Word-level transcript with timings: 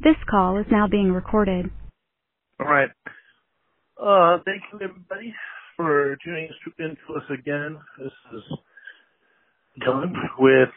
This 0.00 0.16
call 0.28 0.58
is 0.58 0.66
now 0.70 0.88
being 0.88 1.12
recorded. 1.12 1.70
All 2.58 2.66
right. 2.66 2.90
Uh, 3.96 4.42
thank 4.44 4.62
you 4.72 4.80
everybody 4.82 5.32
for 5.76 6.16
tuning 6.24 6.48
into 6.78 7.14
us 7.16 7.22
again. 7.30 7.78
This 7.98 8.12
is 8.34 8.42
Dylan 9.86 10.12
with 10.38 10.68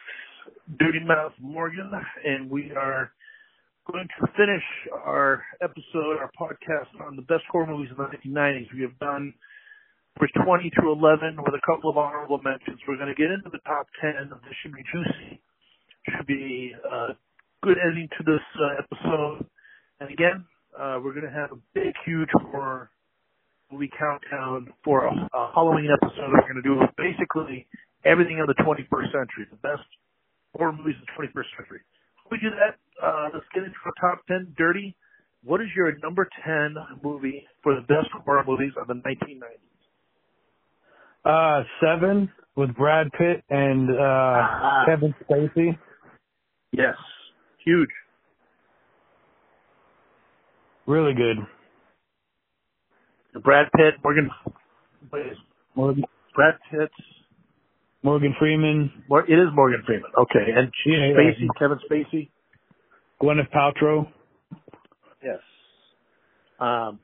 Dirty 0.79 0.99
Mouth 1.03 1.33
Morgan, 1.41 1.91
and 2.23 2.49
we 2.49 2.71
are 2.77 3.11
going 3.91 4.07
to 4.19 4.27
finish 4.38 4.63
our 4.93 5.44
episode, 5.62 6.22
our 6.22 6.29
podcast 6.40 7.02
on 7.06 7.15
the 7.15 7.24
best 7.24 7.44
horror 7.52 7.65
movies 7.65 7.90
of 7.92 7.97
the 7.97 8.29
1990s. 8.29 8.68
We 8.76 8.81
have 8.84 8.97
done 8.99 9.34
for 10.18 10.28
20 10.46 10.72
through 10.76 10.94
11 10.94 11.38
with 11.38 11.56
a 11.56 11.62
couple 11.65 11.90
of 11.90 11.97
honorable 11.97 12.40
mentions. 12.44 12.79
We're 12.88 12.97
going 12.97 13.13
to 13.13 13.15
get 13.15 13.31
into 13.31 13.49
the 13.52 13.62
top 13.65 13.88
10. 13.99 14.29
This 14.29 14.54
should 14.62 14.74
be 14.74 14.84
juicy. 14.94 15.42
Should 16.09 16.27
be 16.27 16.73
uh, 16.86 17.13
good 17.63 17.77
ending 17.84 18.09
to 18.17 18.23
this 18.23 18.44
uh, 18.59 18.84
episode. 18.84 19.45
And 19.99 20.12
again, 20.12 20.45
uh, 20.77 20.99
we're 21.03 21.13
going 21.13 21.25
to 21.25 21.34
have 21.34 21.52
a 21.52 21.59
big, 21.73 21.93
huge 22.05 22.30
horror 22.52 22.89
movie 23.71 23.89
countdown 23.97 24.73
for 24.83 25.05
a, 25.05 25.11
a 25.11 25.52
Halloween 25.53 25.89
episode. 25.91 26.30
We're 26.31 26.41
going 26.41 26.61
to 26.61 26.67
do 26.67 26.80
basically 26.97 27.67
everything 28.05 28.39
of 28.39 28.47
the 28.47 28.55
21st 28.63 29.11
century, 29.11 29.45
the 29.49 29.57
best 29.57 29.88
horror 30.55 30.71
movies 30.71 30.95
of 31.02 31.07
the 31.07 31.13
21st 31.27 31.49
century. 31.57 31.81
Before 32.23 32.31
we 32.31 32.38
do 32.39 32.49
that, 32.55 32.77
uh, 33.03 33.30
let's 33.33 33.45
get 33.53 33.63
into 33.63 33.77
our 33.85 33.94
top 33.99 34.25
10. 34.27 34.55
Dirty, 34.58 34.95
what 35.44 35.61
is 35.61 35.67
your 35.75 35.91
number 35.99 36.27
10 36.45 36.75
movie 37.03 37.45
for 37.63 37.75
the 37.75 37.81
best 37.81 38.09
horror 38.23 38.44
movies 38.45 38.71
of 38.80 38.88
the 38.88 38.95
1990s? 38.95 39.67
Uh, 41.25 41.63
Seven 41.81 42.31
with 42.55 42.73
Brad 42.75 43.08
Pitt 43.17 43.44
and 43.49 43.89
uh, 43.89 44.02
uh 44.02 44.85
Kevin 44.85 45.13
Spacey. 45.23 45.77
Yes, 46.71 46.95
huge. 47.67 47.89
Really 50.85 51.13
good. 51.13 51.38
Brad 53.44 53.67
Pitt, 53.75 53.95
Morgan, 54.03 54.30
Morgan 55.75 56.03
Brad 56.33 56.56
Pitt, 56.72 56.89
Morgan 58.03 58.33
Freeman. 58.39 58.91
It 59.28 59.33
is 59.33 59.50
Morgan 59.53 59.83
Freeman. 59.86 60.09
Okay, 60.17 60.52
and 60.56 60.72
yeah, 60.86 61.14
Spacey, 61.14 61.41
yeah. 61.41 61.47
Kevin 61.59 61.80
Spacey, 61.91 62.30
Gwyneth 63.22 63.52
Paltrow. 63.53 64.08
Yes. 65.22 65.39
Um, 66.59 67.00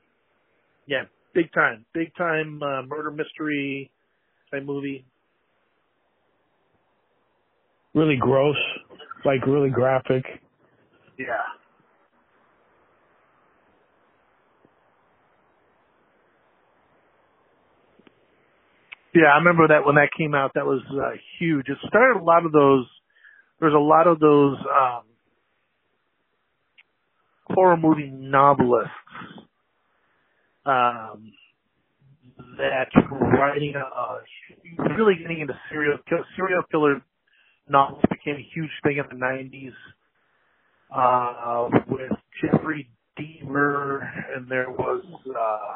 yeah, 0.86 1.04
big 1.34 1.52
time, 1.52 1.84
big 1.92 2.14
time 2.16 2.62
uh, 2.62 2.82
murder 2.86 3.10
mystery 3.10 3.90
type 4.50 4.64
movie. 4.64 5.04
Really 7.94 8.16
gross, 8.16 8.56
like 9.24 9.46
really 9.46 9.70
graphic. 9.70 10.24
Yeah. 11.18 11.26
Yeah, 19.14 19.26
I 19.32 19.38
remember 19.38 19.68
that 19.68 19.86
when 19.86 19.94
that 19.96 20.10
came 20.16 20.34
out. 20.34 20.52
That 20.54 20.66
was 20.66 20.82
uh, 20.90 21.16
huge. 21.38 21.68
It 21.68 21.78
started 21.88 22.20
a 22.20 22.24
lot 22.24 22.44
of 22.44 22.52
those. 22.52 22.86
There's 23.60 23.74
a 23.74 23.78
lot 23.78 24.06
of 24.08 24.18
those 24.18 24.56
um, 24.58 25.02
horror 27.46 27.76
movie 27.76 28.10
novelists 28.10 28.90
um, 30.66 31.32
that 32.58 32.88
writing. 33.38 33.74
Uh, 33.76 34.16
really 34.96 35.14
getting 35.20 35.40
into 35.40 35.54
serial 35.70 35.98
serial 36.36 36.62
killer 36.70 37.02
novels 37.68 38.02
became 38.10 38.36
a 38.36 38.48
huge 38.54 38.70
thing 38.82 38.98
in 38.98 39.18
the 39.18 39.24
90s 39.24 39.72
uh, 40.94 41.68
with 41.88 42.12
Jeffery 42.40 42.88
Deaver, 43.18 44.00
and 44.36 44.48
there 44.48 44.70
was. 44.70 45.04
Uh, 45.28 45.74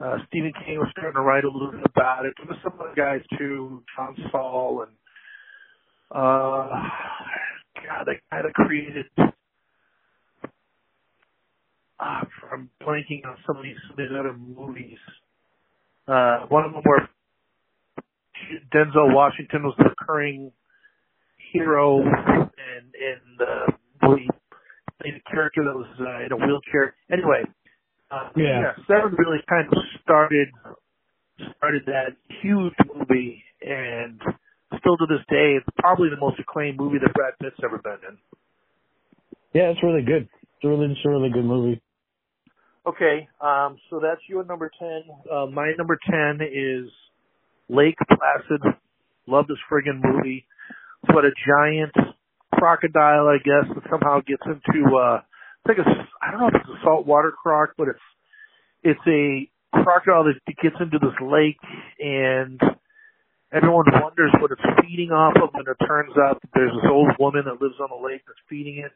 uh, 0.00 0.16
Stephen 0.28 0.52
King 0.64 0.78
was 0.78 0.86
starting 0.92 1.14
to 1.14 1.22
write 1.22 1.42
a 1.42 1.50
little 1.50 1.72
bit 1.72 1.80
about 1.84 2.24
it. 2.24 2.32
There 2.38 2.46
was 2.46 2.56
some 2.62 2.74
other 2.78 2.94
guys 2.94 3.20
too, 3.36 3.82
John 3.96 4.14
Saul 4.30 4.86
and 4.86 4.92
uh, 6.10 6.68
God, 7.86 8.06
they 8.06 8.18
kind 8.30 8.46
of 8.46 8.52
created. 8.52 9.06
Uh, 9.18 9.26
I'm 12.52 12.70
blanking 12.82 13.26
on 13.26 13.36
some 13.46 13.56
of 13.56 13.62
these 13.62 13.76
some 13.88 13.92
of 13.92 13.96
these 13.98 14.16
other 14.18 14.32
movies. 14.32 14.98
Uh, 16.06 16.46
one 16.48 16.64
of 16.64 16.72
them 16.72 16.82
where 16.84 17.08
Denzel 18.72 19.14
Washington 19.14 19.64
was 19.64 19.74
the 19.78 19.84
recurring 19.84 20.52
hero, 21.52 22.00
and 22.00 22.94
and 22.94 23.40
uh, 23.40 23.72
movie 24.08 24.28
played 25.00 25.14
a 25.14 25.30
character 25.30 25.64
that 25.64 25.74
was 25.74 25.88
uh, 26.00 26.24
in 26.26 26.32
a 26.32 26.36
wheelchair. 26.36 26.94
Anyway, 27.10 27.44
uh, 28.10 28.30
Yeah. 28.36 28.60
yeah, 28.60 28.72
Seven 28.86 29.14
really 29.18 29.38
kind 29.48 29.68
of 29.68 29.78
started 30.02 30.48
started 31.56 31.82
that 31.86 32.16
huge 32.42 32.74
movie, 32.94 33.42
and 33.62 34.20
still 34.78 34.96
to 34.96 35.06
this 35.06 35.24
day, 35.30 35.54
it's 35.56 35.66
probably 35.78 36.08
the 36.10 36.18
most 36.20 36.38
acclaimed 36.40 36.78
movie 36.78 36.98
that 36.98 37.12
Brad 37.14 37.34
Pitt's 37.40 37.56
ever 37.62 37.78
been 37.78 37.98
in. 38.08 38.18
Yeah, 39.54 39.70
it's 39.70 39.82
really 39.82 40.02
good. 40.02 40.28
It's 40.42 40.64
really, 40.64 40.86
it's 40.90 41.00
a 41.04 41.08
really 41.08 41.30
good 41.30 41.44
movie. 41.44 41.80
Okay, 42.86 43.28
um, 43.40 43.78
so 43.90 44.00
that's 44.00 44.20
your 44.28 44.44
number 44.44 44.70
ten. 44.78 45.02
Uh, 45.30 45.46
my 45.46 45.72
number 45.78 45.98
ten 46.10 46.40
is 46.42 46.90
Lake 47.68 47.96
Placid. 48.08 48.62
Love 49.26 49.46
this 49.46 49.58
friggin' 49.70 50.00
movie. 50.02 50.46
About 51.08 51.24
a 51.24 51.30
giant 51.46 51.92
crocodile, 52.58 53.28
I 53.28 53.38
guess, 53.38 53.66
that 53.74 53.84
somehow 53.90 54.20
gets 54.26 54.42
into 54.46 54.96
uh 54.96 55.20
it's 55.64 55.78
like 55.78 55.78
a 55.78 55.88
I 56.22 56.30
don't 56.30 56.40
know 56.40 56.48
if 56.48 56.54
it's 56.54 56.70
a 56.70 56.84
saltwater 56.84 57.32
croc, 57.32 57.70
but 57.76 57.88
it's 57.88 58.06
it's 58.82 59.06
a 59.06 59.48
crocodile 59.82 60.24
that 60.24 60.38
gets 60.62 60.76
into 60.80 60.98
this 60.98 61.16
lake 61.20 61.58
and 61.98 62.60
everyone 63.52 63.84
wonders 64.00 64.32
what 64.40 64.50
it's 64.50 64.62
feeding 64.80 65.10
off 65.10 65.34
of 65.42 65.50
and 65.54 65.66
it 65.68 65.76
turns 65.86 66.12
out 66.16 66.40
that 66.40 66.50
there's 66.54 66.72
this 66.72 66.90
old 66.90 67.08
woman 67.18 67.42
that 67.44 67.60
lives 67.60 67.74
on 67.80 67.88
the 67.90 68.06
lake 68.06 68.22
that's 68.26 68.38
feeding 68.48 68.78
it 68.78 68.92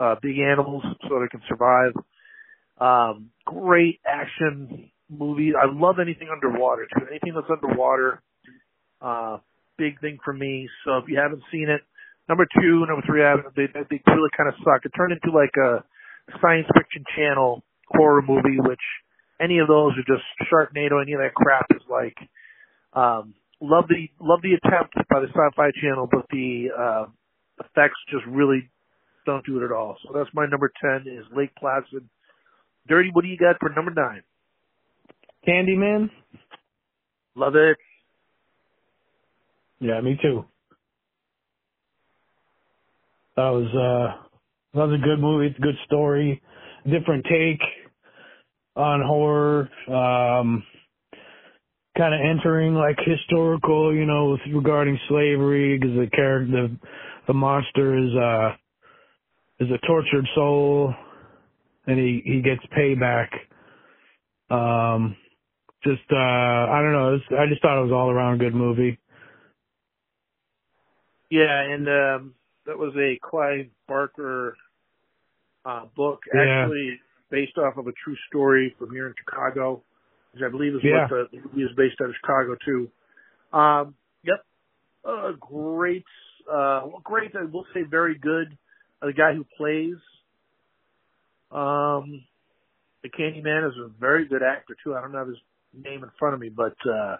uh 0.00 0.14
big 0.20 0.38
animals 0.38 0.82
so 1.08 1.20
they 1.20 1.28
can 1.28 1.42
survive. 1.48 1.92
Um 2.80 3.30
great 3.44 4.00
action 4.06 4.90
movie. 5.08 5.52
I 5.54 5.66
love 5.72 5.96
anything 6.00 6.28
underwater 6.30 6.86
too. 6.86 7.06
Anything 7.10 7.34
that's 7.34 7.50
underwater. 7.50 8.20
Uh 9.00 9.38
big 9.78 10.00
thing 10.00 10.18
for 10.24 10.32
me. 10.32 10.68
So 10.84 10.98
if 10.98 11.04
you 11.08 11.18
haven't 11.18 11.42
seen 11.50 11.68
it, 11.68 11.80
number 12.28 12.46
two, 12.60 12.86
number 12.86 13.02
three, 13.06 13.24
I 13.24 13.30
haven't, 13.30 13.56
they 13.56 13.66
they 13.66 14.00
really 14.06 14.30
kind 14.36 14.48
of 14.48 14.54
suck. 14.64 14.84
It 14.84 14.92
turned 14.96 15.12
into 15.12 15.36
like 15.36 15.54
a 15.56 15.84
science 16.40 16.66
fiction 16.74 17.04
channel 17.16 17.62
horror 17.88 18.22
movie, 18.22 18.60
which 18.60 18.82
any 19.40 19.58
of 19.58 19.68
those 19.68 19.92
are 19.96 20.06
just 20.06 20.24
Sharknado. 20.50 21.00
Any 21.02 21.12
of 21.12 21.20
that 21.20 21.34
crap 21.34 21.66
is 21.74 21.82
like. 21.90 22.16
Um, 22.92 23.34
love 23.60 23.84
the 23.88 24.08
love 24.20 24.40
the 24.42 24.54
attempt 24.54 24.94
by 25.10 25.20
the 25.20 25.28
Sci-Fi 25.28 25.70
Channel, 25.80 26.08
but 26.10 26.26
the 26.30 26.68
uh, 26.76 27.06
effects 27.60 27.98
just 28.10 28.24
really 28.26 28.68
don't 29.26 29.44
do 29.44 29.60
it 29.60 29.64
at 29.64 29.72
all. 29.72 29.96
So 30.02 30.12
that's 30.14 30.30
my 30.34 30.46
number 30.46 30.72
ten 30.80 31.06
is 31.06 31.24
Lake 31.36 31.50
Placid. 31.58 32.08
Dirty, 32.88 33.10
what 33.12 33.22
do 33.22 33.28
you 33.28 33.36
got 33.36 33.56
for 33.60 33.68
number 33.68 33.92
nine? 33.94 34.22
Candyman. 35.46 36.10
Love 37.34 37.54
it. 37.54 37.76
Yeah, 39.80 40.00
me 40.00 40.18
too. 40.20 40.44
That 43.38 43.50
was 43.50 43.66
uh 43.68 44.26
that 44.74 44.88
was 44.88 45.00
a 45.00 45.04
good 45.04 45.20
movie. 45.20 45.54
Good 45.60 45.76
story, 45.86 46.42
different 46.90 47.24
take 47.30 47.60
on 48.74 49.00
horror. 49.00 49.70
Um 49.86 50.64
kind 51.96 52.14
of 52.14 52.20
entering 52.20 52.74
like 52.74 52.98
historical, 52.98 53.94
you 53.94 54.06
know, 54.06 54.30
with 54.32 54.40
regarding 54.52 54.98
slavery 55.08 55.78
because 55.78 55.96
the 55.96 56.10
character 56.10 56.50
the 56.50 56.76
the 57.28 57.32
monster 57.32 57.96
is 57.96 58.12
uh 58.16 58.56
is 59.60 59.70
a 59.70 59.86
tortured 59.86 60.26
soul 60.34 60.92
and 61.86 61.96
he 61.96 62.20
he 62.24 62.42
gets 62.42 62.62
payback. 62.76 63.28
Um 64.50 65.16
just 65.84 66.02
uh 66.10 66.16
I 66.16 66.80
don't 66.82 66.92
know, 66.92 67.12
was, 67.12 67.38
I 67.38 67.46
just 67.48 67.62
thought 67.62 67.78
it 67.78 67.84
was 67.84 67.92
all 67.92 68.10
around 68.10 68.34
a 68.34 68.38
good 68.38 68.54
movie. 68.56 68.98
Yeah, 71.30 71.60
and 71.60 71.88
um, 71.88 72.34
that 72.68 72.78
was 72.78 72.94
a 72.96 73.18
Clive 73.24 73.66
Barker 73.88 74.56
uh, 75.64 75.86
book, 75.96 76.20
Yeah. 76.32 76.42
actually 76.62 77.00
based 77.30 77.58
off 77.58 77.76
of 77.76 77.86
a 77.88 77.92
true 78.04 78.16
story 78.28 78.74
from 78.78 78.90
here 78.90 79.06
in 79.08 79.14
Chicago, 79.18 79.82
which 80.32 80.42
I 80.42 80.48
believe 80.50 80.74
is 80.74 80.84
Yeah. 80.84 81.08
what 81.08 81.30
the 81.30 81.38
movie 81.40 81.62
is 81.62 81.72
based 81.76 82.00
out 82.00 82.10
of 82.10 82.14
Chicago 82.16 82.54
too. 82.64 82.90
Um, 83.52 83.94
yep, 84.22 84.44
uh, 85.04 85.32
great, 85.32 86.04
uh, 86.46 86.84
well, 86.84 87.00
great. 87.02 87.34
I 87.34 87.44
will 87.44 87.66
say 87.74 87.82
very 87.82 88.16
good. 88.16 88.56
Uh, 89.00 89.06
the 89.06 89.12
guy 89.14 89.34
who 89.34 89.44
plays 89.56 89.96
um, 91.50 92.22
the 93.02 93.08
Candyman 93.08 93.66
is 93.68 93.76
a 93.78 93.88
very 93.98 94.26
good 94.26 94.42
actor 94.42 94.76
too. 94.84 94.94
I 94.94 95.00
don't 95.00 95.14
have 95.14 95.28
his 95.28 95.38
name 95.72 96.04
in 96.04 96.10
front 96.18 96.34
of 96.34 96.40
me, 96.40 96.50
but 96.50 96.76
uh, 96.86 97.16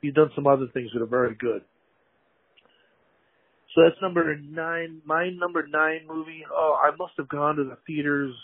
he's 0.00 0.14
done 0.14 0.30
some 0.34 0.46
other 0.46 0.66
things 0.68 0.90
that 0.94 1.02
are 1.02 1.06
very 1.06 1.34
good. 1.34 1.62
So 3.76 3.82
that's 3.82 4.00
number 4.00 4.34
nine. 4.36 5.02
My 5.04 5.28
number 5.28 5.66
nine 5.68 6.00
movie. 6.08 6.42
Oh, 6.50 6.78
I 6.82 6.96
must 6.96 7.12
have 7.18 7.28
gone 7.28 7.56
to 7.56 7.64
the 7.64 7.76
theaters 7.86 8.34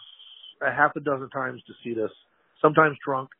a 0.60 0.70
half 0.70 0.94
a 0.94 1.00
dozen 1.00 1.30
times 1.30 1.62
to 1.66 1.72
see 1.82 1.94
this. 1.94 2.10
Sometimes 2.60 2.98
drunk. 3.04 3.30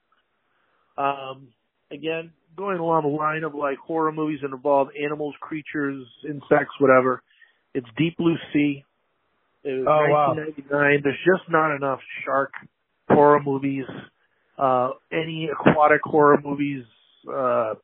Um, 0.96 1.48
again, 1.90 2.32
going 2.56 2.78
along 2.78 3.02
the 3.02 3.08
line 3.08 3.44
of 3.44 3.54
like 3.54 3.76
horror 3.76 4.10
movies 4.10 4.38
that 4.40 4.52
involve 4.54 4.88
animals, 5.00 5.34
creatures, 5.40 6.06
insects, 6.26 6.74
whatever. 6.78 7.22
It's 7.74 7.86
Deep 7.98 8.16
Blue 8.16 8.36
Sea. 8.54 8.84
It 9.64 9.72
was 9.78 9.86
Oh, 9.86 10.10
wow. 10.10 10.34
1999. 10.34 11.00
There's 11.04 11.16
just 11.26 11.50
not 11.50 11.76
enough 11.76 12.00
shark 12.24 12.52
horror 13.08 13.40
movies. 13.44 13.84
Uh, 14.58 14.92
any 15.12 15.50
aquatic 15.52 16.00
horror 16.04 16.40
movies. 16.42 16.84
Uh, 17.28 17.74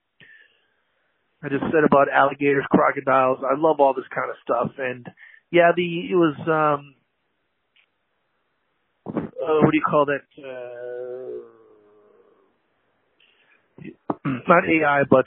I 1.42 1.48
just 1.48 1.62
said 1.70 1.84
about 1.84 2.08
alligators, 2.12 2.64
crocodiles. 2.70 3.38
I 3.44 3.54
love 3.56 3.78
all 3.80 3.94
this 3.94 4.08
kind 4.12 4.30
of 4.30 4.36
stuff. 4.42 4.72
And 4.78 5.06
yeah, 5.50 5.70
the 5.76 6.10
it 6.10 6.16
was 6.16 6.34
um, 6.48 6.94
uh, 9.06 9.60
what 9.62 9.70
do 9.70 9.76
you 9.76 9.86
call 9.88 10.06
that? 10.06 10.26
Uh, 10.36 11.46
not 14.48 14.64
AI, 14.68 15.02
but 15.08 15.26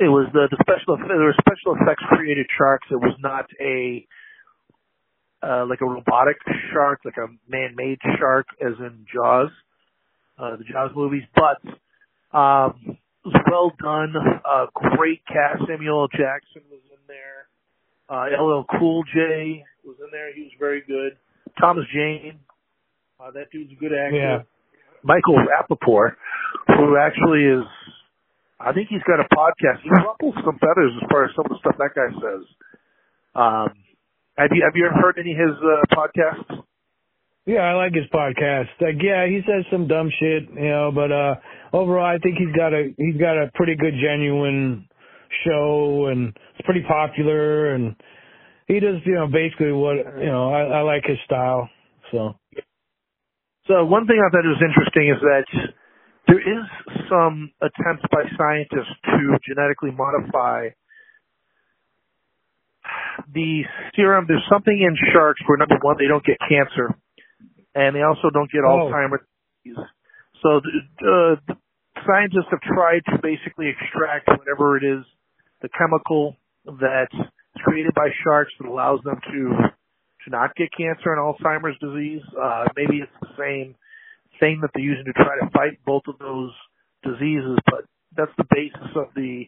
it 0.00 0.08
was 0.08 0.28
the 0.32 0.48
the 0.50 0.56
special 0.62 0.96
there 0.96 1.18
were 1.18 1.34
special 1.38 1.76
effects 1.80 2.02
created 2.08 2.46
sharks. 2.56 2.88
It 2.90 2.96
was 2.96 3.16
not 3.20 3.46
a 3.60 4.06
uh, 5.42 5.66
like 5.66 5.80
a 5.82 5.86
robotic 5.86 6.38
shark, 6.72 7.00
like 7.04 7.16
a 7.16 7.28
man-made 7.48 7.98
shark, 8.18 8.46
as 8.60 8.72
in 8.78 9.06
Jaws, 9.12 9.50
uh, 10.38 10.56
the 10.56 10.64
Jaws 10.64 10.90
movies. 10.96 11.24
But 11.34 12.36
um, 12.36 12.98
was 13.24 13.34
well 13.50 13.72
done. 13.82 14.14
Uh, 14.44 14.66
great 14.96 15.20
cast. 15.26 15.62
Samuel 15.68 16.02
L. 16.02 16.08
Jackson 16.08 16.62
was 16.70 16.80
in 16.90 17.02
there. 17.06 17.48
Uh, 18.08 18.26
LL 18.42 18.64
Cool 18.78 19.04
J 19.12 19.64
was 19.84 19.96
in 20.00 20.08
there. 20.10 20.32
He 20.34 20.42
was 20.42 20.52
very 20.58 20.82
good. 20.86 21.18
Thomas 21.60 21.84
Jane. 21.92 22.40
Uh, 23.20 23.30
that 23.32 23.50
dude's 23.50 23.72
a 23.72 23.74
good 23.74 23.92
actor. 23.92 24.16
Yeah. 24.16 24.38
Michael 25.02 25.36
Rapaport, 25.36 26.14
who 26.68 26.96
actually 26.96 27.44
is, 27.44 27.66
I 28.60 28.72
think 28.72 28.88
he's 28.88 29.02
got 29.06 29.20
a 29.20 29.28
podcast. 29.34 29.82
He 29.82 29.90
ruffles 29.90 30.34
some 30.44 30.58
feathers 30.58 30.92
as 31.02 31.08
far 31.10 31.24
as 31.24 31.30
some 31.36 31.46
of 31.46 31.50
the 31.50 31.58
stuff 31.60 31.76
that 31.78 31.90
guy 31.94 32.10
says. 32.18 32.44
Um, 33.34 33.68
have 34.36 34.50
you 34.52 34.62
have 34.62 34.74
you 34.74 34.86
ever 34.86 34.94
heard 34.94 35.18
any 35.18 35.32
of 35.32 35.38
his 35.38 35.56
uh, 35.62 35.82
podcasts? 35.94 36.62
Yeah, 37.48 37.60
I 37.60 37.74
like 37.74 37.94
his 37.94 38.04
podcast. 38.12 38.68
Like, 38.78 39.00
yeah, 39.02 39.26
he 39.26 39.40
says 39.46 39.64
some 39.72 39.88
dumb 39.88 40.10
shit, 40.20 40.44
you 40.54 40.68
know, 40.68 40.92
but 40.94 41.10
uh 41.10 41.36
overall, 41.72 42.04
I 42.04 42.18
think 42.18 42.36
he's 42.36 42.54
got 42.54 42.74
a 42.74 42.92
he's 42.98 43.16
got 43.16 43.42
a 43.42 43.50
pretty 43.54 43.74
good, 43.74 43.94
genuine 44.00 44.86
show, 45.46 46.08
and 46.12 46.36
it's 46.54 46.66
pretty 46.66 46.82
popular, 46.86 47.74
and 47.74 47.96
he 48.66 48.80
does, 48.80 48.96
you 49.06 49.14
know, 49.14 49.28
basically 49.28 49.72
what 49.72 49.96
you 50.20 50.26
know. 50.26 50.52
I, 50.52 50.78
I 50.78 50.80
like 50.82 51.04
his 51.06 51.18
style, 51.24 51.70
so 52.12 52.34
So 53.68 53.84
one 53.84 54.06
thing 54.06 54.16
I 54.16 54.30
thought 54.32 54.44
was 54.48 54.64
interesting 54.64 55.08
is 55.08 55.20
that 55.20 55.46
there 56.26 56.40
is 56.40 56.64
some 57.10 57.52
attempts 57.60 58.04
by 58.12 58.24
scientists 58.36 58.96
to 59.04 59.38
genetically 59.46 59.92
modify 59.92 60.68
the 63.32 63.62
serum. 63.96 64.26
There's 64.28 64.44
something 64.50 64.72
in 64.76 64.96
sharks 65.12 65.40
where 65.46 65.58
number 65.58 65.78
one, 65.82 65.96
they 65.98 66.08
don't 66.08 66.24
get 66.24 66.38
cancer, 66.48 66.96
and 67.74 67.94
they 67.94 68.02
also 68.02 68.30
don't 68.30 68.50
get 68.50 68.62
Oh. 68.64 68.90
Alzheimer's 68.90 69.24
disease. 69.64 69.78
So 70.42 70.60
the, 70.60 71.38
uh, 71.48 71.54
scientists 72.06 72.48
have 72.50 72.60
tried 72.60 73.02
to 73.10 73.18
basically 73.22 73.68
extract 73.68 74.28
whatever 74.28 74.76
it 74.76 74.84
is, 74.84 75.04
the 75.62 75.68
chemical 75.76 76.36
that's 76.64 77.14
created 77.64 77.94
by 77.94 78.08
sharks 78.22 78.52
that 78.60 78.68
allows 78.68 79.00
them 79.04 79.18
to 79.32 79.70
to 80.24 80.30
not 80.30 80.54
get 80.56 80.68
cancer 80.76 81.12
and 81.14 81.18
Alzheimer's 81.20 81.78
disease. 81.78 82.22
Uh, 82.38 82.66
maybe 82.76 82.98
it's 82.98 83.12
the 83.20 83.34
same 83.38 83.74
thing 84.40 84.60
that 84.62 84.70
they're 84.74 84.82
using 84.82 85.04
to 85.04 85.12
try 85.12 85.38
to 85.40 85.50
fight 85.50 85.78
both 85.86 86.02
of 86.08 86.18
those 86.18 86.52
diseases, 87.02 87.58
but 87.66 87.84
that's 88.16 88.32
the 88.36 88.44
basis 88.50 88.90
of 88.96 89.08
the 89.14 89.46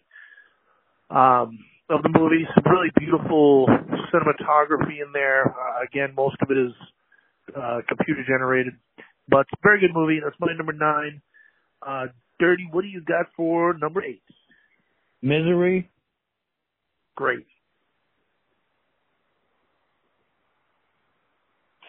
um, 1.11 1.59
of 1.89 2.03
the 2.03 2.09
movie. 2.09 2.47
Some 2.55 2.73
really 2.73 2.91
beautiful 2.99 3.67
cinematography 4.15 5.03
in 5.03 5.13
there. 5.13 5.51
Uh, 5.51 5.83
again, 5.85 6.15
most 6.15 6.37
of 6.41 6.51
it 6.51 6.59
is 6.59 6.73
uh, 7.57 7.81
computer 7.89 8.23
generated, 8.27 8.75
but 9.29 9.41
it's 9.41 9.51
a 9.53 9.57
very 9.63 9.81
good 9.81 9.95
movie. 9.95 10.21
That's 10.23 10.37
my 10.41 10.53
number 10.57 10.73
nine. 10.73 11.23
Uh, 11.87 12.07
Dirty, 12.39 12.69
what 12.73 12.83
do 12.83 12.89
you 12.89 13.03
got 13.03 13.27
for 13.37 13.75
number 13.79 14.03
eight? 14.03 14.23
misery. 15.23 15.91
Great. 17.17 17.47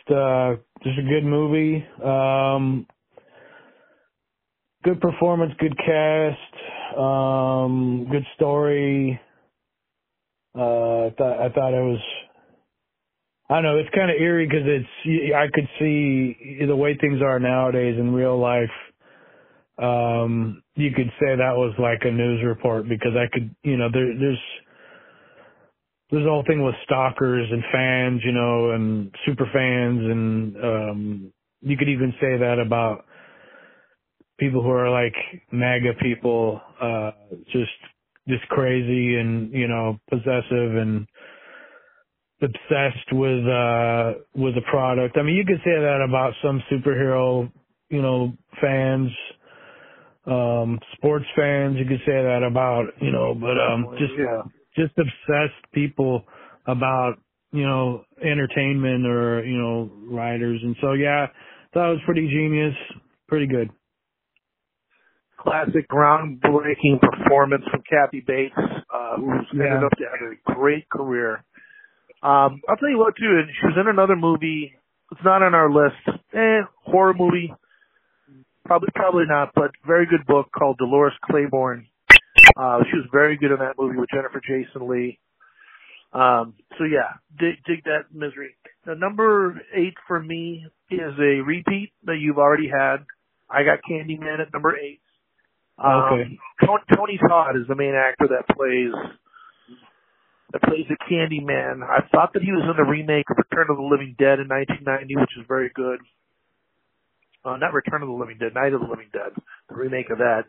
It's 0.07 0.15
uh, 0.15 0.55
just 0.83 0.99
a 0.99 1.03
good 1.03 1.23
movie. 1.23 1.85
Um, 2.03 2.87
good 4.83 4.99
performance, 4.99 5.53
good 5.59 5.77
cast, 5.77 6.97
um, 6.97 8.07
good 8.11 8.25
story. 8.35 9.19
Uh, 10.57 11.05
I 11.07 11.09
thought 11.17 11.39
I 11.39 11.49
thought 11.49 11.73
it 11.73 11.83
was. 11.83 11.99
I 13.51 13.55
don't 13.55 13.63
know. 13.63 13.77
It's 13.79 13.89
kind 13.93 14.09
of 14.09 14.17
eerie 14.17 14.47
because 14.47 14.65
it's. 14.65 15.33
I 15.35 15.47
could 15.53 15.67
see 15.77 16.65
the 16.65 16.75
way 16.75 16.97
things 17.01 17.21
are 17.21 17.37
nowadays 17.39 17.97
in 17.99 18.13
real 18.13 18.39
life. 18.39 18.71
Um, 19.77 20.63
you 20.75 20.91
could 20.91 21.11
say 21.19 21.35
that 21.35 21.55
was 21.55 21.73
like 21.77 21.99
a 22.03 22.11
news 22.11 22.43
report 22.45 22.87
because 22.87 23.11
I 23.17 23.27
could, 23.33 23.53
you 23.63 23.77
know, 23.77 23.89
there, 23.91 24.17
there's 24.17 24.39
there's 26.11 26.25
a 26.25 26.29
whole 26.29 26.45
thing 26.47 26.63
with 26.63 26.75
stalkers 26.85 27.47
and 27.51 27.63
fans, 27.73 28.21
you 28.23 28.31
know, 28.31 28.71
and 28.71 29.13
super 29.25 29.45
fans, 29.53 29.99
and 29.99 30.57
um, 30.63 31.33
you 31.61 31.75
could 31.77 31.89
even 31.89 32.13
say 32.21 32.37
that 32.37 32.57
about 32.65 33.05
people 34.39 34.63
who 34.63 34.71
are 34.71 34.89
like 34.89 35.15
MAGA 35.51 35.95
people, 36.01 36.61
uh, 36.81 37.11
just 37.51 37.71
just 38.29 38.47
crazy 38.49 39.17
and 39.17 39.51
you 39.53 39.67
know 39.67 39.99
possessive 40.09 40.77
and 40.77 41.05
obsessed 42.41 43.11
with 43.11 43.45
uh 43.47 44.13
with 44.35 44.55
the 44.55 44.61
product. 44.69 45.17
I 45.17 45.23
mean, 45.23 45.35
you 45.35 45.45
could 45.45 45.61
say 45.63 45.79
that 45.79 46.05
about 46.07 46.33
some 46.43 46.61
superhero, 46.71 47.51
you 47.89 48.01
know, 48.01 48.33
fans, 48.59 49.09
um, 50.25 50.79
sports 50.95 51.25
fans. 51.35 51.77
You 51.77 51.85
could 51.85 52.01
say 52.05 52.13
that 52.13 52.43
about, 52.43 52.85
you 53.01 53.11
know, 53.11 53.35
but 53.35 53.59
um, 53.59 53.95
just 53.97 54.13
yeah. 54.17 54.41
just 54.75 54.97
obsessed 54.97 55.71
people 55.73 56.23
about 56.67 57.15
you 57.51 57.65
know 57.65 58.03
entertainment 58.23 59.05
or 59.05 59.43
you 59.43 59.57
know 59.57 59.91
writers 60.09 60.59
and 60.63 60.75
so 60.79 60.93
yeah 60.93 61.27
that 61.73 61.87
was 61.87 61.99
pretty 62.05 62.27
genius 62.29 62.73
pretty 63.27 63.47
good 63.47 63.69
classic 65.41 65.89
groundbreaking 65.89 67.01
performance 67.01 67.63
from 67.71 67.81
Kathy 67.89 68.21
Bates, 68.21 68.53
uh, 68.57 69.17
who's 69.17 69.47
Yeah. 69.53 69.65
ended 69.65 69.83
up 69.83 69.91
to 69.97 70.05
have 70.05 70.31
a 70.31 70.53
great 70.53 70.87
career. 70.89 71.43
Um, 72.23 72.61
I'll 72.69 72.77
tell 72.77 72.89
you 72.89 72.99
what 72.99 73.15
too, 73.15 73.39
and 73.39 73.49
she 73.49 73.65
was 73.67 73.77
in 73.79 73.87
another 73.87 74.15
movie. 74.15 74.73
It's 75.11 75.21
not 75.23 75.41
on 75.43 75.53
our 75.55 75.71
list. 75.71 76.19
Eh, 76.33 76.61
horror 76.85 77.13
movie. 77.13 77.53
Probably, 78.65 78.89
probably 78.95 79.25
not, 79.27 79.51
but 79.55 79.71
very 79.85 80.05
good 80.05 80.25
book 80.27 80.47
called 80.57 80.77
Dolores 80.77 81.13
Claiborne. 81.25 81.87
Uh, 82.55 82.79
she 82.89 82.97
was 82.97 83.07
very 83.11 83.35
good 83.37 83.51
in 83.51 83.57
that 83.59 83.73
movie 83.77 83.97
with 83.97 84.09
Jennifer 84.13 84.39
Jason 84.39 84.87
Lee. 84.87 85.19
Um, 86.13 86.53
so 86.77 86.83
yeah, 86.83 87.13
dig, 87.39 87.55
dig 87.65 87.83
that 87.85 88.13
misery. 88.13 88.55
Now 88.85 88.93
number 88.93 89.61
eight 89.73 89.95
for 90.07 90.21
me 90.21 90.65
is 90.89 91.13
a 91.19 91.41
repeat 91.41 91.91
that 92.05 92.17
you've 92.19 92.37
already 92.37 92.67
had. 92.69 92.97
I 93.49 93.63
got 93.63 93.79
Candyman 93.89 94.39
at 94.39 94.53
number 94.53 94.77
eight. 94.77 95.01
Um, 95.77 96.03
Okay. 96.13 96.39
Tony, 96.65 96.83
Tony 96.95 97.19
Todd 97.27 97.55
is 97.57 97.67
the 97.67 97.75
main 97.75 97.95
actor 97.95 98.27
that 98.29 98.55
plays 98.55 98.91
that 100.51 100.61
plays 100.63 100.85
the 100.89 100.97
Candyman. 101.09 101.83
I 101.83 102.07
thought 102.11 102.33
that 102.33 102.43
he 102.43 102.51
was 102.51 102.63
in 102.63 102.75
the 102.75 102.89
remake 102.89 103.29
of 103.29 103.37
Return 103.37 103.67
of 103.69 103.77
the 103.77 103.83
Living 103.87 104.15
Dead 104.19 104.39
in 104.39 104.47
1990, 104.47 105.15
which 105.15 105.37
is 105.39 105.45
very 105.47 105.71
good. 105.73 105.99
Uh, 107.43 107.57
not 107.57 107.73
Return 107.73 108.03
of 108.03 108.09
the 108.09 108.13
Living 108.15 108.37
Dead, 108.37 108.53
Night 108.53 108.73
of 108.73 108.81
the 108.81 108.87
Living 108.87 109.09
Dead, 109.13 109.31
the 109.69 109.75
remake 109.75 110.09
of 110.11 110.19
that. 110.19 110.45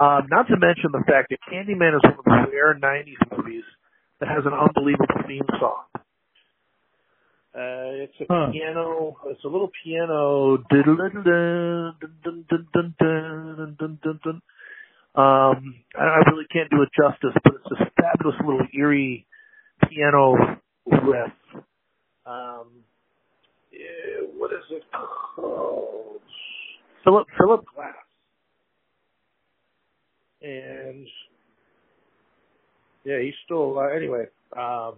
Um, 0.00 0.26
not 0.30 0.48
to 0.48 0.56
mention 0.56 0.90
the 0.90 1.04
fact 1.06 1.30
that 1.30 1.38
Candyman 1.46 1.94
is 1.94 2.02
one 2.02 2.18
of 2.18 2.24
the 2.24 2.50
rare 2.50 2.74
90s 2.74 3.20
movies 3.30 3.64
that 4.20 4.28
has 4.28 4.44
an 4.46 4.52
unbelievable 4.52 5.20
theme 5.28 5.46
song. 5.60 5.84
Uh, 7.54 8.08
it's 8.08 8.16
a 8.20 8.24
Huh. 8.30 8.50
piano. 8.50 9.16
It's 9.26 9.44
a 9.44 9.48
little 9.48 9.70
piano. 9.84 10.56
Um, 15.14 15.74
I 15.94 16.00
I 16.00 16.18
really 16.30 16.46
can't 16.50 16.70
do 16.70 16.80
it 16.80 16.88
justice, 16.96 17.36
but 17.44 17.52
it's 17.54 17.68
this 17.68 17.88
fabulous 18.00 18.40
little 18.40 18.66
eerie 18.72 19.26
piano 19.88 20.34
riff. 20.86 21.32
Um, 22.26 22.66
yeah, 23.72 24.26
what 24.36 24.52
is 24.52 24.64
it 24.70 24.82
called? 25.36 26.20
Philip 27.04 27.26
Philip 27.38 27.64
Glass. 27.74 27.94
And 30.42 31.06
yeah, 33.04 33.20
he's 33.20 33.34
still 33.44 33.62
alive. 33.62 33.92
Anyway, 33.96 34.24
um, 34.56 34.94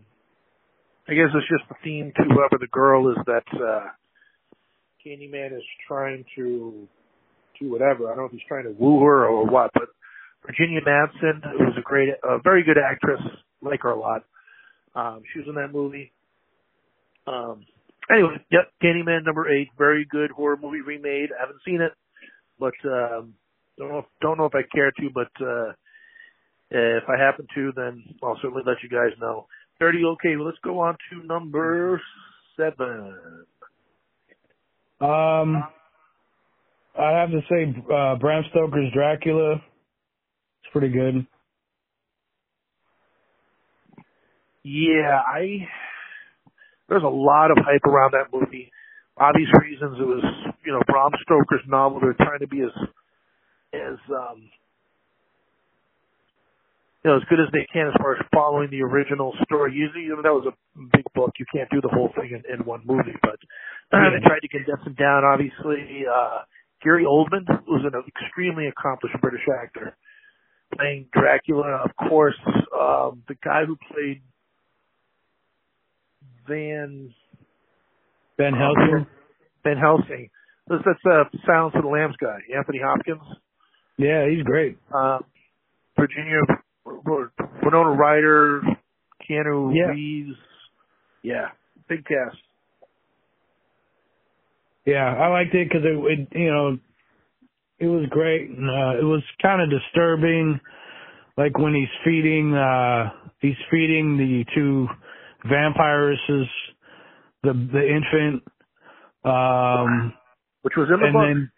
I 1.09 1.15
guess 1.15 1.29
it's 1.35 1.49
just 1.49 1.69
the 1.69 1.77
theme 1.83 2.13
to 2.17 2.23
whoever 2.25 2.59
the 2.59 2.69
girl 2.69 3.11
is 3.11 3.17
that 3.27 3.45
uh 3.55 3.89
Candyman 5.05 5.55
is 5.55 5.63
trying 5.87 6.25
to 6.37 6.89
do 7.61 7.71
whatever. 7.71 8.07
I 8.07 8.15
don't 8.15 8.19
know 8.19 8.25
if 8.25 8.33
he's 8.33 8.41
trying 8.49 8.65
to 8.65 8.71
woo 8.71 9.03
her 9.05 9.27
or 9.27 9.47
what, 9.47 9.71
but 9.75 9.89
Virginia 10.47 10.81
Madsen, 10.81 11.43
who 11.43 11.65
was 11.65 11.75
a 11.79 11.83
great, 11.83 12.11
a 12.23 12.39
very 12.39 12.63
good 12.63 12.79
actress, 12.79 13.21
like 13.63 13.83
her 13.83 13.91
a 13.91 13.99
lot. 13.99 14.25
Um, 14.95 15.23
she 15.33 15.41
was 15.41 15.49
in 15.49 15.55
that 15.57 15.73
movie. 15.73 16.13
Um, 17.27 17.65
anyway, 18.11 18.37
yep, 18.51 18.71
Candyman 18.83 19.25
number 19.25 19.51
eight, 19.51 19.69
very 19.77 20.05
good 20.05 20.31
horror 20.31 20.59
movie 20.61 20.83
remade. 20.83 21.31
I 21.33 21.41
haven't 21.41 21.61
seen 21.65 21.81
it, 21.81 21.93
but 22.59 22.75
um, 22.85 23.35
don't 23.79 23.89
know 23.89 23.99
if, 23.99 24.05
don't 24.21 24.39
know 24.39 24.47
if 24.47 24.55
I 24.55 24.63
care 24.75 24.91
to, 24.91 25.11
but 25.13 25.31
uh, 25.45 25.73
if 26.71 27.05
I 27.09 27.19
happen 27.19 27.47
to, 27.55 27.73
then 27.75 28.05
I'll 28.23 28.39
certainly 28.43 28.63
let 28.67 28.83
you 28.83 28.89
guys 28.89 29.17
know. 29.21 29.47
Dirty, 29.81 30.05
okay. 30.05 30.37
Well, 30.37 30.47
let's 30.47 30.59
go 30.63 30.79
on 30.81 30.97
to 31.11 31.27
number 31.27 32.01
seven. 32.57 33.47
Um, 35.01 35.65
I 36.99 37.11
have 37.11 37.31
to 37.31 37.41
say, 37.51 37.75
uh, 37.93 38.17
Bram 38.17 38.45
Stoker's 38.51 38.93
Dracula. 38.95 39.55
It's 39.55 40.73
pretty 40.73 40.89
good. 40.89 41.27
Yeah, 44.65 45.21
I 45.21 45.69
there's 46.89 47.05
a 47.05 47.09
lot 47.09 47.51
of 47.51 47.59
hype 47.61 47.85
around 47.85 48.13
that 48.13 48.33
movie. 48.33 48.71
Obvious 49.17 49.49
reasons. 49.61 49.97
It 50.01 50.07
was 50.07 50.25
you 50.65 50.73
know 50.73 50.81
Bram 50.87 51.13
Stoker's 51.23 51.65
novel. 51.69 52.01
They're 52.01 52.15
trying 52.15 52.41
to 52.41 52.49
be 52.49 52.63
as 52.63 52.75
as 53.75 53.99
um 54.11 54.51
you 57.05 57.11
know 57.11 57.17
as 57.17 57.25
good 57.29 57.41
as 57.41 57.53
they 57.53 57.67
can 57.73 57.89
as 57.89 57.95
far 58.01 58.17
as 58.17 58.27
following 58.35 58.71
the 58.71 58.83
original 58.83 59.35
story. 59.45 59.75
Usually, 59.75 60.05
you 60.05 60.17
that 60.23 60.33
was 60.33 60.49
a 60.49 60.57
big 60.97 61.05
book. 61.15 61.33
You 61.39 61.47
can't 61.55 61.71
do 61.71 61.81
the 61.81 61.93
whole 61.93 62.11
thing 62.19 62.33
in, 62.33 62.43
in 62.53 62.67
one 62.67 62.83
movie, 62.87 63.17
but 63.23 63.39
uh, 63.93 64.11
they 64.17 64.21
tried 64.27 64.41
to 64.43 64.49
condense 64.49 64.83
it 64.87 64.97
down. 64.97 65.25
Obviously, 65.25 66.05
uh 66.09 66.43
Gary 66.83 67.05
Oldman 67.05 67.49
was 67.67 67.85
an 67.85 67.95
extremely 68.07 68.67
accomplished 68.67 69.17
British 69.21 69.47
actor 69.49 69.97
playing 70.77 71.07
Dracula. 71.13 71.83
Of 71.85 71.97
course, 72.09 72.39
um, 72.79 73.23
the 73.29 73.37
guy 73.43 73.65
who 73.67 73.77
played 73.93 74.23
Van 76.49 77.15
Ben 78.37 78.53
Helsing. 78.53 79.07
Ben 79.63 79.77
Helsing. 79.77 80.29
That's 80.69 80.83
that's 80.85 80.99
uh, 81.07 81.25
Silence 81.47 81.75
of 81.77 81.83
the 81.83 81.89
Lambs 81.89 82.17
guy, 82.21 82.39
Anthony 82.57 82.81
Hopkins. 82.83 83.23
Yeah, 83.97 84.29
he's 84.29 84.43
great. 84.43 84.79
Uh, 84.93 85.19
Virginia 85.99 86.41
Winona 86.85 87.91
Ryder, 87.91 88.63
Keanu 89.29 89.75
Yeah. 89.75 89.87
Reeves. 89.87 90.37
Yeah, 91.23 91.49
big 91.89 92.05
cast. 92.05 92.37
Yeah, 94.85 95.15
I 95.15 95.29
liked 95.29 95.55
it 95.55 95.69
because 95.69 95.85
it, 95.85 95.97
it, 96.21 96.29
you 96.39 96.51
know, 96.51 96.79
it 97.79 97.87
was 97.87 98.07
great. 98.11 98.51
And, 98.51 98.69
uh, 98.69 99.01
it 99.01 99.05
was 99.05 99.23
kind 99.41 99.63
of 99.63 99.71
disturbing, 99.71 100.61
like 101.39 101.57
when 101.59 101.75
he's 101.75 101.89
feeding, 102.05 102.55
uh, 102.55 103.11
he's 103.41 103.57
feeding 103.71 104.19
the 104.19 104.45
two 104.55 104.87
vampiresses, 105.49 106.49
the 107.43 107.53
the 107.53 107.89
infant, 107.89 108.43
um, 109.25 110.15
Which 110.63 110.75
was 110.77 110.89
in 110.93 111.01
the 111.01 111.07
and 111.07 111.15
book. 111.15 111.23
then. 111.23 111.51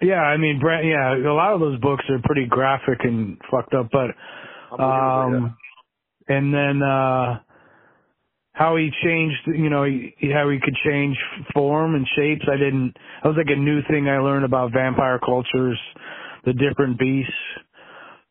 Yeah, 0.00 0.20
I 0.20 0.36
mean, 0.36 0.58
Brent, 0.60 0.84
yeah, 0.84 1.14
a 1.14 1.32
lot 1.32 1.54
of 1.54 1.60
those 1.60 1.78
books 1.80 2.04
are 2.10 2.18
pretty 2.24 2.46
graphic 2.46 2.98
and 3.04 3.38
fucked 3.50 3.72
up, 3.74 3.88
but 3.92 4.82
um, 4.82 5.56
and 6.28 6.52
then 6.52 6.82
uh 6.82 7.40
how 8.52 8.76
he 8.76 8.90
changed, 9.02 9.38
you 9.46 9.70
know, 9.70 9.84
he, 9.84 10.14
how 10.32 10.50
he 10.50 10.58
could 10.62 10.76
change 10.84 11.16
form 11.54 11.94
and 11.94 12.06
shapes. 12.16 12.44
I 12.52 12.56
didn't. 12.56 12.94
That 13.22 13.30
was 13.30 13.36
like 13.38 13.54
a 13.56 13.58
new 13.58 13.80
thing 13.90 14.08
I 14.08 14.18
learned 14.18 14.44
about 14.44 14.72
vampire 14.72 15.18
cultures, 15.18 15.78
the 16.44 16.52
different 16.52 16.98
beasts. 16.98 17.32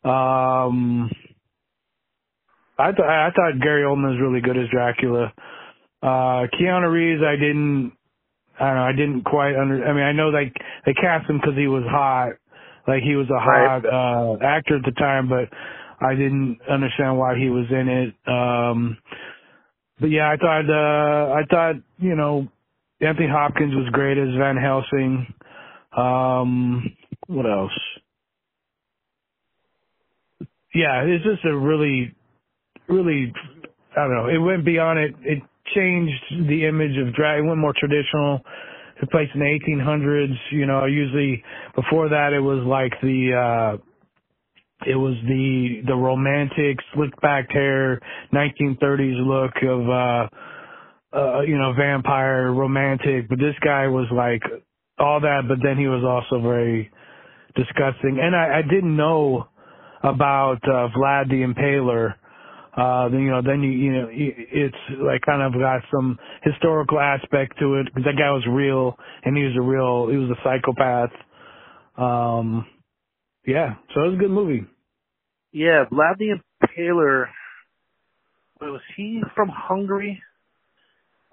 Um, 0.04 1.10
I 2.82 2.92
thought 2.94 3.10
I 3.10 3.32
thought 3.32 3.62
Gary 3.62 3.84
Oldman 3.84 4.12
was 4.12 4.20
really 4.22 4.42
good 4.42 4.58
as 4.58 4.68
Dracula. 4.72 5.34
Uh, 6.04 6.48
Keanu 6.60 6.92
Reeves, 6.92 7.22
I 7.26 7.36
didn't. 7.36 7.94
I 8.60 8.66
don't 8.68 8.76
know. 8.76 8.84
I 8.84 8.92
didn't 8.94 9.24
quite 9.26 9.56
under. 9.56 9.86
I 9.86 9.94
mean, 9.94 10.04
I 10.04 10.12
know 10.14 10.30
like 10.30 10.54
they 10.86 10.94
cast 10.94 11.30
him 11.30 11.38
because 11.38 11.58
he 11.58 11.68
was 11.68 11.84
hot, 11.90 12.34
like 12.88 13.04
he 13.04 13.16
was 13.16 13.28
a 13.30 13.34
Right. 13.34 13.82
hot 13.82 13.86
uh 13.86 14.38
actor 14.46 14.78
at 14.78 14.86
the 14.86 14.92
time, 14.92 15.30
but 15.30 15.50
I 16.06 16.16
didn't 16.16 16.60
understand 16.70 17.18
why 17.18 17.38
he 17.38 17.50
was 17.50 17.66
in 17.72 17.88
it. 17.90 18.16
Um 18.28 18.98
but 20.00 20.10
yeah, 20.12 20.30
I 20.32 20.38
thought 20.38 20.70
uh 20.70 21.34
I 21.34 21.44
thought, 21.50 21.76
you 22.00 22.16
know, 22.16 22.48
Anthony 23.02 23.28
Hopkins 23.28 23.76
was 23.76 23.90
great 23.92 24.18
as 24.18 24.36
Van 24.38 24.58
Helsing. 24.58 25.34
Um 25.98 26.96
what 27.28 27.46
else? 27.46 27.78
Yeah, 30.74 31.04
it's 31.04 31.24
just 31.26 31.46
a 31.46 31.56
really 31.58 32.14
really 32.92 33.34
I 33.96 34.02
don't 34.08 34.16
know, 34.16 34.28
it 34.28 34.38
went 34.38 34.66
beyond 34.66 35.00
it. 35.00 35.16
It 35.24 35.44
changed 35.76 36.50
the 36.50 36.66
image 36.66 36.98
of 36.98 37.14
drag 37.14 37.40
it 37.40 37.48
went 37.48 37.60
more 37.60 37.74
traditional. 37.78 38.42
It 39.02 39.10
placed 39.10 39.34
in 39.34 39.42
the 39.42 39.48
eighteen 39.48 39.80
hundreds, 39.80 40.34
you 40.52 40.66
know, 40.66 40.86
usually 40.86 41.44
before 41.76 42.10
that 42.10 42.34
it 42.34 42.40
was 42.40 42.64
like 42.66 42.94
the 43.02 43.78
uh 43.78 43.78
it 44.86 44.96
was 44.96 45.16
the 45.28 45.82
the 45.88 45.96
romantic 45.96 46.78
slick 46.94 47.20
back 47.22 47.52
hair 47.52 48.00
1930s 48.34 49.26
look 49.26 49.52
of 49.64 49.90
uh 49.90 50.28
uh 51.18 51.42
you 51.42 51.58
know 51.58 51.74
vampire 51.78 52.52
romantic. 52.52 53.28
But 53.30 53.40
this 53.40 53.56
guy 53.64 53.88
was 53.88 54.08
like 54.12 54.42
all 55.00 55.20
that 55.22 55.44
but 55.48 55.58
then 55.64 55.78
he 55.78 55.88
was 55.88 56.04
also 56.04 56.42
very 56.42 56.92
disgusting. 57.56 58.20
And 58.22 58.36
i 58.36 58.60
i 58.60 58.62
didn't 58.62 58.96
know 58.96 59.48
about 60.04 60.60
uh 60.64 60.90
vlad 60.96 61.30
the 61.30 61.44
impaler 61.44 62.16
uh 62.78 63.10
you 63.12 63.30
know 63.32 63.42
then 63.46 63.62
you 63.64 63.72
you 63.72 63.92
know 63.92 64.08
it's 64.12 64.76
like 65.02 65.22
kind 65.22 65.42
of 65.42 65.54
got 65.60 65.82
some 65.94 66.18
historical 66.44 67.00
aspect 67.00 67.58
to 67.60 67.76
it 67.76 67.86
because 67.88 68.04
that 68.06 68.18
guy 68.18 68.32
was 68.32 68.46
real 68.50 68.96
and 69.24 69.36
he 69.38 69.44
was 69.44 69.56
a 69.58 69.62
real 69.62 70.08
he 70.10 70.18
was 70.18 70.30
a 70.30 70.40
psychopath 70.44 71.12
um 71.98 72.66
yeah 73.46 73.76
so 73.94 74.04
it 74.04 74.08
was 74.10 74.16
a 74.16 74.20
good 74.22 74.32
movie 74.32 74.66
Yeah, 75.52 75.84
Vlad 75.92 76.18
the 76.18 76.40
Impaler. 76.64 77.26
Was 78.62 78.82
he 78.96 79.22
from 79.36 79.50
Hungary? 79.52 80.22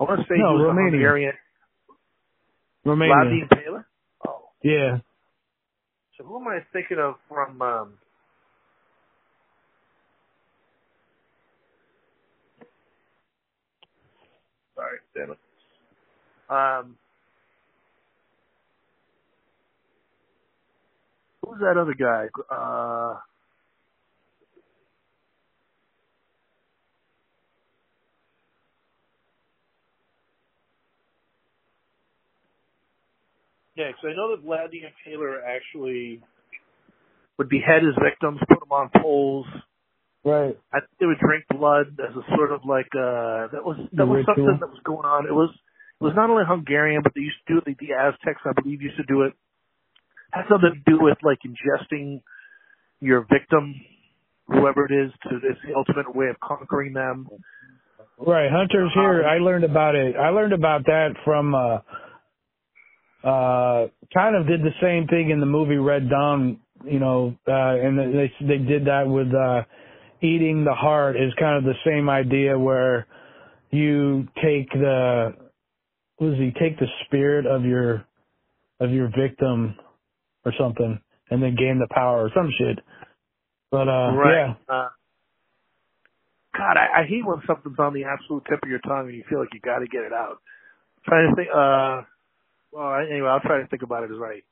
I 0.00 0.04
want 0.04 0.20
to 0.20 0.24
say 0.26 0.34
No, 0.38 0.50
he 0.50 0.56
was 0.58 0.64
Romania. 0.68 0.90
Hungarian. 0.92 1.32
Romania. 2.84 3.14
Vlad 3.14 3.30
the 3.30 3.56
Impaler. 3.56 3.84
Oh, 4.26 4.40
Yeah. 4.62 4.98
so 6.16 6.24
who 6.24 6.40
am 6.40 6.48
I 6.48 6.58
thinking 6.72 6.98
of 6.98 7.14
from? 7.28 7.62
um 7.62 7.98
Sorry, 14.78 15.00
damn 15.16 15.32
it. 15.32 15.40
Um, 16.50 16.96
who's 21.44 21.60
that 21.60 21.78
other 21.80 21.94
guy? 21.94 22.28
Uh, 22.50 23.18
yeah, 33.76 33.88
because 33.88 34.04
I 34.12 34.16
know 34.16 34.36
that 34.36 34.44
Vlad 34.46 34.70
the 34.72 34.82
Impaler 34.82 35.38
actually 35.46 36.20
would 37.38 37.48
behead 37.50 37.82
his 37.84 37.94
victims, 38.02 38.40
put 38.48 38.60
them 38.60 38.72
on 38.72 38.90
poles. 39.02 39.46
Right. 40.28 40.54
I 40.72 40.80
think 40.80 40.92
they 41.00 41.06
would 41.06 41.18
drink 41.24 41.44
blood 41.48 41.96
as 41.96 42.12
a 42.12 42.24
sort 42.36 42.52
of 42.52 42.60
like 42.68 42.92
uh 42.92 43.48
that 43.54 43.64
was 43.64 43.76
The 43.92 44.04
that 44.04 44.06
was 44.06 44.18
ritual. 44.20 44.34
something 44.36 44.60
that 44.60 44.68
was 44.68 44.82
going 44.84 45.06
on. 45.08 45.24
It 45.24 45.32
was 45.32 45.48
it 46.00 46.04
was 46.04 46.12
not 46.14 46.28
only 46.28 46.44
Hungarian, 46.46 47.00
but 47.02 47.12
they 47.14 47.22
used 47.22 47.40
to 47.48 47.54
do 47.54 47.58
it. 47.58 47.64
The, 47.64 47.74
the 47.80 47.92
Aztecs, 47.96 48.42
I 48.44 48.52
believe, 48.60 48.82
used 48.82 48.98
to 48.98 49.08
do 49.08 49.22
it. 49.22 49.32
Had 50.32 50.44
something 50.50 50.74
to 50.84 50.90
do 50.90 50.98
with 51.00 51.16
like 51.24 51.38
ingesting 51.48 52.20
your 53.00 53.26
victim, 53.32 53.74
whoever 54.46 54.84
it 54.84 54.92
is, 54.92 55.10
to 55.24 55.36
it's 55.42 55.58
the 55.66 55.74
ultimate 55.74 56.14
way 56.14 56.28
of 56.28 56.36
conquering 56.40 56.92
them. 56.92 57.26
Right. 58.18 58.50
Hunters 58.50 58.90
here, 58.94 59.24
I 59.24 59.38
learned 59.38 59.64
about 59.64 59.94
it. 59.94 60.16
I 60.16 60.28
learned 60.30 60.52
about 60.52 60.84
that 60.84 61.14
from 61.24 61.54
uh 61.54 61.78
uh 63.24 63.88
kind 64.12 64.36
of 64.36 64.46
did 64.46 64.60
the 64.62 64.74
same 64.82 65.06
thing 65.08 65.30
in 65.30 65.40
the 65.40 65.46
movie 65.46 65.76
Red 65.76 66.08
Dawn, 66.08 66.60
you 66.84 66.98
know, 67.00 67.34
uh 67.48 67.52
and 67.84 67.98
they 67.98 68.32
they 68.40 68.58
did 68.58 68.86
that 68.86 69.08
with 69.08 69.28
uh 69.34 69.62
eating 70.22 70.64
the 70.64 70.74
heart 70.74 71.16
is 71.16 71.32
kind 71.38 71.56
of 71.56 71.64
the 71.64 71.78
same 71.84 72.08
idea 72.08 72.58
where 72.58 73.06
you 73.70 74.26
take 74.36 74.70
the 74.72 75.34
what 76.16 76.32
is 76.32 76.38
he 76.38 76.50
take 76.58 76.78
the 76.78 76.86
spirit 77.04 77.46
of 77.46 77.64
your 77.64 78.04
of 78.80 78.90
your 78.90 79.08
victim 79.08 79.76
or 80.44 80.52
something 80.58 81.00
and 81.30 81.42
then 81.42 81.56
gain 81.56 81.78
the 81.78 81.92
power 81.94 82.24
or 82.24 82.30
some 82.34 82.50
shit. 82.58 82.78
But 83.70 83.88
uh 83.88 84.12
yeah. 84.24 84.54
Uh, 84.68 84.88
God, 86.56 86.74
I, 86.76 87.02
I 87.02 87.06
hate 87.06 87.24
when 87.24 87.40
something's 87.46 87.78
on 87.78 87.94
the 87.94 88.04
absolute 88.04 88.44
tip 88.48 88.58
of 88.62 88.68
your 88.68 88.80
tongue 88.80 89.06
and 89.06 89.16
you 89.16 89.22
feel 89.28 89.38
like 89.38 89.52
you 89.52 89.60
got 89.60 89.78
to 89.78 89.86
get 89.86 90.02
it 90.02 90.12
out. 90.12 90.42
I'm 90.98 91.04
trying 91.06 91.30
to 91.30 91.36
think. 91.36 91.48
Uh, 91.54 92.02
well, 92.72 92.98
anyway, 92.98 93.28
I'll 93.28 93.40
try 93.40 93.60
to 93.60 93.68
think 93.68 93.82
about 93.82 94.02
it 94.02 94.10
as 94.10 94.18
I 94.18 94.42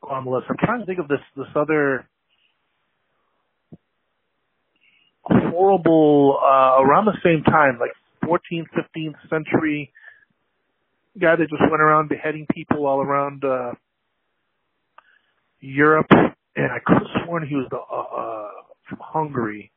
go 0.00 0.14
on 0.14 0.24
the 0.24 0.30
list. 0.30 0.46
I'm 0.48 0.56
trying 0.62 0.80
to 0.80 0.86
think 0.86 1.00
of 1.00 1.08
this 1.08 1.24
this 1.36 1.50
other 1.56 2.06
horrible 5.50 6.38
uh, 6.42 6.82
around 6.82 7.06
the 7.06 7.18
same 7.22 7.42
time, 7.44 7.78
like 7.78 7.92
14th, 8.24 8.66
15th 8.76 9.16
century 9.30 9.92
guy 11.18 11.36
that 11.36 11.48
just 11.48 11.62
went 11.62 11.82
around 11.82 12.08
beheading 12.08 12.46
people 12.52 12.86
all 12.86 13.00
around 13.00 13.44
uh, 13.44 13.72
Europe, 15.60 16.10
and 16.10 16.72
I 16.72 16.78
could 16.84 16.98
have 16.98 17.24
sworn 17.24 17.46
he 17.46 17.56
was 17.56 17.66
the, 17.70 17.78
uh, 17.78 17.80
uh, 17.80 18.48
from 18.88 18.98
Hungary. 19.00 19.72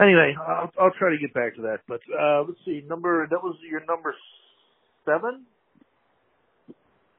Anyway, 0.00 0.34
I'll, 0.40 0.70
I'll 0.80 0.90
try 0.98 1.10
to 1.10 1.18
get 1.18 1.32
back 1.34 1.54
to 1.56 1.62
that. 1.62 1.80
But 1.86 2.00
uh, 2.18 2.42
let's 2.42 2.58
see, 2.64 2.82
number 2.88 3.26
that 3.28 3.42
was 3.42 3.56
your 3.68 3.84
number 3.84 4.14
seven. 5.04 5.44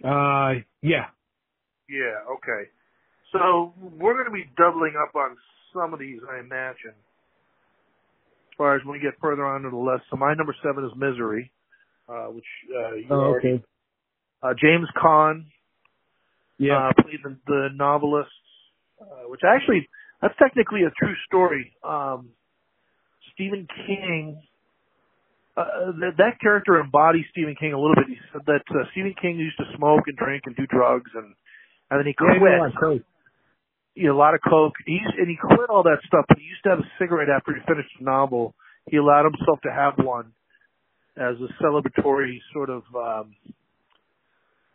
Uh, 0.04 0.62
yeah. 0.82 1.08
Yeah. 1.88 2.20
Okay. 2.36 2.70
So 3.32 3.74
we're 3.80 4.14
going 4.14 4.26
to 4.26 4.32
be 4.32 4.50
doubling 4.58 4.94
up 5.02 5.16
on 5.16 5.38
some 5.74 5.94
of 5.94 6.00
these, 6.00 6.20
I 6.30 6.40
imagine. 6.40 6.94
As 8.52 8.56
far 8.58 8.76
as 8.76 8.82
when 8.86 8.94
we 8.94 9.00
get 9.00 9.14
further 9.22 9.46
on 9.46 9.64
to 9.64 9.70
the 9.70 9.78
list, 9.78 10.04
so 10.12 10.18
my 10.18 10.34
number 10.36 10.56
seven 10.64 10.86
is 10.86 10.92
Misery, 10.96 11.52
uh, 12.08 12.26
which 12.30 12.46
uh, 12.70 12.96
you 12.96 13.08
Oh, 13.10 13.16
already. 13.34 13.50
okay. 13.50 13.64
Uh, 14.44 14.54
James 14.62 14.88
Caan 14.96 15.46
Yeah. 16.60 16.90
uh, 16.90 16.92
played 17.02 17.20
the, 17.24 17.38
the 17.48 17.70
novelist, 17.74 18.30
uh, 19.02 19.28
which 19.30 19.42
actually 19.48 19.88
that's 20.22 20.36
technically 20.38 20.84
a 20.84 20.92
true 20.92 21.16
story. 21.26 21.74
Um, 21.84 22.30
Stephen 23.34 23.68
King, 23.88 24.40
uh, 25.58 25.92
that, 26.00 26.14
that 26.18 26.40
character 26.40 26.80
embodies 26.80 27.26
Stephen 27.32 27.56
King 27.60 27.74
a 27.74 27.80
little 27.80 27.96
bit. 27.96 28.08
He 28.08 28.18
said 28.32 28.42
that 28.46 28.64
uh, 28.70 28.84
Stephen 28.92 29.16
King 29.20 29.38
used 29.40 29.58
to 29.58 29.66
smoke 29.78 30.04
and 30.08 30.16
drink 30.18 30.44
and 30.46 30.56
do 30.56 30.66
drugs, 30.68 31.10
and 31.16 31.34
and 31.90 32.00
then 32.00 32.06
he 32.06 32.16
yeah, 32.22 32.40
quit. 32.40 32.52
yeah, 32.52 33.00
He 33.96 34.04
had 34.04 34.12
a 34.12 34.16
lot 34.16 34.34
of 34.34 34.42
coke. 34.42 34.74
He 34.86 34.94
used, 34.94 35.16
and 35.18 35.28
he 35.28 35.38
quit 35.38 35.70
all 35.70 35.84
that 35.84 36.00
stuff, 36.08 36.26
but 36.28 36.38
he 36.38 36.46
used 36.46 36.64
to 36.64 36.70
have 36.72 36.80
a 36.80 36.92
cigarette 37.00 37.30
after 37.30 37.54
he 37.54 37.62
finished 37.68 37.94
a 38.00 38.04
novel. 38.04 38.56
He 38.90 38.98
allowed 38.98 39.26
himself 39.26 39.62
to 39.64 39.72
have 39.72 39.94
one 39.98 40.34
as 41.16 41.36
a 41.38 41.64
celebratory 41.64 42.40
sort 42.54 42.70
of 42.70 42.84
um, 42.96 43.36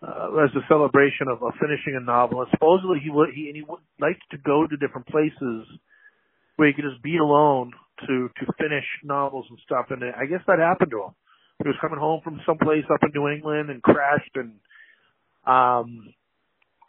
uh, 0.02 0.30
as 0.44 0.50
a 0.54 0.62
celebration 0.68 1.26
of, 1.28 1.42
of 1.42 1.52
finishing 1.60 1.98
a 2.00 2.04
novel. 2.04 2.40
And 2.40 2.50
supposedly 2.52 3.00
he 3.02 3.10
would 3.10 3.30
he 3.34 3.48
and 3.48 3.56
he 3.56 3.62
would 3.62 3.82
like 4.00 4.18
to 4.30 4.38
go 4.38 4.66
to 4.66 4.76
different 4.76 5.08
places 5.08 5.66
where 6.56 6.68
he 6.68 6.74
could 6.74 6.86
just 6.88 7.02
be 7.02 7.18
alone 7.18 7.72
to 8.06 8.30
to 8.38 8.52
finish 8.58 8.84
novels 9.02 9.46
and 9.50 9.58
stuff. 9.64 9.86
And 9.90 10.02
I 10.04 10.26
guess 10.26 10.42
that 10.46 10.58
happened 10.58 10.92
to 10.92 11.10
him. 11.10 11.14
He 11.62 11.68
was 11.68 11.76
coming 11.80 11.98
home 11.98 12.20
from 12.22 12.40
someplace 12.46 12.84
up 12.92 13.02
in 13.02 13.10
New 13.14 13.28
England 13.28 13.70
and 13.70 13.82
crashed 13.82 14.36
and 14.36 14.54
um 15.46 16.14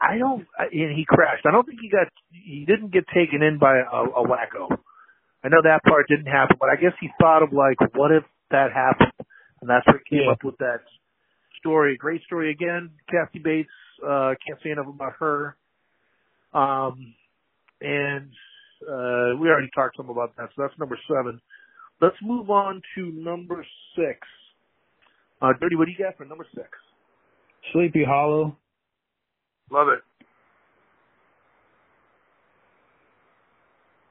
I 0.01 0.17
don't 0.17 0.47
and 0.71 0.95
he 0.97 1.05
crashed. 1.07 1.45
I 1.45 1.51
don't 1.51 1.65
think 1.65 1.79
he 1.81 1.89
got 1.89 2.07
he 2.31 2.65
didn't 2.65 2.91
get 2.91 3.05
taken 3.13 3.41
in 3.43 3.57
by 3.59 3.77
a, 3.79 4.03
a 4.03 4.23
wacko. 4.27 4.77
I 5.43 5.47
know 5.49 5.61
that 5.63 5.81
part 5.83 6.07
didn't 6.07 6.27
happen, 6.31 6.57
but 6.59 6.69
I 6.69 6.75
guess 6.75 6.93
he 6.99 7.09
thought 7.19 7.43
of 7.43 7.51
like 7.53 7.77
what 7.95 8.11
if 8.11 8.23
that 8.51 8.71
happened? 8.73 9.11
And 9.61 9.69
that's 9.69 9.85
where 9.87 10.01
he 10.05 10.17
came 10.17 10.25
Yeah. 10.25 10.31
up 10.33 10.43
with 10.43 10.57
that 10.59 10.79
story. 11.59 11.97
Great 11.97 12.23
story 12.23 12.51
again. 12.51 12.91
Kathy 13.11 13.39
Bates, 13.39 13.69
uh, 14.05 14.35
can't 14.45 14.59
say 14.63 14.69
enough 14.71 14.87
about 14.87 15.13
her. 15.19 15.55
Um, 16.53 17.13
and, 17.81 18.31
uh, 18.81 19.35
we 19.39 19.49
already 19.49 19.69
talked 19.75 19.97
some 19.97 20.09
about 20.09 20.35
that. 20.37 20.49
So 20.55 20.61
that's 20.63 20.73
number 20.79 20.97
seven. 21.07 21.41
Let's 22.01 22.15
move 22.21 22.49
on 22.49 22.81
to 22.95 23.11
number 23.11 23.65
six. 23.95 24.19
Uh, 25.41 25.51
Dirty, 25.59 25.75
what 25.75 25.85
do 25.85 25.91
you 25.91 25.97
got 25.97 26.17
for 26.17 26.25
number 26.25 26.45
six? 26.55 26.69
Sleepy 27.73 28.03
Hollow. 28.05 28.57
Love 29.71 29.87
it. 29.89 29.99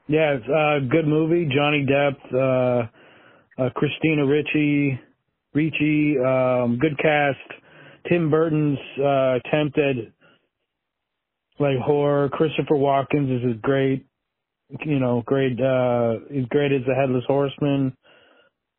Yeah, 0.07 0.37
it's 0.37 0.47
a 0.47 0.87
good 0.89 1.07
movie. 1.07 1.47
Johnny 1.53 1.85
Depp, 1.85 2.17
uh, 2.33 3.61
uh, 3.61 3.69
Christina 3.75 4.25
Ricci, 4.25 4.99
Ricci, 5.53 6.17
um, 6.17 6.79
good 6.79 6.97
cast. 6.97 7.37
Tim 8.09 8.31
Burton's 8.31 8.79
uh, 8.99 9.35
attempt 9.35 9.77
at 9.77 9.95
like 11.59 11.77
horror. 11.77 12.29
Christopher 12.29 12.75
Walken's 12.75 13.43
is 13.43 13.51
a 13.51 13.53
great, 13.61 14.05
you 14.83 14.99
know, 14.99 15.21
great. 15.25 15.59
Uh, 15.61 16.15
he's 16.31 16.45
great 16.45 16.71
as 16.71 16.81
the 16.87 16.95
headless 16.95 17.25
horseman. 17.27 17.93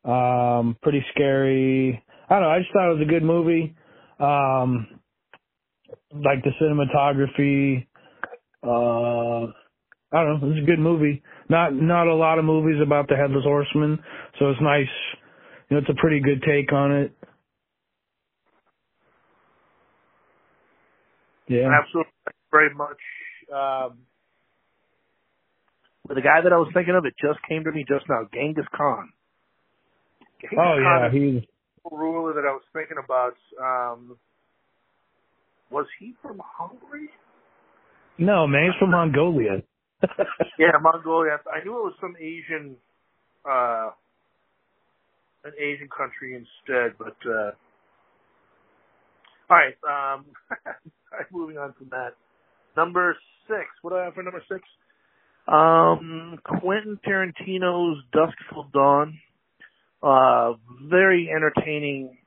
Um, 0.03 0.75
pretty 0.81 1.05
scary. 1.13 2.03
I 2.29 2.33
don't 2.33 2.43
know. 2.43 2.49
I 2.49 2.59
just 2.59 2.73
thought 2.73 2.91
it 2.91 2.97
was 2.99 3.07
a 3.07 3.09
good 3.09 3.23
movie. 3.23 3.75
Um, 4.19 4.87
like 6.13 6.43
the 6.43 6.51
cinematography. 6.61 7.87
Uh, 8.63 9.51
I 10.13 10.23
don't 10.23 10.41
know. 10.41 10.51
It's 10.51 10.63
a 10.63 10.65
good 10.65 10.79
movie. 10.79 11.23
Not 11.49 11.73
not 11.73 12.07
a 12.07 12.15
lot 12.15 12.39
of 12.39 12.45
movies 12.45 12.81
about 12.83 13.07
the 13.07 13.15
headless 13.15 13.43
horseman, 13.43 13.99
so 14.39 14.49
it's 14.49 14.61
nice. 14.61 14.91
You 15.69 15.77
know, 15.77 15.81
it's 15.81 15.89
a 15.89 16.01
pretty 16.01 16.19
good 16.19 16.43
take 16.45 16.71
on 16.73 16.91
it. 16.91 17.13
Yeah. 21.47 21.67
Absolutely. 21.67 22.11
Very 22.51 22.73
much. 22.73 22.99
Um, 23.51 23.99
the 26.07 26.21
guy 26.21 26.41
that 26.43 26.51
I 26.51 26.57
was 26.57 26.71
thinking 26.73 26.95
of, 26.95 27.05
it 27.05 27.13
just 27.19 27.39
came 27.47 27.63
to 27.63 27.71
me 27.71 27.85
just 27.87 28.05
now, 28.09 28.27
Genghis 28.33 28.65
Khan. 28.75 29.11
Genghis 30.41 30.59
Oh 30.59 30.75
Khan 30.75 30.79
yeah, 30.79 31.11
he's 31.11 31.43
the 31.83 31.95
ruler 31.95 32.33
that 32.33 32.47
I 32.47 32.53
was 32.53 32.63
thinking 32.73 32.97
about. 33.03 33.35
Um, 33.59 34.17
was 35.71 35.85
he 35.99 36.13
from 36.21 36.41
Hungary? 36.43 37.09
no 38.17 38.45
man. 38.47 38.65
He's 38.65 38.79
from 38.79 38.91
Mongolia. 38.91 39.63
Yeah, 40.59 40.77
Mongolia. 40.79 41.39
I 41.51 41.63
knew 41.63 41.71
it 41.71 41.83
was 41.83 41.93
some 41.99 42.15
Asian, 42.19 42.75
uh, 43.49 43.89
an 45.43 45.53
Asian 45.59 45.89
country 45.89 46.35
instead, 46.35 46.97
but, 46.99 47.15
uh, 47.25 47.51
alright, 49.49 49.75
um, 49.83 50.25
alright, 51.11 51.31
moving 51.31 51.57
on 51.57 51.73
from 51.73 51.89
that. 51.89 52.11
Number 52.77 53.17
six. 53.47 53.65
What 53.81 53.91
do 53.91 53.97
I 53.97 54.05
have 54.05 54.13
for 54.13 54.23
number 54.23 54.43
six? 54.51 54.61
Um, 55.47 56.37
Quentin 56.43 56.99
Tarantino's 57.05 58.03
Dusk 58.13 58.37
Till 58.53 58.67
Dawn. 58.71 59.17
Uh, 60.03 60.53
very 60.89 61.29
entertaining 61.35 62.17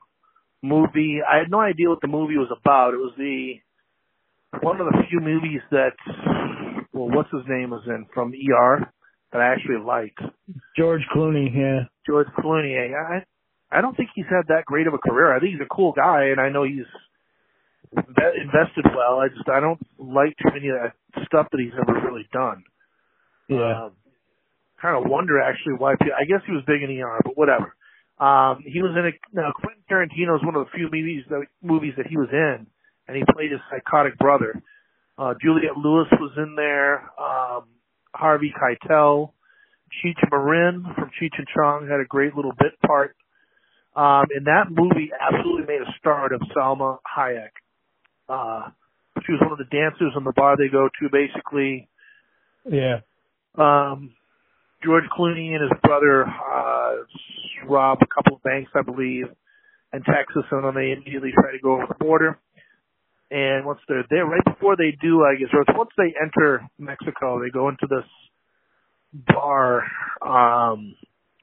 movie. 0.65 1.19
I 1.21 1.37
had 1.37 1.51
no 1.51 1.59
idea 1.59 1.89
what 1.89 2.01
the 2.01 2.07
movie 2.07 2.37
was 2.37 2.51
about. 2.51 2.93
It 2.93 2.97
was 2.97 3.13
the, 3.17 3.53
one 4.61 4.81
of 4.81 4.87
the 4.87 5.03
few 5.09 5.19
movies 5.19 5.61
that, 5.71 5.93
well, 6.93 7.09
what's 7.09 7.31
his 7.31 7.45
name 7.47 7.69
was 7.69 7.83
in 7.87 8.05
from 8.13 8.33
ER 8.33 8.91
that 9.31 9.41
I 9.41 9.53
actually 9.53 9.83
liked. 9.85 10.19
George 10.77 11.01
Clooney. 11.15 11.53
Yeah. 11.53 11.87
George 12.05 12.27
Clooney. 12.39 12.93
I 12.93 13.25
I 13.71 13.81
don't 13.81 13.95
think 13.97 14.09
he's 14.15 14.29
had 14.29 14.47
that 14.47 14.65
great 14.65 14.87
of 14.87 14.93
a 14.93 14.97
career. 14.97 15.35
I 15.35 15.39
think 15.39 15.53
he's 15.53 15.65
a 15.65 15.73
cool 15.73 15.91
guy, 15.91 16.31
and 16.31 16.39
I 16.39 16.49
know 16.49 16.63
he's 16.63 16.87
invested 17.91 18.85
well. 18.95 19.19
I 19.19 19.27
just 19.29 19.49
I 19.49 19.59
don't 19.59 19.81
like 19.97 20.35
too 20.37 20.53
many 20.53 20.69
of 20.69 20.77
that 20.79 21.25
stuff 21.25 21.47
that 21.51 21.59
he's 21.59 21.73
ever 21.75 22.07
really 22.07 22.27
done. 22.31 22.63
Yeah. 23.49 23.85
Um, 23.85 23.91
kind 24.81 24.95
of 24.95 25.09
wonder 25.09 25.41
actually 25.41 25.73
why. 25.77 25.95
People, 25.99 26.15
I 26.19 26.25
guess 26.25 26.41
he 26.45 26.53
was 26.53 26.63
big 26.65 26.83
in 26.83 27.01
ER, 27.01 27.19
but 27.23 27.37
whatever. 27.37 27.75
Um, 28.17 28.63
he 28.65 28.81
was 28.81 28.95
in 28.95 29.05
a 29.05 29.11
now 29.33 29.51
Quentin 29.51 29.83
Tarantino 29.91 30.37
is 30.37 30.45
one 30.45 30.55
of 30.55 30.65
the 30.65 30.71
few 30.73 30.85
movies 30.91 31.23
that 31.29 31.43
movies 31.61 31.93
that 31.97 32.07
he 32.07 32.17
was 32.17 32.29
in, 32.31 32.65
and 33.07 33.17
he 33.17 33.23
played 33.33 33.51
his 33.51 33.59
psychotic 33.69 34.17
brother. 34.17 34.61
Uh, 35.17 35.33
Juliette 35.41 35.77
Lewis 35.77 36.07
was 36.19 36.31
in 36.37 36.55
there. 36.55 37.11
Um, 37.19 37.65
Harvey 38.13 38.53
Keitel, 38.55 39.31
Cheech 39.99 40.19
Marin 40.31 40.85
from 40.95 41.11
Cheech 41.21 41.37
and 41.37 41.47
Chong 41.53 41.87
had 41.89 41.99
a 41.99 42.05
great 42.05 42.35
little 42.35 42.53
bit 42.57 42.79
part. 42.85 43.15
Um, 43.95 44.25
and 44.35 44.45
that 44.47 44.65
movie 44.69 45.11
absolutely 45.19 45.65
made 45.67 45.81
a 45.81 45.91
start 45.99 46.33
of 46.33 46.41
Salma 46.55 46.97
Hayek. 47.17 47.51
Uh, 48.27 48.69
she 49.25 49.31
was 49.31 49.41
one 49.41 49.53
of 49.53 49.57
the 49.57 49.71
dancers 49.71 50.13
on 50.15 50.23
the 50.23 50.33
bar 50.33 50.57
they 50.57 50.67
go 50.67 50.89
to 50.99 51.09
basically. 51.11 51.87
yeah. 52.69 52.99
Um, 53.55 54.11
George 54.83 55.05
Clooney 55.17 55.55
and 55.55 55.61
his 55.61 55.79
brother, 55.81 56.25
uh, 56.25 56.91
rob 57.67 57.99
a 58.01 58.07
couple 58.07 58.37
of 58.37 58.43
banks, 58.43 58.71
I 58.75 58.81
believe, 58.81 59.25
in 59.93 60.03
Texas, 60.03 60.43
and 60.51 60.63
then 60.63 60.75
they 60.75 60.91
immediately 60.91 61.31
try 61.33 61.51
to 61.51 61.59
go 61.59 61.75
over 61.75 61.85
the 61.87 62.03
border. 62.03 62.39
And 63.31 63.65
once 63.65 63.79
they're 63.87 64.05
there, 64.09 64.25
right 64.25 64.43
before 64.45 64.75
they 64.75 64.95
do, 65.01 65.23
I 65.23 65.35
guess, 65.35 65.49
or 65.53 65.63
once 65.75 65.91
they 65.97 66.13
enter 66.21 66.67
Mexico, 66.77 67.41
they 67.41 67.49
go 67.49 67.69
into 67.69 67.87
this 67.89 68.05
bar, 69.13 69.83
um, 70.21 70.95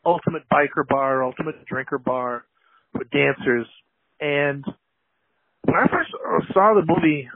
ultimate 0.04 0.42
biker 0.50 0.86
bar, 0.88 1.24
ultimate 1.24 1.64
drinker 1.66 1.98
bar 1.98 2.44
with 2.94 3.10
dancers. 3.10 3.66
And 4.20 4.64
when 5.64 5.76
I 5.76 5.86
first 5.88 6.10
saw 6.52 6.74
the 6.74 6.86
movie, 6.86 7.28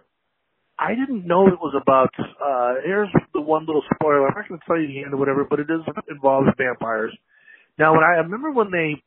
I 0.78 0.94
didn't 0.94 1.26
know 1.26 1.48
it 1.48 1.58
was 1.58 1.74
about, 1.80 2.10
uh, 2.20 2.80
here's 2.84 3.08
the 3.32 3.40
one 3.40 3.66
little 3.66 3.82
spoiler. 3.94 4.28
I'm 4.28 4.34
not 4.34 4.48
going 4.48 4.60
to 4.60 4.66
tell 4.66 4.78
you 4.78 4.86
the 4.88 5.02
end 5.02 5.14
or 5.14 5.16
whatever, 5.16 5.44
but 5.48 5.58
it 5.58 5.70
is 5.70 5.80
involves 6.08 6.48
vampires. 6.58 7.16
Now, 7.78 7.92
when 7.92 8.04
I, 8.04 8.20
I 8.20 8.24
remember 8.24 8.52
when 8.52 8.70
they 8.70 9.02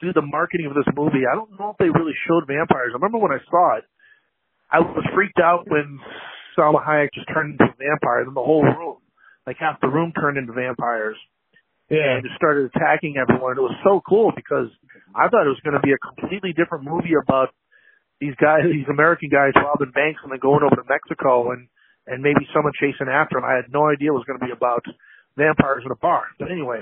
do 0.00 0.12
the 0.12 0.22
marketing 0.22 0.66
of 0.66 0.74
this 0.74 0.88
movie, 0.94 1.26
I 1.30 1.34
don't 1.34 1.58
know 1.58 1.70
if 1.70 1.78
they 1.78 1.90
really 1.90 2.14
showed 2.26 2.46
vampires. 2.46 2.94
I 2.94 2.98
remember 2.98 3.18
when 3.18 3.32
I 3.32 3.42
saw 3.50 3.78
it, 3.78 3.84
I 4.70 4.80
was 4.80 5.04
freaked 5.14 5.40
out 5.40 5.66
when 5.66 5.98
Salma 6.56 6.84
Hayek 6.84 7.14
just 7.14 7.28
turned 7.32 7.58
into 7.58 7.64
a 7.64 7.76
vampire, 7.78 8.22
and 8.26 8.36
the 8.36 8.42
whole 8.42 8.62
room, 8.62 8.98
like 9.46 9.56
half 9.58 9.80
the 9.80 9.88
room 9.88 10.12
turned 10.12 10.36
into 10.36 10.52
vampires. 10.52 11.16
Yeah. 11.88 12.20
And 12.20 12.22
just 12.22 12.36
started 12.36 12.68
attacking 12.68 13.16
everyone. 13.16 13.56
It 13.56 13.64
was 13.64 13.80
so 13.80 14.04
cool 14.04 14.28
because 14.36 14.68
I 15.16 15.32
thought 15.32 15.48
it 15.48 15.56
was 15.56 15.64
going 15.64 15.72
to 15.72 15.80
be 15.80 15.96
a 15.96 16.04
completely 16.04 16.52
different 16.52 16.84
movie 16.84 17.16
about 17.16 17.48
these 18.20 18.36
guys, 18.36 18.68
these 18.68 18.90
American 18.92 19.32
guys 19.32 19.56
robbing 19.56 19.96
banks 19.96 20.20
and 20.20 20.28
then 20.28 20.36
going 20.36 20.60
over 20.60 20.76
to 20.76 20.84
Mexico 20.84 21.52
and 21.56 21.68
and 22.08 22.20
maybe 22.20 22.44
someone 22.52 22.72
chasing 22.76 23.08
after 23.08 23.36
them. 23.36 23.44
I 23.44 23.56
had 23.56 23.72
no 23.72 23.88
idea 23.88 24.12
it 24.12 24.16
was 24.16 24.24
going 24.28 24.40
to 24.40 24.44
be 24.44 24.52
about 24.52 24.84
vampires 25.38 25.82
in 25.86 25.92
a 25.92 25.96
bar. 25.96 26.24
But 26.38 26.50
anyway, 26.50 26.80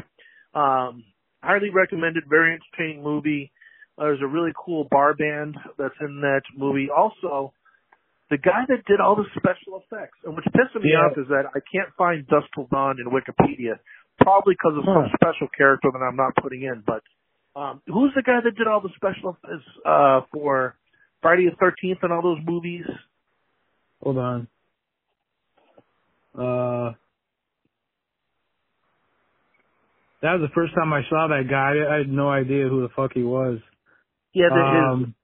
um, 0.55 1.05
highly 1.43 1.71
recommended, 1.71 2.25
very 2.29 2.57
entertaining 2.59 3.05
movie. 3.05 3.53
Uh, 3.99 4.05
there's 4.11 4.23
a 4.23 4.27
really 4.27 4.53
cool 4.57 4.89
bar 4.91 5.15
band 5.15 5.55
that's 5.79 5.95
in 6.01 6.21
that 6.23 6.43
movie. 6.57 6.89
Also, 6.91 7.53
the 8.29 8.39
guy 8.39 8.65
that 8.69 8.85
did 8.87 9.01
all 9.01 9.15
the 9.15 9.25
special 9.37 9.79
effects, 9.81 10.19
and 10.25 10.35
which 10.35 10.45
pisses 10.47 10.83
me 10.83 10.91
Yeah. 10.93 11.07
off 11.07 11.17
is 11.17 11.29
that 11.29 11.47
I 11.55 11.61
can't 11.73 11.93
find 11.97 12.27
Dusk 12.27 12.49
Till 12.55 12.67
Dawn 12.67 12.97
in 12.99 13.07
Wikipedia, 13.13 13.79
probably 14.21 14.55
because 14.55 14.77
of 14.79 14.85
some 14.85 15.09
special 15.15 15.49
character 15.57 15.89
that 15.93 16.03
I'm 16.03 16.17
not 16.17 16.35
putting 16.43 16.63
in. 16.63 16.83
But 16.85 17.03
um, 17.55 17.81
who's 17.87 18.13
the 18.15 18.23
guy 18.23 18.41
that 18.43 18.57
did 18.57 18.67
all 18.67 18.81
the 18.81 18.91
special 18.97 19.37
effects 19.39 19.69
uh, 19.87 20.21
for 20.33 20.75
Friday 21.23 21.49
the 21.49 21.57
13th 21.57 22.03
and 22.03 22.13
all 22.13 22.23
those 22.23 22.43
movies? 22.45 22.85
Hold 24.03 24.19
on. 24.19 24.49
Uh, 26.37 26.93
that 30.27 30.41
was 30.41 30.43
the 30.51 30.55
first 30.55 30.75
time 30.75 30.93
I 30.93 31.03
saw 31.09 31.29
that 31.31 31.47
guy. 31.49 31.79
I 31.87 31.99
had 31.99 32.09
no 32.11 32.29
idea 32.29 32.67
who 32.69 32.83
the 32.83 32.91
fuck 32.97 33.13
he 33.15 33.23
was. 33.23 33.59
Yeah, 34.35 34.49
the, 34.51 34.61
Um, 34.61 35.15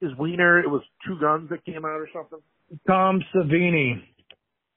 his 0.00 0.10
his 0.10 0.18
wiener. 0.18 0.58
It 0.58 0.68
was 0.68 0.82
two 1.06 1.16
guns 1.20 1.48
that 1.50 1.64
came 1.64 1.84
out 1.84 2.02
or 2.02 2.08
something. 2.12 2.40
Tom 2.88 3.22
Savini. 3.34 4.02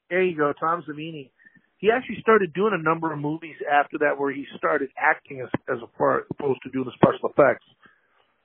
There 0.09 0.21
you 0.21 0.37
go, 0.37 0.53
Tom 0.59 0.83
Savini. 0.87 1.31
He 1.77 1.89
actually 1.91 2.21
started 2.21 2.53
doing 2.53 2.73
a 2.79 2.81
number 2.81 3.11
of 3.11 3.19
movies 3.19 3.55
after 3.69 3.97
that 3.99 4.17
where 4.19 4.31
he 4.31 4.45
started 4.57 4.89
acting 4.97 5.41
as 5.41 5.49
as 5.67 5.81
a 5.83 5.87
part, 5.97 6.27
opposed 6.31 6.61
to 6.63 6.69
doing 6.69 6.85
the 6.85 6.91
special 6.93 7.29
effects. 7.29 7.65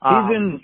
He's 0.03 0.11
Um, 0.11 0.33
in. 0.33 0.61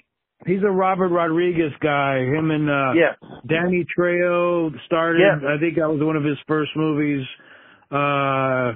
He's 0.47 0.63
a 0.63 0.71
Robert 0.71 1.09
Rodriguez 1.09 1.73
guy. 1.81 2.19
Him 2.19 2.51
and 2.51 2.69
uh, 2.69 2.93
yes, 2.95 3.17
Danny 3.47 3.87
Trejo 3.97 4.71
started. 4.85 5.21
Yeah. 5.21 5.49
I 5.55 5.59
think 5.59 5.77
that 5.77 5.89
was 5.89 6.01
one 6.03 6.17
of 6.17 6.25
his 6.25 6.37
first 6.47 6.71
movies. 6.77 7.25
Uh, 7.91 8.73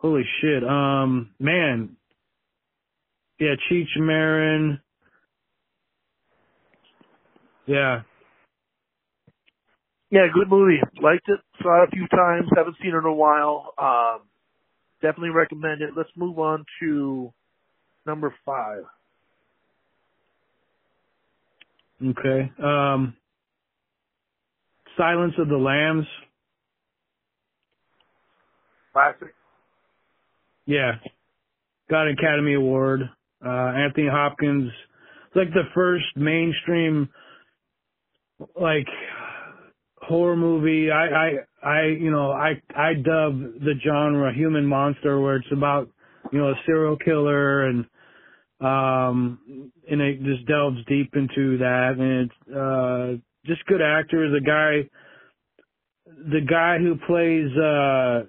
holy 0.00 0.24
shit. 0.40 0.64
Um, 0.64 1.30
man. 1.38 1.96
Yeah, 3.38 3.54
Cheech 3.70 3.96
Marin. 3.96 4.80
Yeah. 7.66 8.02
yeah, 10.10 10.26
good 10.34 10.50
movie. 10.50 10.80
Liked 11.00 11.28
it. 11.28 11.40
Saw 11.62 11.82
it 11.82 11.88
a 11.88 11.90
few 11.90 12.06
times. 12.08 12.48
Haven't 12.56 12.76
seen 12.82 12.92
it 12.94 12.98
in 12.98 13.04
a 13.04 13.12
while. 13.12 13.72
Um, 13.78 14.22
definitely 15.00 15.30
recommend 15.30 15.82
it. 15.82 15.90
Let's 15.96 16.10
move 16.16 16.38
on 16.38 16.64
to 16.80 17.32
number 18.06 18.34
five. 18.44 18.82
Okay. 22.04 22.50
Um, 22.62 23.16
Silence 24.96 25.34
of 25.38 25.48
the 25.48 25.56
Lambs. 25.56 26.06
Classic. 28.92 29.34
Yeah. 30.70 30.92
Got 31.90 32.06
an 32.06 32.16
Academy 32.16 32.54
Award. 32.54 33.00
Uh, 33.44 33.48
Anthony 33.48 34.06
Hopkins. 34.08 34.70
Like 35.34 35.48
the 35.52 35.64
first 35.74 36.04
mainstream, 36.14 37.08
like, 38.60 38.86
horror 39.96 40.36
movie. 40.36 40.90
I, 40.92 41.06
I, 41.06 41.68
I, 41.68 41.86
you 41.86 42.12
know, 42.12 42.30
I, 42.30 42.62
I 42.74 42.94
dub 42.94 43.40
the 43.60 43.74
genre 43.84 44.32
human 44.32 44.64
monster 44.64 45.20
where 45.20 45.36
it's 45.36 45.52
about, 45.52 45.88
you 46.32 46.38
know, 46.38 46.50
a 46.50 46.54
serial 46.66 46.96
killer 46.96 47.66
and, 47.66 47.84
um, 48.60 49.72
and 49.90 50.00
it 50.00 50.22
just 50.22 50.46
delves 50.46 50.78
deep 50.86 51.10
into 51.14 51.58
that 51.58 51.94
and 51.98 52.30
it's, 52.30 52.56
uh, 52.56 53.16
just 53.44 53.64
good 53.66 53.82
actors. 53.82 54.32
The 54.32 54.46
guy, 54.46 54.88
the 56.06 56.46
guy 56.48 56.78
who 56.78 56.96
plays, 57.06 57.50
uh, 57.56 58.26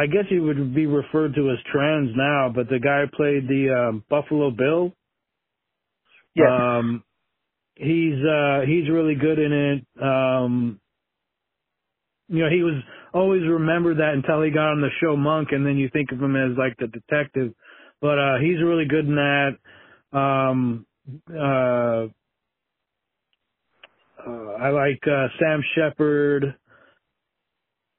I 0.00 0.06
guess 0.06 0.24
he 0.30 0.38
would 0.38 0.74
be 0.74 0.86
referred 0.86 1.34
to 1.34 1.50
as 1.50 1.58
trans 1.70 2.10
now, 2.16 2.50
but 2.54 2.68
the 2.68 2.78
guy 2.78 3.02
who 3.02 3.08
played 3.14 3.46
the 3.48 3.88
um, 3.88 4.04
Buffalo 4.08 4.50
Bill. 4.50 4.92
Yes. 6.34 6.48
Um, 6.48 7.04
he's 7.76 8.14
uh, 8.24 8.60
he's 8.66 8.88
really 8.88 9.14
good 9.14 9.38
in 9.38 9.52
it. 9.52 10.02
Um, 10.02 10.80
you 12.28 12.44
know, 12.44 12.50
he 12.50 12.62
was 12.62 12.82
always 13.12 13.42
remembered 13.42 13.98
that 13.98 14.14
until 14.14 14.40
he 14.42 14.50
got 14.50 14.70
on 14.70 14.80
the 14.80 14.88
show 15.02 15.16
Monk, 15.16 15.48
and 15.50 15.66
then 15.66 15.76
you 15.76 15.90
think 15.92 16.12
of 16.12 16.22
him 16.22 16.34
as 16.36 16.56
like 16.56 16.76
the 16.78 16.86
detective. 16.86 17.52
But 18.00 18.18
uh, 18.18 18.38
he's 18.40 18.62
really 18.62 18.86
good 18.86 19.06
in 19.06 19.16
that. 19.16 20.18
Um, 20.18 20.86
uh, 21.30 22.06
uh, 24.26 24.52
I 24.60 24.70
like 24.70 25.00
uh, 25.06 25.26
Sam 25.38 25.62
Shepard. 25.74 26.54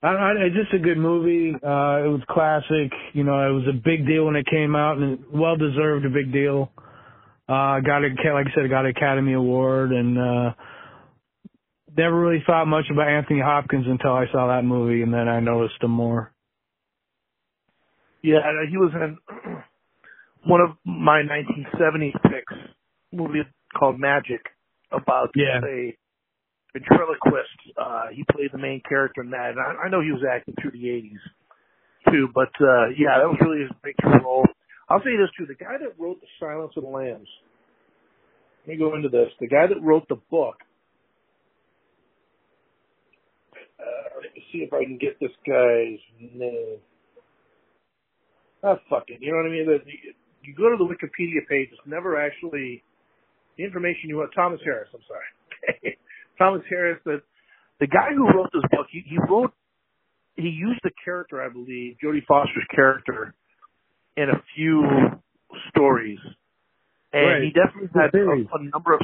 I, 0.03 0.07
I, 0.07 0.31
it's 0.47 0.55
just 0.55 0.73
a 0.73 0.79
good 0.79 0.97
movie. 0.97 1.53
Uh, 1.53 2.05
it 2.05 2.09
was 2.09 2.21
classic. 2.29 2.91
You 3.13 3.23
know, 3.23 3.37
it 3.49 3.53
was 3.53 3.67
a 3.69 3.73
big 3.73 4.07
deal 4.07 4.25
when 4.25 4.35
it 4.35 4.45
came 4.49 4.75
out, 4.75 4.97
and 4.97 5.19
well 5.31 5.55
deserved 5.55 6.05
a 6.05 6.09
big 6.09 6.31
deal. 6.33 6.71
Uh, 7.47 7.79
got 7.81 8.03
it, 8.03 8.13
like 8.15 8.47
I 8.47 8.55
said, 8.55 8.69
got 8.69 8.85
an 8.85 8.93
Academy 8.95 9.33
Award, 9.33 9.91
and 9.91 10.17
uh, 10.17 10.53
never 11.97 12.19
really 12.19 12.43
thought 12.45 12.65
much 12.65 12.85
about 12.91 13.09
Anthony 13.09 13.41
Hopkins 13.41 13.85
until 13.87 14.13
I 14.13 14.25
saw 14.31 14.47
that 14.47 14.63
movie, 14.63 15.01
and 15.01 15.13
then 15.13 15.27
I 15.27 15.39
noticed 15.39 15.81
him 15.81 15.91
more. 15.91 16.31
Yeah, 18.23 18.39
he 18.69 18.77
was 18.77 18.91
in 18.93 19.17
one 20.45 20.61
of 20.61 20.77
my 20.85 21.21
1970s 21.23 22.13
picks, 22.23 22.53
movie 23.11 23.41
called 23.77 23.99
Magic, 23.99 24.41
about 24.91 25.29
Yeah. 25.35 25.59
a 25.67 25.95
ventriloquist. 26.73 27.59
Uh, 27.77 28.07
he 28.13 28.23
played 28.31 28.51
the 28.51 28.57
main 28.59 28.81
character 28.87 29.21
in 29.21 29.31
that. 29.31 29.51
And 29.51 29.59
I, 29.59 29.85
I 29.85 29.89
know 29.89 30.01
he 30.01 30.11
was 30.11 30.23
acting 30.23 30.55
through 30.61 30.71
the 30.71 30.85
80s 30.87 31.23
too, 32.11 32.29
but 32.33 32.51
uh, 32.61 32.89
yeah, 32.97 33.19
that 33.21 33.29
was 33.29 33.37
really 33.41 33.61
his 33.61 33.71
breakthrough 33.81 34.23
role. 34.23 34.45
I'll 34.89 34.99
say 34.99 35.15
this 35.17 35.29
too: 35.37 35.45
the 35.45 35.55
guy 35.55 35.77
that 35.79 35.99
wrote 35.99 36.19
The 36.21 36.27
Silence 36.39 36.73
of 36.77 36.83
the 36.83 36.89
Lambs. 36.89 37.27
Let 38.65 38.73
me 38.73 38.77
go 38.77 38.95
into 38.95 39.09
this. 39.09 39.29
The 39.39 39.47
guy 39.47 39.67
that 39.67 39.81
wrote 39.81 40.07
the 40.09 40.19
book. 40.29 40.57
Uh, 43.79 44.21
let 44.21 44.33
me 44.35 44.43
see 44.51 44.59
if 44.59 44.73
I 44.73 44.83
can 44.83 44.97
get 44.97 45.19
this 45.19 45.33
guy's 45.47 45.99
name. 46.19 46.77
Ah, 48.63 48.77
fucking, 48.89 49.17
you 49.21 49.31
know 49.31 49.37
what 49.37 49.47
I 49.47 49.49
mean? 49.49 49.65
The, 49.65 49.79
the, 49.83 49.93
you 50.43 50.53
go 50.55 50.69
to 50.69 50.77
the 50.77 50.85
Wikipedia 50.85 51.41
page, 51.49 51.69
it's 51.71 51.81
never 51.87 52.19
actually 52.21 52.83
the 53.57 53.63
information 53.63 54.09
you 54.09 54.17
want. 54.17 54.31
Thomas 54.35 54.59
Harris, 54.63 54.89
I'm 54.93 55.01
sorry. 55.07 55.97
Thomas 56.41 56.63
Harris, 56.69 56.99
the 57.05 57.21
the 57.79 57.87
guy 57.87 58.09
who 58.15 58.25
wrote 58.25 58.49
this 58.53 58.65
book, 58.71 58.87
he, 58.91 59.01
he 59.05 59.17
wrote, 59.29 59.53
he 60.35 60.49
used 60.49 60.79
the 60.83 60.91
character, 61.03 61.41
I 61.41 61.49
believe, 61.49 61.97
Jodie 62.03 62.25
Foster's 62.27 62.65
character, 62.73 63.33
in 64.17 64.29
a 64.29 64.41
few 64.55 64.83
stories, 65.69 66.19
and 67.13 67.25
Right. 67.25 67.41
he 67.43 67.49
definitely 67.51 67.89
had 67.93 68.13
a, 68.13 68.57
a 68.57 68.63
number 68.71 68.93
of, 68.93 69.01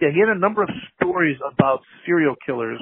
yeah, 0.00 0.10
he 0.12 0.18
had 0.20 0.28
a 0.28 0.38
number 0.38 0.62
of 0.62 0.68
stories 0.96 1.38
about 1.52 1.80
serial 2.04 2.34
killers. 2.44 2.80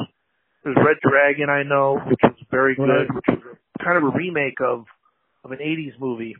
There's 0.65 0.77
Red 0.77 0.97
Dragon, 1.03 1.51
I 1.51 1.63
know, 1.63 1.99
which 2.09 2.21
was 2.23 2.37
very 2.51 2.75
good, 2.75 2.89
Right. 2.89 3.15
which 3.15 3.25
was 3.29 3.39
a, 3.81 3.85
kind 3.85 3.99
of 3.99 4.05
a 4.05 4.17
remake 4.17 4.61
of 4.61 4.85
of 5.45 5.53
an 5.53 5.59
'80s 5.59 6.01
movie 6.01 6.37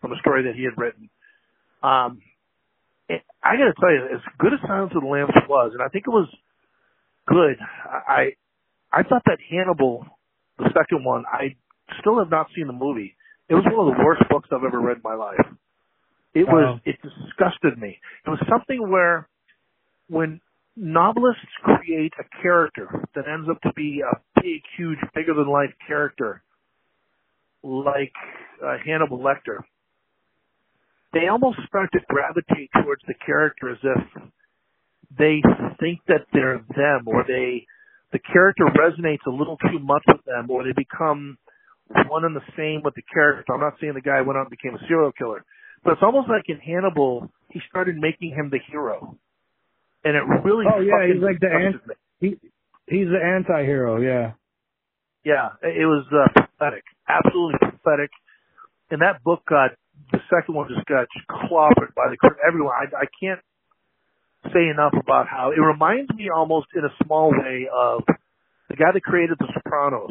from 0.00 0.12
a 0.12 0.16
story 0.20 0.44
that 0.44 0.54
he 0.54 0.62
had 0.62 0.78
written. 0.78 1.10
Um, 1.82 2.20
I 3.10 3.56
got 3.56 3.70
to 3.70 3.74
tell 3.78 3.92
you, 3.92 4.08
as 4.14 4.22
good 4.38 4.52
as 4.52 4.60
Silence 4.66 4.92
of 4.94 5.02
the 5.02 5.08
Lambs 5.08 5.32
was, 5.48 5.72
and 5.72 5.82
I 5.82 5.88
think 5.88 6.04
it 6.06 6.10
was 6.10 6.28
good. 7.26 7.56
I 7.86 8.34
I 8.92 9.02
thought 9.02 9.22
that 9.26 9.38
Hannibal, 9.50 10.06
the 10.58 10.70
second 10.74 11.04
one, 11.04 11.24
I 11.30 11.56
still 12.00 12.18
have 12.18 12.30
not 12.30 12.48
seen 12.56 12.66
the 12.66 12.72
movie. 12.72 13.14
It 13.48 13.54
was 13.54 13.64
one 13.70 13.88
of 13.88 13.94
the 13.96 14.04
worst 14.04 14.22
books 14.28 14.48
I've 14.50 14.64
ever 14.64 14.80
read 14.80 14.96
in 14.96 15.02
my 15.04 15.14
life. 15.14 15.46
It 16.34 16.46
was 16.46 16.80
it 16.84 16.96
disgusted 17.02 17.78
me. 17.78 17.98
It 18.26 18.30
was 18.30 18.40
something 18.50 18.90
where 18.90 19.28
when 20.08 20.40
novelists 20.76 21.46
create 21.62 22.12
a 22.18 22.42
character 22.42 23.04
that 23.14 23.24
ends 23.26 23.48
up 23.48 23.60
to 23.62 23.72
be 23.74 24.02
a 24.02 24.20
big, 24.40 24.62
huge, 24.76 24.98
bigger 25.14 25.34
than 25.34 25.48
life 25.48 25.72
character, 25.86 26.42
like 27.62 28.12
uh, 28.64 28.76
Hannibal 28.84 29.18
Lecter, 29.18 29.60
they 31.12 31.28
almost 31.28 31.58
start 31.66 31.90
to 31.92 32.00
gravitate 32.08 32.70
towards 32.82 33.02
the 33.06 33.14
character 33.24 33.70
as 33.70 33.78
if 33.82 34.22
they 35.18 35.42
think 35.80 36.00
that 36.08 36.26
they're 36.32 36.64
them 36.74 37.06
or 37.06 37.24
they 37.26 37.66
the 38.12 38.18
character 38.18 38.64
resonates 38.64 39.24
a 39.26 39.30
little 39.30 39.56
too 39.58 39.78
much 39.78 40.02
with 40.06 40.24
them 40.24 40.50
or 40.50 40.64
they 40.64 40.72
become 40.76 41.38
one 42.08 42.24
and 42.24 42.34
the 42.34 42.44
same 42.56 42.82
with 42.84 42.94
the 42.94 43.02
character. 43.12 43.52
I'm 43.52 43.60
not 43.60 43.74
saying 43.80 43.94
the 43.94 44.00
guy 44.00 44.20
went 44.22 44.36
out 44.36 44.46
and 44.46 44.50
became 44.50 44.74
a 44.74 44.86
serial 44.88 45.12
killer, 45.12 45.44
but 45.84 45.92
it's 45.92 46.02
almost 46.02 46.28
like 46.28 46.44
in 46.48 46.58
Hannibal, 46.58 47.30
he 47.50 47.60
started 47.68 47.96
making 47.96 48.30
him 48.30 48.50
the 48.50 48.58
hero, 48.70 49.16
and 50.04 50.16
it 50.16 50.22
really. 50.44 50.66
Oh 50.66 50.80
yeah, 50.80 51.06
he's 51.06 51.22
like 51.22 51.38
the 51.40 51.46
disgusted 51.48 51.90
an- 51.90 51.96
he 52.18 52.28
he's 52.86 53.06
the 53.08 53.22
anti-hero. 53.22 54.00
Yeah. 54.00 54.32
Yeah, 55.24 55.50
it 55.62 55.86
was 55.86 56.06
uh, 56.12 56.28
pathetic, 56.40 56.84
absolutely 57.08 57.58
pathetic. 57.58 58.10
And 58.90 59.02
that 59.02 59.24
book 59.24 59.42
got 59.48 59.72
the 60.12 60.20
second 60.30 60.54
one 60.54 60.68
just 60.68 60.86
got 60.86 61.06
clobbered 61.30 61.94
by 61.94 62.10
the 62.10 62.16
everyone. 62.46 62.74
I, 62.74 63.04
I 63.04 63.06
can't 63.20 63.40
say 64.52 64.68
enough 64.68 64.94
about 64.94 65.26
how 65.26 65.50
it 65.50 65.60
reminds 65.60 66.10
me 66.14 66.30
almost 66.30 66.68
in 66.74 66.84
a 66.84 66.92
small 67.04 67.30
way 67.30 67.68
of 67.72 68.02
the 68.68 68.76
guy 68.76 68.92
that 68.92 69.02
created 69.02 69.36
The 69.38 69.48
Sopranos. 69.54 70.10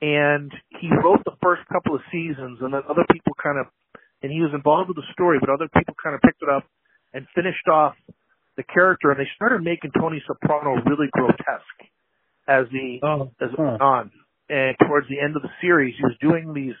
And 0.00 0.52
he 0.80 0.88
wrote 0.92 1.24
the 1.24 1.36
first 1.42 1.62
couple 1.72 1.94
of 1.94 2.02
seasons, 2.12 2.58
and 2.60 2.72
then 2.72 2.82
other 2.88 3.04
people 3.10 3.32
kind 3.42 3.58
of, 3.58 3.66
and 4.22 4.30
he 4.30 4.40
was 4.40 4.52
involved 4.52 4.88
with 4.88 4.96
the 4.96 5.08
story, 5.12 5.38
but 5.40 5.48
other 5.48 5.68
people 5.72 5.94
kind 6.02 6.14
of 6.14 6.20
picked 6.20 6.42
it 6.42 6.48
up 6.48 6.64
and 7.14 7.26
finished 7.34 7.66
off 7.68 7.94
the 8.56 8.62
character, 8.62 9.10
and 9.10 9.20
they 9.20 9.28
started 9.36 9.62
making 9.62 9.92
Tony 9.98 10.22
Soprano 10.26 10.80
really 10.84 11.08
grotesque 11.12 11.80
as 12.48 12.66
the 12.72 13.00
Oh. 13.02 13.32
as 13.40 13.50
it 13.52 13.56
huh. 13.56 13.62
went 13.62 13.82
on. 13.82 14.10
And 14.48 14.76
towards 14.86 15.08
the 15.08 15.18
end 15.18 15.34
of 15.34 15.42
the 15.42 15.50
series, 15.60 15.94
he 15.96 16.04
was 16.04 16.16
doing 16.20 16.52
these 16.52 16.76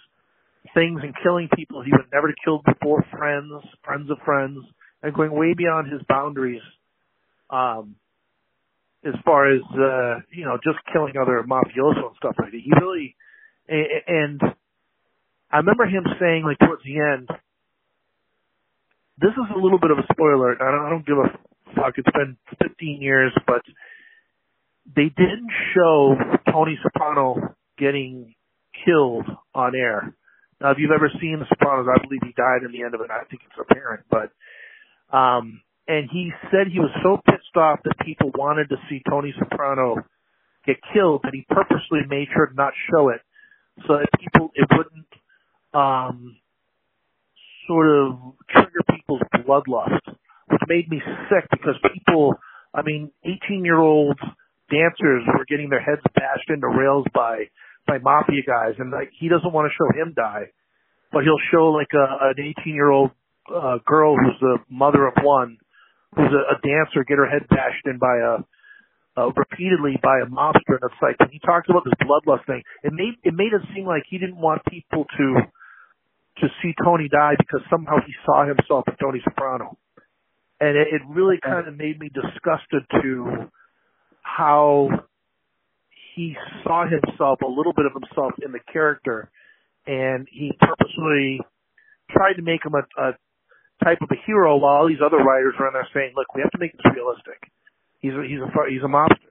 things 0.76 1.00
and 1.02 1.14
killing 1.22 1.48
people 1.56 1.82
he 1.82 1.90
would 1.90 2.12
never 2.12 2.32
killed 2.44 2.62
before, 2.64 3.04
friends, 3.10 3.50
friends 3.82 4.10
of 4.10 4.18
friends, 4.24 4.60
and 5.02 5.14
going 5.14 5.32
way 5.32 5.54
beyond 5.56 5.90
his 5.90 6.02
boundaries. 6.08 6.62
Um, 7.48 7.96
as 9.04 9.14
far 9.24 9.52
as 9.54 9.62
uh, 9.72 10.20
you 10.30 10.44
know, 10.44 10.58
just 10.62 10.78
killing 10.92 11.14
other 11.16 11.42
mafioso 11.48 12.10
and 12.10 12.16
stuff 12.18 12.34
like 12.38 12.50
that. 12.52 12.60
He 12.62 12.72
really, 12.80 13.16
and 13.68 14.40
I 15.50 15.58
remember 15.58 15.84
him 15.86 16.04
saying 16.20 16.44
like 16.44 16.58
towards 16.58 16.82
the 16.84 16.98
end, 17.00 17.28
this 19.18 19.30
is 19.30 19.48
a 19.54 19.58
little 19.58 19.78
bit 19.78 19.90
of 19.90 19.98
a 19.98 20.06
spoiler. 20.12 20.60
I 20.60 20.70
don't, 20.70 20.86
I 20.86 20.90
don't 20.90 21.06
give 21.06 21.18
a 21.18 21.30
fuck. 21.74 21.94
It's 21.96 22.10
been 22.12 22.36
15 22.60 23.00
years, 23.00 23.32
but 23.46 23.62
they 24.94 25.08
didn't 25.08 25.50
show 25.74 26.14
Tony 26.50 26.78
Soprano 26.82 27.54
getting 27.78 28.34
killed 28.84 29.26
on 29.54 29.74
air. 29.74 30.14
Now, 30.60 30.70
if 30.70 30.78
you've 30.78 30.94
ever 30.94 31.10
seen 31.20 31.38
The 31.38 31.46
Sopranos, 31.48 31.86
I 31.88 32.00
believe 32.02 32.20
he 32.24 32.32
died 32.32 32.64
in 32.64 32.72
the 32.72 32.82
end 32.82 32.94
of 32.94 33.00
it. 33.00 33.10
I 33.10 33.24
think 33.28 33.42
it's 33.44 33.60
apparent, 33.60 34.04
but 34.10 34.32
um, 35.16 35.60
and 35.86 36.08
he 36.10 36.32
said 36.50 36.66
he 36.72 36.80
was 36.80 36.90
so 37.02 37.20
pissed 37.24 37.56
off 37.56 37.80
that 37.84 37.94
people 38.04 38.32
wanted 38.34 38.68
to 38.70 38.76
see 38.88 39.02
Tony 39.08 39.32
Soprano 39.38 39.96
get 40.66 40.76
killed 40.92 41.20
that 41.22 41.32
he 41.32 41.46
purposely 41.48 42.00
made 42.08 42.28
sure 42.34 42.46
to 42.46 42.54
not 42.54 42.72
show 42.90 43.10
it 43.10 43.20
so 43.86 43.98
that 43.98 44.08
people 44.18 44.50
it 44.54 44.66
wouldn't 44.72 45.06
um 45.74 46.36
sort 47.66 47.86
of 47.86 48.18
trigger 48.50 48.82
people's 48.90 49.22
bloodlust, 49.34 50.00
which 50.48 50.62
made 50.68 50.88
me 50.88 51.00
sick 51.28 51.48
because 51.50 51.74
people, 51.92 52.34
I 52.74 52.82
mean, 52.82 53.10
18 53.24 53.64
year 53.64 53.78
old 53.78 54.18
dancers 54.70 55.22
were 55.26 55.44
getting 55.48 55.70
their 55.70 55.80
heads 55.80 56.02
bashed 56.14 56.48
into 56.48 56.68
rails 56.68 57.06
by 57.14 57.44
by 57.86 57.98
mafia 57.98 58.42
guys, 58.46 58.74
and 58.78 58.90
like 58.90 59.10
he 59.18 59.28
doesn't 59.28 59.52
want 59.52 59.70
to 59.70 59.74
show 59.74 59.88
him 59.94 60.12
die, 60.14 60.50
but 61.12 61.22
he'll 61.24 61.42
show 61.50 61.70
like 61.70 61.92
a 61.94 62.34
an 62.34 62.54
18 62.60 62.74
year 62.74 62.90
old 62.90 63.10
uh, 63.48 63.78
girl 63.86 64.16
who's 64.16 64.38
the 64.40 64.58
mother 64.70 65.06
of 65.06 65.14
one, 65.22 65.58
who's 66.14 66.32
a, 66.32 66.42
a 66.54 66.56
dancer, 66.62 67.04
get 67.06 67.18
her 67.18 67.28
head 67.28 67.48
bashed 67.48 67.86
in 67.86 67.98
by 67.98 68.16
a 68.18 68.44
uh, 69.16 69.30
repeatedly 69.34 69.96
by 70.02 70.20
a 70.20 70.26
mobster, 70.26 70.76
and 70.76 70.84
it's 70.84 71.00
like 71.00 71.18
when 71.18 71.30
he 71.30 71.40
talks 71.40 71.68
about 71.70 71.84
this 71.84 71.94
bloodlust 72.04 72.44
thing, 72.46 72.62
it 72.82 72.92
made 72.92 73.14
it 73.24 73.34
made 73.34 73.52
it 73.52 73.62
seem 73.74 73.86
like 73.86 74.02
he 74.08 74.18
didn't 74.18 74.36
want 74.36 74.62
people 74.68 75.06
to 75.16 75.40
to 76.40 76.48
see 76.62 76.74
Tony 76.84 77.08
die 77.08 77.34
because 77.38 77.62
somehow 77.70 77.96
he 78.06 78.12
saw 78.26 78.46
himself 78.46 78.84
in 78.88 78.94
Tony 79.00 79.20
Soprano, 79.24 79.78
and 80.60 80.76
it, 80.76 80.88
it 80.92 81.02
really 81.08 81.38
kind 81.42 81.66
of 81.66 81.76
made 81.76 81.98
me 81.98 82.10
disgusted 82.12 82.84
to 83.00 83.48
how 84.20 84.90
he 86.16 86.34
saw 86.64 86.88
himself 86.88 87.40
a 87.44 87.46
little 87.46 87.74
bit 87.76 87.84
of 87.84 87.92
himself 87.92 88.32
in 88.44 88.50
the 88.52 88.60
character, 88.72 89.30
and 89.86 90.26
he 90.32 90.50
purposely 90.58 91.40
tried 92.10 92.34
to 92.34 92.42
make 92.42 92.64
him 92.64 92.72
a, 92.74 92.84
a 93.00 93.12
type 93.84 93.98
of 94.00 94.08
a 94.10 94.16
hero 94.26 94.56
while 94.56 94.80
all 94.80 94.88
these 94.88 95.04
other 95.04 95.18
writers 95.18 95.54
are 95.60 95.68
in 95.68 95.74
there 95.74 95.86
saying, 95.92 96.12
"Look, 96.16 96.34
we 96.34 96.40
have 96.40 96.50
to 96.52 96.58
make 96.58 96.72
this 96.72 96.88
realistic." 96.96 97.38
He's 98.00 98.12
a, 98.16 98.22
he's 98.24 98.40
a 98.40 98.48
he's 98.72 98.82
a 98.82 98.88
mobster. 98.88 99.28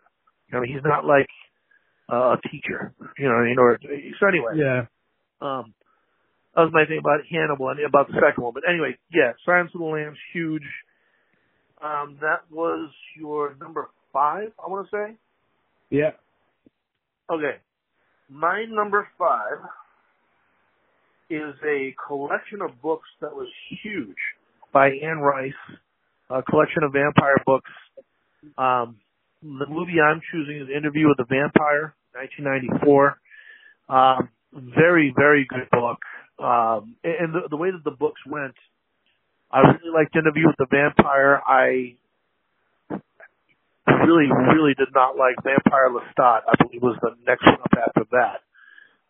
You 0.52 0.60
know, 0.60 0.62
he's 0.62 0.84
not 0.86 1.04
like 1.06 1.28
uh, 2.08 2.38
a 2.38 2.40
teacher. 2.50 2.94
You 3.18 3.30
know, 3.30 3.42
you 3.42 3.56
know. 3.56 3.76
So 4.22 4.28
anyway, 4.28 4.54
Yeah. 4.62 4.86
um, 5.42 5.74
that 6.56 6.70
was 6.70 6.72
my 6.72 6.86
thing 6.86 7.00
about 7.00 7.26
Hannibal 7.30 7.70
and 7.70 7.80
about 7.82 8.08
the 8.08 8.14
second 8.22 8.44
one. 8.44 8.54
But 8.54 8.64
anyway, 8.70 8.96
yeah, 9.12 9.34
Silence 9.44 9.72
of 9.74 9.80
the 9.82 9.86
Lambs, 9.90 10.18
huge. 10.34 10.70
Um, 11.82 12.18
that 12.22 12.46
was 12.52 12.92
your 13.18 13.56
number 13.60 13.90
five, 14.14 14.54
I 14.64 14.70
want 14.70 14.88
to 14.90 14.92
say. 14.96 15.18
Yeah. 15.90 16.12
Okay, 17.28 17.58
my 18.30 18.66
number 18.70 19.08
five 19.18 19.58
is 21.28 21.56
a 21.66 21.96
collection 22.08 22.62
of 22.62 22.80
books 22.84 23.08
that 23.20 23.34
was 23.34 23.48
huge 23.82 24.16
by 24.72 24.90
Anne 24.90 25.18
Rice, 25.18 25.52
a 26.30 26.44
collection 26.44 26.84
of 26.84 26.94
vampire 26.94 27.38
books. 27.44 27.72
Um, 28.60 28.98
the 29.42 29.66
movie 29.68 30.00
I'm 30.00 30.22
choosing 30.32 30.58
is 30.58 30.68
Interview 30.70 31.08
with 31.08 31.18
the 31.18 31.26
Vampire, 31.28 31.96
1994. 32.14 33.18
Um, 33.90 34.30
very, 34.76 35.12
very 35.18 35.48
good 35.50 35.68
book. 35.72 35.98
Um, 36.38 36.96
and 37.04 37.34
the, 37.34 37.48
the 37.50 37.58
way 37.58 37.72
that 37.72 37.84
the 37.84 37.96
books 37.98 38.22
went, 38.28 38.54
I 39.52 39.62
really 39.62 39.94
liked 39.94 40.16
Interview 40.16 40.46
with 40.46 40.58
the 40.60 40.68
Vampire. 40.70 41.42
I 41.48 41.96
really, 43.88 44.30
really 44.54 44.74
did 44.74 44.90
not 44.94 45.18
like 45.18 45.36
Vampire 45.44 45.90
Lestat. 45.94 46.48
I 46.50 46.54
believe 46.62 46.82
was 46.82 46.98
the 47.02 47.16
next 47.26 47.46
one 47.46 47.62
up 47.62 47.76
after 47.76 48.06
that. 48.12 48.40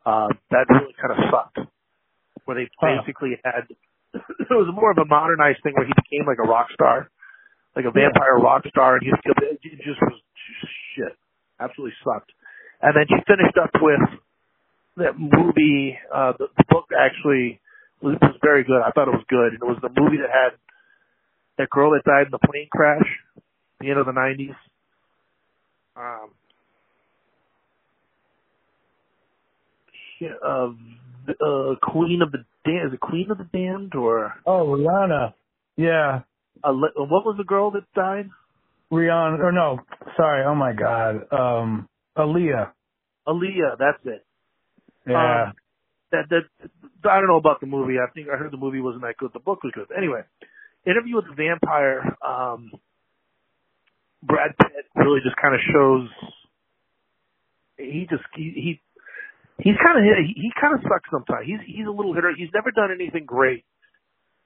Uh, 0.06 0.30
that 0.52 0.66
really 0.70 0.94
kind 1.00 1.14
of 1.14 1.20
sucked. 1.32 1.60
Where 2.46 2.58
they 2.58 2.70
basically 2.78 3.40
had, 3.44 3.66
it 4.14 4.52
was 4.52 4.70
more 4.74 4.92
of 4.92 4.98
a 4.98 5.06
modernized 5.06 5.64
thing 5.64 5.74
where 5.74 5.88
he 5.88 5.94
became 5.96 6.28
like 6.28 6.38
a 6.38 6.48
rock 6.48 6.68
star, 6.74 7.10
like 7.76 7.86
a 7.86 7.92
vampire 7.92 8.38
rock 8.38 8.64
star, 8.70 8.96
and 8.96 9.04
he 9.04 9.10
just, 9.10 9.26
it 9.64 9.82
just 9.82 10.00
was 10.02 10.20
shit. 10.96 11.18
Absolutely 11.60 11.96
sucked. 12.04 12.32
And 12.82 12.94
then 12.94 13.06
she 13.08 13.18
finished 13.26 13.58
up 13.58 13.72
with 13.82 14.04
that 14.98 15.18
movie. 15.18 15.98
Uh, 16.14 16.34
the, 16.38 16.48
the 16.58 16.66
book 16.70 16.92
actually 16.94 17.60
was, 18.02 18.16
was 18.22 18.38
very 18.44 18.64
good. 18.64 18.84
I 18.86 18.92
thought 18.92 19.08
it 19.08 19.18
was 19.18 19.26
good, 19.28 19.56
and 19.56 19.62
it 19.64 19.66
was 19.66 19.80
the 19.82 19.90
movie 19.90 20.22
that 20.22 20.30
had 20.30 20.60
that 21.58 21.70
girl 21.70 21.92
that 21.92 22.04
died 22.04 22.28
in 22.28 22.32
the 22.32 22.44
plane 22.44 22.68
crash, 22.72 23.08
the 23.80 23.90
end 23.90 24.00
of 24.00 24.06
the 24.06 24.12
'90s. 24.12 24.56
Um, 25.96 26.30
uh, 30.22 31.32
uh, 31.46 31.76
Queen 31.82 32.22
of 32.22 32.32
the 32.32 32.46
Damned. 32.66 32.88
Is 32.88 32.94
it 32.94 33.00
Queen 33.00 33.30
of 33.32 33.38
the 33.38 33.48
Damned 33.52 33.96
or 33.96 34.34
Oh, 34.46 34.68
Rihanna. 34.68 35.34
Yeah. 35.78 36.22
uh, 36.64 36.72
what 36.74 37.26
was 37.26 37.36
the 37.38 37.44
girl 37.44 37.72
that 37.72 37.84
died? 37.96 38.30
Rihanna. 38.92 39.40
Or 39.40 39.52
no. 39.52 39.80
Sorry. 40.16 40.46
Oh 40.46 40.56
my 40.56 40.74
God. 40.74 41.32
Um, 41.32 41.90
Aaliyah. 42.18 42.72
Aaliyah. 43.28 43.78
That's 43.80 44.00
it. 44.06 44.26
Yeah. 45.08 45.46
Um, 45.48 45.54
that 46.12 46.30
that 46.30 46.70
I 47.10 47.20
don't 47.20 47.28
know 47.28 47.38
about 47.38 47.60
the 47.60 47.68
movie. 47.68 47.96
I 48.00 48.10
think 48.14 48.28
I 48.34 48.38
heard 48.38 48.52
the 48.52 48.58
movie 48.58 48.80
wasn't 48.80 49.04
that 49.04 49.18
good. 49.18 49.32
The 49.34 49.40
book 49.40 49.64
was 49.64 49.74
good. 49.76 49.88
Anyway, 49.96 50.22
Interview 50.88 51.16
with 51.18 51.26
the 51.26 51.36
Vampire. 51.36 52.16
Um, 52.26 52.72
Brad 54.26 54.52
Pitt 54.58 54.86
really 54.96 55.22
just 55.24 55.36
kind 55.38 55.54
of 55.56 55.62
shows. 55.72 56.10
He 57.78 58.08
just 58.10 58.24
he 58.36 58.52
he 58.56 58.72
he's 59.60 59.76
kind 59.84 60.00
of 60.00 60.04
he, 60.26 60.34
he 60.48 60.52
kind 60.60 60.74
of 60.74 60.82
sucks 60.84 61.10
sometimes. 61.12 61.46
He's 61.46 61.60
he's 61.68 61.88
a 61.88 61.92
little 61.92 62.14
hitter. 62.14 62.32
He's 62.36 62.52
never 62.54 62.72
done 62.72 62.90
anything 62.92 63.26
great. 63.26 63.66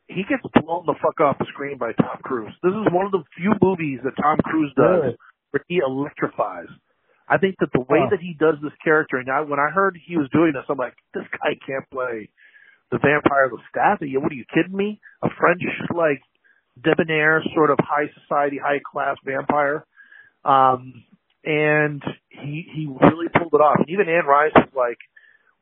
He 0.09 0.25
gets 0.25 0.41
blown 0.65 0.85
the 0.89 0.97
fuck 0.97 1.21
off 1.21 1.37
the 1.37 1.45
screen 1.53 1.77
by 1.77 1.93
Tom 1.93 2.17
Cruise. 2.25 2.53
This 2.63 2.73
is 2.73 2.89
one 2.91 3.05
of 3.05 3.11
the 3.13 3.21
few 3.37 3.53
movies 3.61 3.99
that 4.03 4.17
Tom 4.17 4.37
Cruise 4.43 4.73
does 4.75 5.13
Really? 5.13 5.17
where 5.51 5.63
he 5.69 5.77
electrifies. 5.85 6.65
I 7.29 7.37
think 7.37 7.57
that 7.61 7.69
the 7.77 7.85
way 7.85 8.01
Huh. 8.01 8.09
that 8.17 8.19
he 8.19 8.33
does 8.33 8.55
this 8.63 8.73
character, 8.83 9.17
and 9.21 9.29
I, 9.29 9.41
when 9.41 9.59
I 9.61 9.69
heard 9.69 9.93
he 10.01 10.17
was 10.17 10.25
doing 10.33 10.53
this, 10.57 10.65
I'm 10.67 10.79
like, 10.81 10.97
this 11.13 11.29
guy 11.37 11.53
can't 11.61 11.85
play 11.93 12.29
the 12.89 12.97
vampire 12.97 13.53
Lestat. 13.53 14.01
Are 14.01 14.05
you- 14.05 14.19
What 14.19 14.31
are 14.31 14.35
you 14.35 14.45
kidding 14.51 14.75
me? 14.75 14.99
A 15.21 15.29
French 15.37 15.61
like 15.93 16.23
debonair, 16.83 17.43
sort 17.53 17.71
of 17.71 17.77
high 17.81 18.09
society, 18.21 18.57
high 18.57 18.79
class 18.79 19.17
vampire. 19.25 19.85
Um, 20.43 21.03
and 21.43 22.03
he 22.29 22.65
he 22.73 22.87
really 22.87 23.27
pulled 23.29 23.53
it 23.53 23.61
off. 23.61 23.77
And 23.79 23.89
even 23.89 24.09
Anne 24.09 24.25
Rice 24.25 24.51
was 24.55 24.69
like 24.75 24.97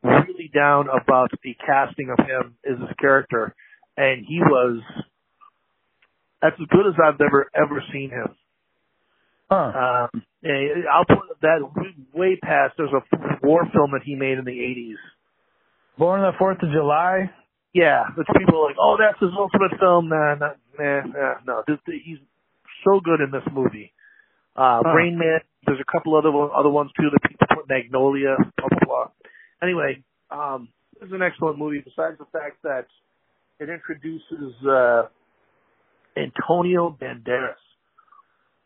really 0.02 0.50
down 0.52 0.88
about 0.88 1.30
the 1.42 1.54
casting 1.64 2.10
of 2.10 2.18
him 2.18 2.56
as 2.68 2.78
his 2.78 2.96
character, 3.00 3.54
and 3.96 4.24
he 4.26 4.40
was 4.40 4.80
that's 6.42 6.56
as 6.60 6.66
good 6.70 6.86
as 6.86 6.94
I've 7.02 7.20
ever 7.20 7.50
ever 7.54 7.82
seen 7.92 8.10
him. 8.10 8.34
Huh. 9.50 10.10
Um, 10.12 10.22
I'll 10.92 11.06
put 11.06 11.40
that 11.40 11.60
way 12.12 12.36
past. 12.42 12.74
There's 12.76 12.92
a 12.92 13.46
war 13.46 13.66
film 13.72 13.92
that 13.92 14.02
he 14.04 14.14
made 14.14 14.38
in 14.38 14.44
the 14.44 14.50
80s 14.50 14.96
Born 15.98 16.20
on 16.20 16.32
the 16.32 16.38
Fourth 16.38 16.62
of 16.62 16.70
July. 16.70 17.30
Yeah, 17.74 18.04
which 18.16 18.26
people 18.38 18.62
are 18.62 18.68
like, 18.68 18.76
oh, 18.80 18.96
that's 18.98 19.18
his 19.20 19.30
ultimate 19.36 19.78
film. 19.78 20.08
Nah, 20.08 20.36
nah, 20.36 20.54
nah, 20.78 21.00
nah 21.06 21.34
no. 21.46 21.62
This, 21.66 21.78
he's 22.04 22.18
so 22.84 23.00
good 23.00 23.20
in 23.20 23.30
this 23.30 23.46
movie. 23.52 23.92
Uh, 24.56 24.82
Huh. 24.84 24.94
Rain 24.94 25.18
Man. 25.18 25.40
There's 25.66 25.80
a 25.80 25.90
couple 25.92 26.16
other 26.16 26.30
other 26.30 26.70
ones 26.70 26.90
too 26.98 27.08
that 27.12 27.28
people 27.28 27.46
put 27.54 27.68
Magnolia, 27.68 28.36
blah 28.56 28.68
blah 28.68 28.86
blah. 28.86 29.06
Anyway, 29.62 30.02
um, 30.30 30.68
this 31.00 31.08
is 31.08 31.12
an 31.12 31.22
excellent 31.22 31.58
movie. 31.58 31.82
Besides 31.84 32.16
the 32.18 32.26
fact 32.32 32.62
that 32.62 32.86
it 33.60 33.68
introduces 33.68 34.54
uh, 34.66 35.02
Antonio 36.16 36.96
Banderas. 37.00 37.54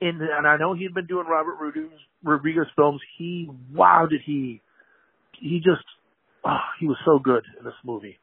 In 0.01 0.21
and 0.21 0.47
I 0.47 0.57
know 0.57 0.75
he'd 0.75 0.95
been 0.95 1.07
doing 1.07 1.27
Robert 1.27 1.57
Rodriguez, 1.61 1.99
Rodriguez 2.25 2.67
films. 2.77 3.01
He 3.19 3.49
wow, 3.73 4.07
did 4.11 4.21
he? 4.25 4.61
He 5.39 5.59
just 5.59 5.85
oh, 6.45 6.57
he 6.81 6.87
was 6.87 6.97
so 7.05 7.19
good 7.19 7.45
in 7.59 7.65
this 7.65 7.75
movie. 7.85 8.19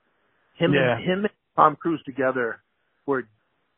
Him 0.57 0.73
Yeah. 0.73 0.97
him 0.97 1.19
and 1.25 1.29
Tom 1.55 1.75
Cruise 1.75 2.01
together 2.05 2.61
were 3.05 3.27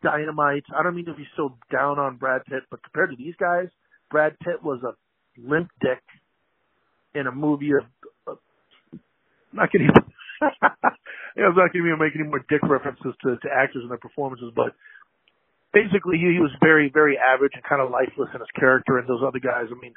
dynamite. 0.03 0.63
I 0.77 0.83
don't 0.83 0.95
mean 0.95 1.05
to 1.05 1.13
be 1.13 1.27
so 1.35 1.57
down 1.71 1.99
on 1.99 2.17
Brad 2.17 2.43
Pitt, 2.45 2.63
but 2.69 2.83
compared 2.83 3.11
to 3.11 3.15
these 3.15 3.35
guys, 3.39 3.67
Brad 4.09 4.37
Pitt 4.39 4.63
was 4.63 4.81
a 4.83 4.93
limp 5.39 5.69
dick 5.81 6.01
in 7.15 7.27
a 7.27 7.31
movie 7.31 7.71
of. 7.71 7.85
of 8.27 8.37
not 9.53 9.69
gonna 9.71 9.85
even. 9.85 10.11
I 10.41 11.47
was 11.47 11.55
not 11.55 11.71
gonna 11.71 11.85
even 11.85 11.99
make 11.99 12.15
any 12.15 12.27
more 12.27 12.43
dick 12.49 12.61
references 12.63 13.13
to, 13.23 13.37
to 13.37 13.47
actors 13.51 13.81
and 13.81 13.91
their 13.91 13.97
performances, 13.97 14.51
but 14.55 14.73
basically 15.73 16.17
he, 16.17 16.33
he 16.33 16.39
was 16.39 16.51
very, 16.61 16.91
very 16.93 17.17
average 17.17 17.53
and 17.55 17.63
kind 17.63 17.81
of 17.81 17.89
lifeless 17.91 18.29
in 18.33 18.39
his 18.39 18.51
character. 18.57 18.97
And 18.97 19.07
those 19.07 19.21
other 19.25 19.39
guys, 19.39 19.67
I 19.71 19.79
mean, 19.79 19.93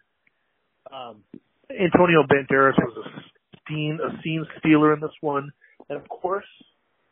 um, 0.93 1.23
Antonio 1.71 2.23
Banderas 2.23 2.79
was 2.79 2.97
a 2.97 3.69
scene 3.69 3.99
a 4.03 4.23
scene 4.23 4.47
stealer 4.59 4.93
in 4.93 5.01
this 5.01 5.15
one, 5.21 5.53
and 5.89 5.99
of 6.01 6.09
course, 6.09 6.47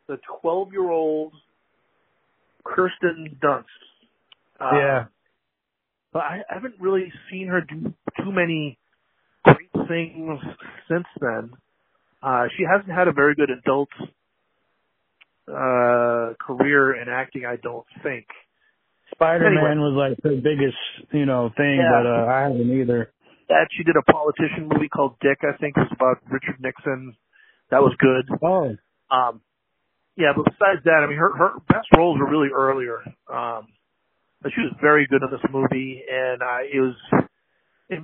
the 0.07 0.17
12 0.41 0.71
year 0.71 0.89
old 0.89 1.33
Kirsten 2.65 3.37
Dunst. 3.41 3.63
Uh, 4.59 4.75
yeah. 4.77 5.05
but 6.13 6.19
I 6.23 6.41
haven't 6.49 6.75
really 6.79 7.11
seen 7.31 7.47
her 7.47 7.61
do 7.61 7.93
too 8.23 8.31
many 8.31 8.77
great 9.43 9.69
things 9.87 10.39
since 10.89 11.05
then. 11.19 11.51
Uh, 12.21 12.45
she 12.57 12.63
hasn't 12.63 12.91
had 12.95 13.07
a 13.07 13.11
very 13.11 13.35
good 13.35 13.49
adult 13.49 13.89
uh 15.45 16.33
career 16.39 16.95
in 17.01 17.09
acting, 17.09 17.45
I 17.45 17.57
don't 17.57 17.85
think. 18.01 18.25
Spider 19.13 19.49
Man 19.51 19.57
Anyway. 19.77 19.77
was 19.91 19.95
like 20.09 20.17
the 20.23 20.39
biggest, 20.41 20.77
you 21.11 21.25
know, 21.25 21.51
thing, 21.55 21.75
Yeah. 21.77 21.91
but 21.91 22.07
uh, 22.07 22.25
I 22.31 22.41
haven't 22.43 22.71
either. 22.79 23.11
That 23.49 23.67
she 23.75 23.83
did 23.83 23.95
a 23.97 24.03
politician 24.11 24.69
movie 24.71 24.87
called 24.87 25.15
Dick, 25.19 25.39
I 25.43 25.57
think, 25.57 25.75
it 25.75 25.81
was 25.81 25.91
about 25.91 26.17
Richard 26.31 26.61
Nixon. 26.61 27.15
That 27.71 27.81
was 27.81 27.93
good. 27.99 28.29
Oh, 28.41 28.75
Um, 29.11 29.41
yeah, 30.15 30.33
but 30.35 30.45
besides 30.45 30.83
that, 30.85 31.01
I 31.03 31.07
mean, 31.07 31.17
her 31.17 31.35
her 31.35 31.51
best 31.67 31.87
roles 31.95 32.19
were 32.19 32.29
really 32.29 32.49
earlier. 32.53 32.99
Um, 33.31 33.67
but 34.41 34.51
she 34.53 34.61
was 34.61 34.75
very 34.81 35.07
good 35.07 35.23
in 35.23 35.31
this 35.31 35.45
movie, 35.51 36.03
and 36.09 36.43
I 36.43 36.67
it 36.71 36.79
was 36.79 36.95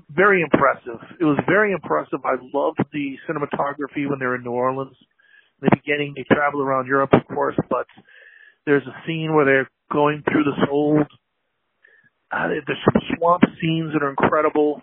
very 0.10 0.41
impressive. 0.41 1.00
It 1.19 1.26
was 1.26 1.39
very 1.45 1.72
impressive. 1.72 2.19
I 2.24 2.36
loved 2.54 2.80
the 2.91 3.17
cinematography 3.28 4.10
when 4.10 4.19
they 4.19 4.26
were 4.26 4.36
in 4.36 4.43
New 4.43 4.52
Orleans. 4.52 4.95
In 5.62 5.67
the 5.69 5.76
beginning, 5.76 6.13
they 6.15 6.24
travel 6.34 6.62
around 6.62 6.88
Europe, 6.88 7.12
of 7.13 7.28
course, 7.28 7.58
but 7.69 7.88
there's 8.65 8.86
a 8.88 8.95
scene 9.06 9.34
where 9.34 9.45
they're 9.45 9.69
going 9.91 10.24
through 10.24 10.45
this 10.45 10.67
old. 10.72 11.08
Uh, 12.32 12.48
there's 12.48 12.86
some 12.86 13.02
swamp 13.17 13.43
scenes 13.62 13.91
that 13.93 14.04
are 14.04 14.12
incredible. 14.12 14.82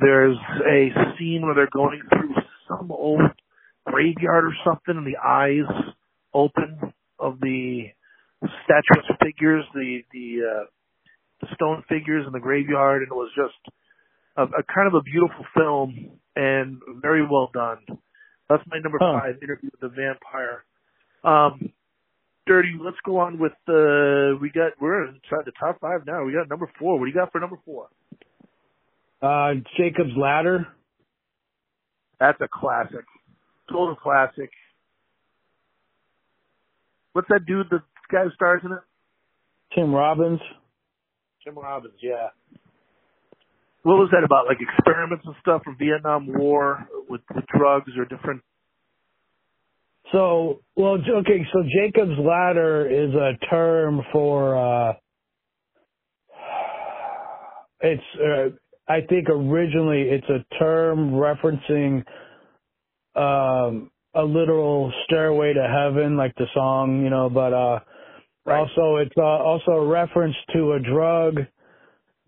There's 0.00 0.38
a 0.66 0.90
scene 1.18 1.42
where 1.42 1.54
they're 1.54 1.68
going 1.72 2.00
through 2.08 2.34
some 2.68 2.90
old 2.90 3.20
graveyard 3.86 4.44
or 4.44 4.54
something, 4.64 4.96
and 4.96 5.06
the 5.06 5.18
eyes 5.24 5.68
open 6.34 6.92
of 7.18 7.40
the 7.40 7.84
statuesque 8.64 9.18
figures, 9.22 9.64
the 9.74 10.00
the 10.12 10.38
uh, 10.44 10.64
the 11.40 11.48
stone 11.54 11.84
figures 11.88 12.24
in 12.26 12.32
the 12.32 12.40
graveyard, 12.40 13.02
and 13.02 13.10
it 13.12 13.14
was 13.14 13.30
just 13.36 13.74
a, 14.36 14.42
a 14.42 14.62
kind 14.74 14.88
of 14.88 14.94
a 14.94 15.02
beautiful 15.02 15.44
film 15.56 16.18
and 16.36 16.78
very 17.00 17.22
well 17.26 17.50
done. 17.54 17.78
That's 18.48 18.62
my 18.68 18.78
number 18.82 18.98
Huh. 19.00 19.20
five, 19.22 19.34
Interview 19.42 19.70
with 19.72 19.80
the 19.80 19.88
Vampire. 19.88 20.64
Um, 21.24 21.72
Dirty, 22.46 22.74
let's 22.80 22.96
go 23.04 23.18
on 23.18 23.38
with 23.40 23.52
uh 23.68 24.38
we 24.40 24.50
got 24.54 24.72
we're 24.80 25.06
inside 25.08 25.44
the 25.46 25.52
top 25.58 25.80
five 25.80 26.06
now. 26.06 26.24
We 26.24 26.32
got 26.32 26.48
number 26.48 26.70
four. 26.78 26.98
What 26.98 27.06
do 27.06 27.10
you 27.10 27.14
got 27.16 27.32
for 27.32 27.40
number 27.40 27.58
four? 27.64 27.88
uh, 29.22 29.54
Jacob's 29.76 30.16
Ladder. 30.16 30.66
That's 32.20 32.40
a 32.40 32.48
classic. 32.52 33.04
Total 33.70 33.96
classic. 33.96 34.50
What's 37.12 37.28
that 37.28 37.46
dude, 37.46 37.66
the 37.70 37.82
guy 38.12 38.24
who 38.24 38.30
stars 38.34 38.62
in 38.64 38.72
it? 38.72 38.78
Tim 39.74 39.92
Robbins. 39.92 40.40
Tim 41.44 41.58
Robbins, 41.58 41.94
yeah. 42.02 42.28
What 43.82 43.94
was 43.94 44.10
that 44.12 44.24
about? 44.24 44.46
Like 44.46 44.58
experiments 44.60 45.24
and 45.26 45.34
stuff 45.40 45.62
from 45.64 45.76
Vietnam 45.78 46.26
War 46.28 46.86
with, 47.08 47.22
with 47.34 47.44
drugs 47.56 47.92
or 47.96 48.04
different 48.04 48.42
So, 50.12 50.60
well, 50.76 50.98
okay, 51.20 51.46
so 51.52 51.62
Jacob's 51.62 52.18
Ladder 52.18 52.88
is 52.88 53.14
a 53.14 53.32
term 53.50 54.02
for, 54.12 54.56
uh, 54.56 54.92
it's, 57.80 58.02
uh, 58.14 58.48
I 58.88 59.00
think 59.08 59.28
originally 59.28 60.02
it's 60.02 60.28
a 60.28 60.44
term 60.58 61.12
referencing, 61.12 62.04
um, 63.16 63.90
a 64.14 64.22
literal 64.22 64.92
stairway 65.04 65.52
to 65.52 65.62
heaven, 65.62 66.16
like 66.16 66.34
the 66.36 66.46
song, 66.54 67.02
you 67.02 67.10
know, 67.10 67.28
but, 67.28 67.52
uh, 67.52 67.80
Right. 68.44 68.60
also 68.60 68.96
it's, 68.96 69.16
uh, 69.18 69.22
also 69.22 69.72
a 69.72 69.86
reference 69.86 70.36
to 70.52 70.74
a 70.74 70.78
drug, 70.78 71.40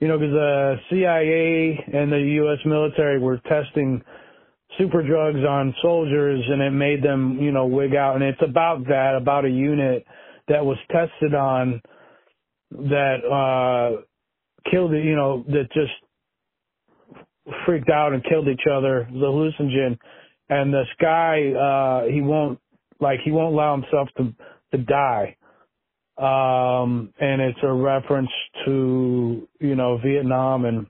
you 0.01 0.09
know, 0.09 0.19
because 0.19 0.33
the 0.33 0.81
CIA 0.91 1.85
and 1.93 2.11
the 2.11 2.19
U.S. 2.43 2.59
military 2.65 3.21
were 3.21 3.39
testing 3.49 4.03
super 4.77 5.03
drugs 5.03 5.45
on 5.49 5.75
soldiers 5.81 6.45
and 6.49 6.61
it 6.61 6.73
made 6.73 7.03
them, 7.03 7.39
you 7.41 7.53
know, 7.53 7.67
wig 7.67 7.95
out. 7.95 8.17
And 8.17 8.25
it's 8.25 8.43
about 8.43 8.85
that, 8.89 9.15
about 9.17 9.45
a 9.45 9.51
unit 9.51 10.05
that 10.49 10.65
was 10.65 10.77
tested 10.91 11.35
on 11.35 11.81
that, 12.71 13.25
uh, 13.25 14.03
killed, 14.71 14.93
you 14.93 15.17
know, 15.17 15.45
that 15.49 15.69
just 15.73 15.93
freaked 17.65 17.91
out 17.91 18.13
and 18.13 18.23
killed 18.25 18.49
each 18.49 18.67
other, 18.71 19.09
the 19.11 19.19
hallucinogen. 19.19 19.99
And 20.51 20.73
this 20.73 20.89
guy, 21.01 21.53
uh, 21.53 22.09
he 22.11 22.23
won't, 22.23 22.59
like, 23.01 23.21
he 23.25 23.31
won't 23.31 23.55
allow 23.55 23.77
himself 23.81 24.09
to, 24.17 24.35
to 24.73 24.79
die. 24.85 25.37
Um, 26.19 27.13
and 27.21 27.41
it's 27.41 27.59
a 27.63 27.73
reference 27.73 28.31
to, 28.67 29.49
you 29.61 29.77
know, 29.77 29.99
Vietnam 30.05 30.65
and, 30.65 30.87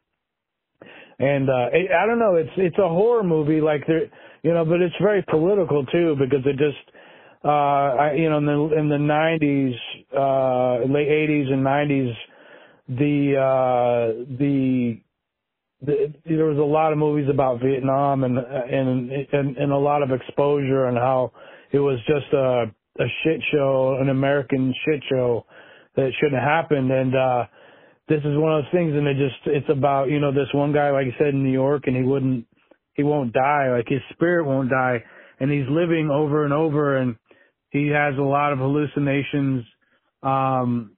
and 1.18 1.49
uh 1.49 1.68
it, 1.73 1.90
I 1.90 2.07
don't 2.07 2.18
know, 2.18 2.37
it's 2.37 2.51
it's 2.57 2.79
a 2.79 2.88
horror 2.88 3.23
movie 3.25 3.61
like 3.61 3.87
there 3.87 4.07
you 4.42 4.55
know, 4.55 4.64
but 4.64 4.81
it's 4.81 4.94
very 5.01 5.23
political 5.29 5.85
too 5.87 6.16
because 6.18 6.44
it 6.47 6.57
just 6.59 6.97
uh 7.44 7.49
I 7.49 8.12
you 8.14 8.31
know 8.31 8.38
in 8.38 8.47
the 8.47 8.79
in 8.79 8.88
the 8.88 8.97
90s 8.97 9.75
uh 10.16 10.92
late 10.92 11.09
80s 11.09 11.53
and 11.53 11.64
90s 11.64 12.14
the 12.88 13.37
uh 13.37 14.37
the 14.38 15.01
the, 15.81 16.12
there 16.27 16.47
was 16.47 16.59
a 16.59 16.62
lot 16.62 16.93
of 16.93 16.99
movies 16.99 17.29
about 17.33 17.61
Vietnam 17.62 18.25
and 18.25 18.38
and 18.38 19.11
and, 19.33 19.57
and 19.57 19.73
a 19.73 19.77
lot 19.77 20.03
of 20.03 20.11
exposure 20.11 20.87
and 20.87 20.97
how 20.97 21.33
it 21.73 21.79
was 21.79 21.99
just 22.07 22.33
a 22.33 22.64
a 23.01 23.07
shit 23.23 23.41
show, 23.53 23.97
an 24.01 24.09
American 24.09 24.75
shit 24.85 25.03
show 25.09 25.47
that 25.95 26.11
shouldn't 26.19 26.43
have 26.43 26.64
happened. 26.64 26.91
And 26.91 27.14
uh 27.14 27.45
this 28.09 28.21
is 28.21 28.37
one 28.37 28.55
of 28.55 28.64
those 28.64 28.73
things 28.73 28.95
and 28.95 29.07
it 29.07 29.17
just 29.19 29.37
it's 29.47 29.69
about 29.71 30.09
you 30.09 30.19
know 30.19 30.33
this 30.33 30.49
one 30.53 30.73
guy 30.73 30.91
like 30.91 31.07
you 31.07 31.12
said 31.19 31.29
in 31.29 31.45
new 31.45 31.53
york 31.53 31.83
and 31.87 31.95
he 31.95 32.03
wouldn't 32.03 32.47
he 32.95 33.05
won't 33.05 33.33
die. 33.33 33.71
Like 33.71 33.87
his 33.87 34.01
spirit 34.12 34.45
won't 34.47 34.70
die. 34.70 35.05
And 35.39 35.51
he's 35.53 35.68
living 35.70 36.11
over 36.11 36.45
and 36.45 36.53
over 36.53 36.97
and 36.97 37.14
he 37.70 37.89
has 37.89 38.18
a 38.18 38.22
lot 38.22 38.53
of 38.53 38.59
hallucinations. 38.59 39.64
Um 40.24 40.97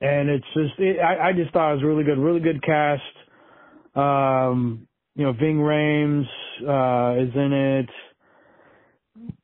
and 0.00 0.28
it's 0.28 0.46
just 0.54 0.78
it, 0.78 0.98
i 1.00 1.28
i 1.28 1.32
just 1.32 1.52
thought 1.52 1.72
it 1.72 1.74
was 1.76 1.84
really 1.84 2.04
good 2.04 2.18
really 2.18 2.40
good 2.40 2.62
cast 2.62 3.02
um 3.98 4.86
you 5.16 5.24
know 5.24 5.32
ving 5.32 5.58
rhames 5.58 6.26
uh 6.62 7.20
is 7.22 7.34
in 7.34 7.52
it. 7.52 7.90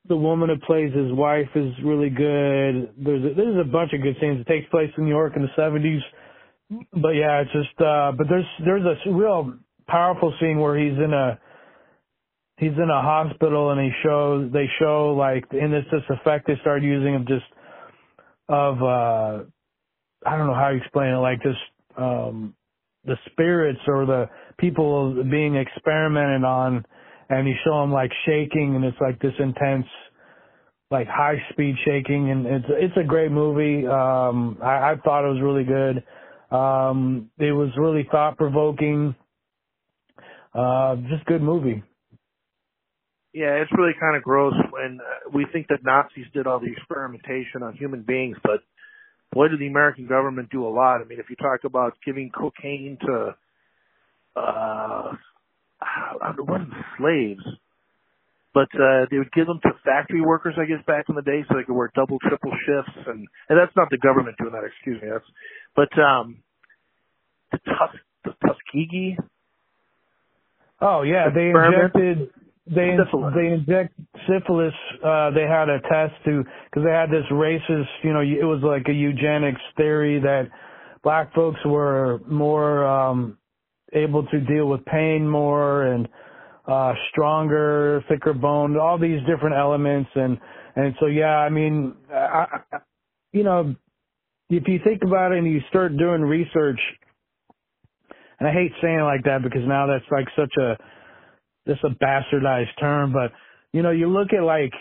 The 0.06 0.16
woman 0.16 0.50
who 0.50 0.56
plays 0.66 0.92
his 0.94 1.12
wife 1.12 1.48
is 1.54 1.72
really 1.82 2.10
good. 2.10 2.92
There's 2.98 3.24
a, 3.24 3.34
there's 3.34 3.66
a 3.66 3.68
bunch 3.68 3.92
of 3.92 4.02
good 4.02 4.16
scenes. 4.20 4.40
It 4.40 4.46
takes 4.46 4.68
place 4.70 4.90
in 4.96 5.04
new 5.04 5.10
york 5.10 5.34
in 5.36 5.42
the 5.42 5.48
seventies. 5.56 6.02
But 6.92 7.10
yeah, 7.10 7.40
it's 7.42 7.52
just 7.52 7.80
uh 7.80 8.12
but 8.16 8.28
there's 8.28 8.46
there's 8.64 8.84
a 8.84 9.10
real 9.10 9.54
powerful 9.86 10.32
scene 10.40 10.60
where 10.60 10.78
he's 10.78 10.98
in 10.98 11.12
a 11.12 11.38
he's 12.58 12.72
in 12.72 12.90
a 12.90 13.02
hospital 13.02 13.70
and 13.70 13.80
he 13.80 13.90
shows 14.02 14.52
they 14.52 14.66
show 14.78 15.14
like 15.18 15.44
in 15.52 15.70
this 15.70 15.84
this 15.90 16.02
effect 16.10 16.46
they 16.46 16.54
started 16.60 16.84
using 16.84 17.16
of 17.16 17.26
just 17.26 17.44
of 18.48 18.82
uh 18.82 19.44
I 20.26 20.36
don't 20.38 20.46
know 20.46 20.54
how 20.54 20.70
you 20.70 20.78
explain 20.78 21.12
it, 21.12 21.18
like 21.18 21.42
just 21.42 21.58
um 21.96 22.54
the 23.06 23.16
spirits 23.30 23.80
or 23.86 24.06
the 24.06 24.28
people 24.58 25.22
being 25.30 25.56
experimented 25.56 26.44
on 26.44 26.84
and 27.28 27.48
you 27.48 27.54
show 27.64 27.80
them 27.80 27.92
like 27.92 28.12
shaking, 28.26 28.76
and 28.76 28.84
it's 28.84 29.00
like 29.00 29.20
this 29.20 29.32
intense, 29.38 29.86
like 30.90 31.06
high 31.08 31.36
speed 31.50 31.76
shaking, 31.84 32.30
and 32.30 32.46
it's 32.46 32.66
it's 32.68 32.96
a 32.96 33.04
great 33.04 33.30
movie. 33.30 33.86
Um, 33.86 34.58
I, 34.62 34.92
I 34.92 34.94
thought 35.02 35.24
it 35.24 35.32
was 35.32 35.42
really 35.42 35.64
good. 35.64 36.04
Um, 36.56 37.30
it 37.38 37.52
was 37.52 37.70
really 37.76 38.06
thought 38.10 38.36
provoking. 38.36 39.14
Uh, 40.54 40.96
just 41.10 41.24
good 41.26 41.42
movie. 41.42 41.82
Yeah, 43.32 43.54
it's 43.56 43.72
really 43.76 43.94
kind 43.98 44.16
of 44.16 44.22
gross 44.22 44.54
when 44.70 45.00
uh, 45.00 45.30
we 45.34 45.44
think 45.52 45.66
that 45.68 45.80
Nazis 45.82 46.26
did 46.32 46.46
all 46.46 46.60
the 46.60 46.70
experimentation 46.70 47.64
on 47.64 47.74
human 47.74 48.02
beings, 48.02 48.36
but 48.44 48.60
boy, 49.34 49.48
did 49.48 49.58
the 49.58 49.66
American 49.66 50.06
government 50.06 50.48
do 50.50 50.66
a 50.66 50.70
lot. 50.70 51.00
I 51.00 51.04
mean, 51.04 51.18
if 51.18 51.28
you 51.28 51.36
talk 51.36 51.64
about 51.64 51.94
giving 52.06 52.30
cocaine 52.30 52.96
to, 53.02 53.36
uh, 54.36 55.12
it 56.38 56.46
wasn't 56.46 56.72
slaves, 56.96 57.42
but 58.54 58.68
uh, 58.74 59.06
they 59.10 59.18
would 59.18 59.32
give 59.32 59.46
them 59.46 59.58
to 59.64 59.70
factory 59.84 60.22
workers, 60.22 60.54
I 60.56 60.64
guess, 60.64 60.84
back 60.86 61.06
in 61.08 61.16
the 61.16 61.22
day, 61.22 61.44
so 61.48 61.56
they 61.56 61.64
could 61.64 61.74
work 61.74 61.92
double, 61.94 62.18
triple 62.20 62.52
shifts, 62.64 62.96
and 63.08 63.26
and 63.48 63.58
that's 63.58 63.74
not 63.76 63.90
the 63.90 63.98
government 63.98 64.36
doing 64.38 64.52
that. 64.52 64.62
Excuse 64.64 65.02
me. 65.02 65.08
That's, 65.10 65.24
but 65.74 65.90
um, 66.00 66.38
the 67.50 67.58
Tus 67.58 67.90
the 68.24 68.30
Tuskegee. 68.46 69.18
Oh 70.80 71.02
yeah, 71.02 71.28
they 71.34 71.50
injected 71.50 72.30
they 72.66 72.96
syphilis. 72.96 73.34
they 73.36 73.48
inject 73.48 73.94
syphilis. 74.28 74.74
Uh, 75.04 75.30
they 75.30 75.42
had 75.42 75.68
a 75.68 75.80
test 75.82 76.14
to 76.24 76.44
because 76.64 76.84
they 76.84 76.92
had 76.92 77.10
this 77.10 77.24
racist. 77.30 77.88
You 78.02 78.12
know, 78.12 78.20
it 78.20 78.44
was 78.44 78.62
like 78.62 78.88
a 78.88 78.92
eugenics 78.92 79.60
theory 79.76 80.20
that 80.20 80.48
black 81.02 81.34
folks 81.34 81.60
were 81.66 82.20
more 82.26 82.86
um, 82.86 83.36
able 83.92 84.26
to 84.26 84.40
deal 84.40 84.66
with 84.66 84.84
pain 84.86 85.28
more 85.28 85.84
and 85.84 86.08
uh, 86.66 86.94
stronger, 87.10 88.02
thicker 88.08 88.32
boned. 88.32 88.78
All 88.78 88.98
these 88.98 89.20
different 89.26 89.56
elements 89.56 90.10
and 90.14 90.38
and 90.76 90.94
so 90.98 91.06
yeah, 91.06 91.36
I 91.38 91.50
mean, 91.50 91.94
I, 92.12 92.46
you 93.32 93.44
know, 93.44 93.74
if 94.50 94.66
you 94.66 94.80
think 94.82 95.02
about 95.04 95.32
it 95.32 95.38
and 95.38 95.46
you 95.46 95.60
start 95.68 95.96
doing 95.96 96.22
research, 96.22 96.80
and 98.40 98.48
I 98.48 98.52
hate 98.52 98.72
saying 98.82 98.98
it 98.98 99.02
like 99.02 99.24
that 99.24 99.42
because 99.42 99.62
now 99.66 99.86
that's 99.86 100.04
like 100.10 100.26
such 100.36 100.52
a 100.58 100.76
this 101.66 101.78
a 101.84 101.90
bastardized 101.90 102.78
term, 102.80 103.12
but 103.12 103.32
you 103.72 103.82
know, 103.82 103.90
you 103.90 104.08
look 104.08 104.28
at 104.32 104.42
like 104.44 104.72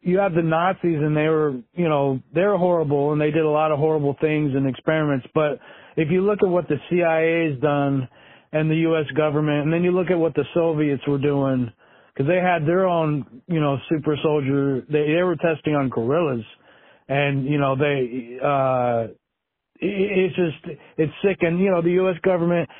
you 0.00 0.18
have 0.18 0.34
the 0.34 0.42
Nazis 0.42 0.98
and 1.00 1.16
they 1.16 1.28
were, 1.28 1.52
you 1.74 1.88
know, 1.88 2.20
they're 2.32 2.56
horrible 2.56 3.12
and 3.12 3.20
they 3.20 3.30
did 3.30 3.44
a 3.44 3.50
lot 3.50 3.72
of 3.72 3.78
horrible 3.78 4.16
things 4.20 4.52
and 4.54 4.68
experiments. 4.68 5.26
But 5.34 5.58
if 5.96 6.10
you 6.10 6.22
look 6.22 6.38
at 6.42 6.48
what 6.48 6.68
the 6.68 6.76
CIA 6.88 7.50
has 7.50 7.60
done 7.60 8.08
and 8.52 8.70
the 8.70 8.76
U.S. 8.76 9.06
government, 9.16 9.64
and 9.64 9.72
then 9.72 9.82
you 9.82 9.90
look 9.90 10.10
at 10.10 10.18
what 10.18 10.34
the 10.34 10.44
Soviets 10.54 11.02
were 11.08 11.18
doing, 11.18 11.72
because 12.14 12.28
they 12.28 12.36
had 12.36 12.66
their 12.66 12.86
own, 12.86 13.42
you 13.46 13.60
know, 13.60 13.76
super 13.90 14.16
soldier. 14.22 14.82
They 14.90 15.12
they 15.14 15.22
were 15.22 15.36
testing 15.36 15.74
on 15.74 15.90
gorillas, 15.90 16.44
and 17.08 17.44
you 17.44 17.58
know 17.58 17.76
they, 17.76 18.38
uh, 18.42 19.12
it's 19.78 20.36
just 20.36 20.78
it's 20.96 21.12
sick. 21.22 21.38
And 21.40 21.58
you 21.58 21.70
know 21.70 21.82
the 21.82 21.90
U.S. 21.90 22.16
government 22.22 22.70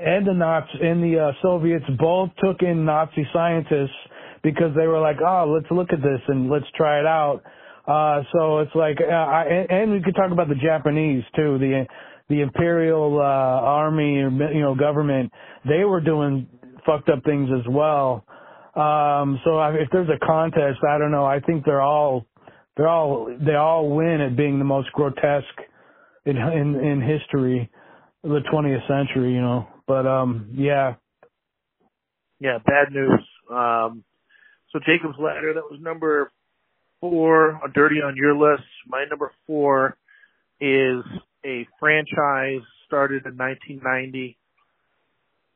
and 0.00 0.26
the 0.26 0.34
Nazis 0.34 0.80
and 0.82 1.02
the 1.02 1.18
uh, 1.18 1.32
Soviets 1.42 1.84
both 1.98 2.30
took 2.42 2.62
in 2.62 2.84
Nazi 2.84 3.26
scientists 3.32 3.96
because 4.42 4.74
they 4.76 4.86
were 4.86 5.00
like, 5.00 5.16
oh, 5.20 5.52
let's 5.52 5.70
look 5.70 5.92
at 5.92 6.02
this 6.02 6.20
and 6.28 6.50
let's 6.50 6.66
try 6.76 7.00
it 7.00 7.06
out. 7.06 7.42
Uh, 7.86 8.22
so 8.32 8.58
it's 8.58 8.74
like, 8.74 8.98
uh, 9.00 9.12
I, 9.12 9.44
and, 9.44 9.70
and 9.70 9.92
we 9.92 10.02
could 10.02 10.14
talk 10.14 10.30
about 10.30 10.48
the 10.48 10.54
Japanese 10.54 11.24
too, 11.34 11.58
the 11.58 11.86
the 12.28 12.42
imperial 12.42 13.18
uh, 13.18 13.22
army 13.22 14.18
or 14.18 14.30
you 14.52 14.60
know 14.60 14.74
government. 14.74 15.32
They 15.66 15.84
were 15.84 16.00
doing 16.00 16.46
fucked 16.84 17.08
up 17.08 17.24
things 17.24 17.48
as 17.58 17.66
well. 17.68 18.24
Um, 18.76 19.40
so 19.44 19.56
I, 19.58 19.72
if 19.72 19.88
there's 19.90 20.08
a 20.10 20.24
contest, 20.24 20.78
I 20.88 20.98
don't 20.98 21.10
know. 21.10 21.24
I 21.24 21.40
think 21.40 21.64
they're 21.64 21.80
all 21.80 22.26
they're 22.76 22.88
all 22.88 23.34
they 23.44 23.54
all 23.54 23.88
win 23.88 24.20
at 24.20 24.36
being 24.36 24.58
the 24.58 24.64
most 24.64 24.92
grotesque 24.92 25.46
in 26.26 26.36
in, 26.36 26.74
in 26.74 27.00
history, 27.00 27.70
the 28.22 28.40
20th 28.52 28.86
century. 28.86 29.32
You 29.32 29.40
know. 29.40 29.66
But 29.88 30.06
um, 30.06 30.50
yeah. 30.54 30.94
Yeah, 32.38 32.58
bad 32.64 32.92
news. 32.92 33.26
Um, 33.50 34.04
so 34.70 34.78
Jacob's 34.86 35.18
Ladder, 35.18 35.54
that 35.54 35.64
was 35.68 35.80
number 35.80 36.30
four, 37.00 37.58
a 37.64 37.72
dirty 37.74 37.96
on 37.96 38.14
your 38.14 38.36
list. 38.36 38.68
My 38.86 39.06
number 39.08 39.32
four 39.46 39.96
is 40.60 41.02
a 41.44 41.66
franchise 41.80 42.60
started 42.86 43.24
in 43.24 43.36
1990. 43.36 44.36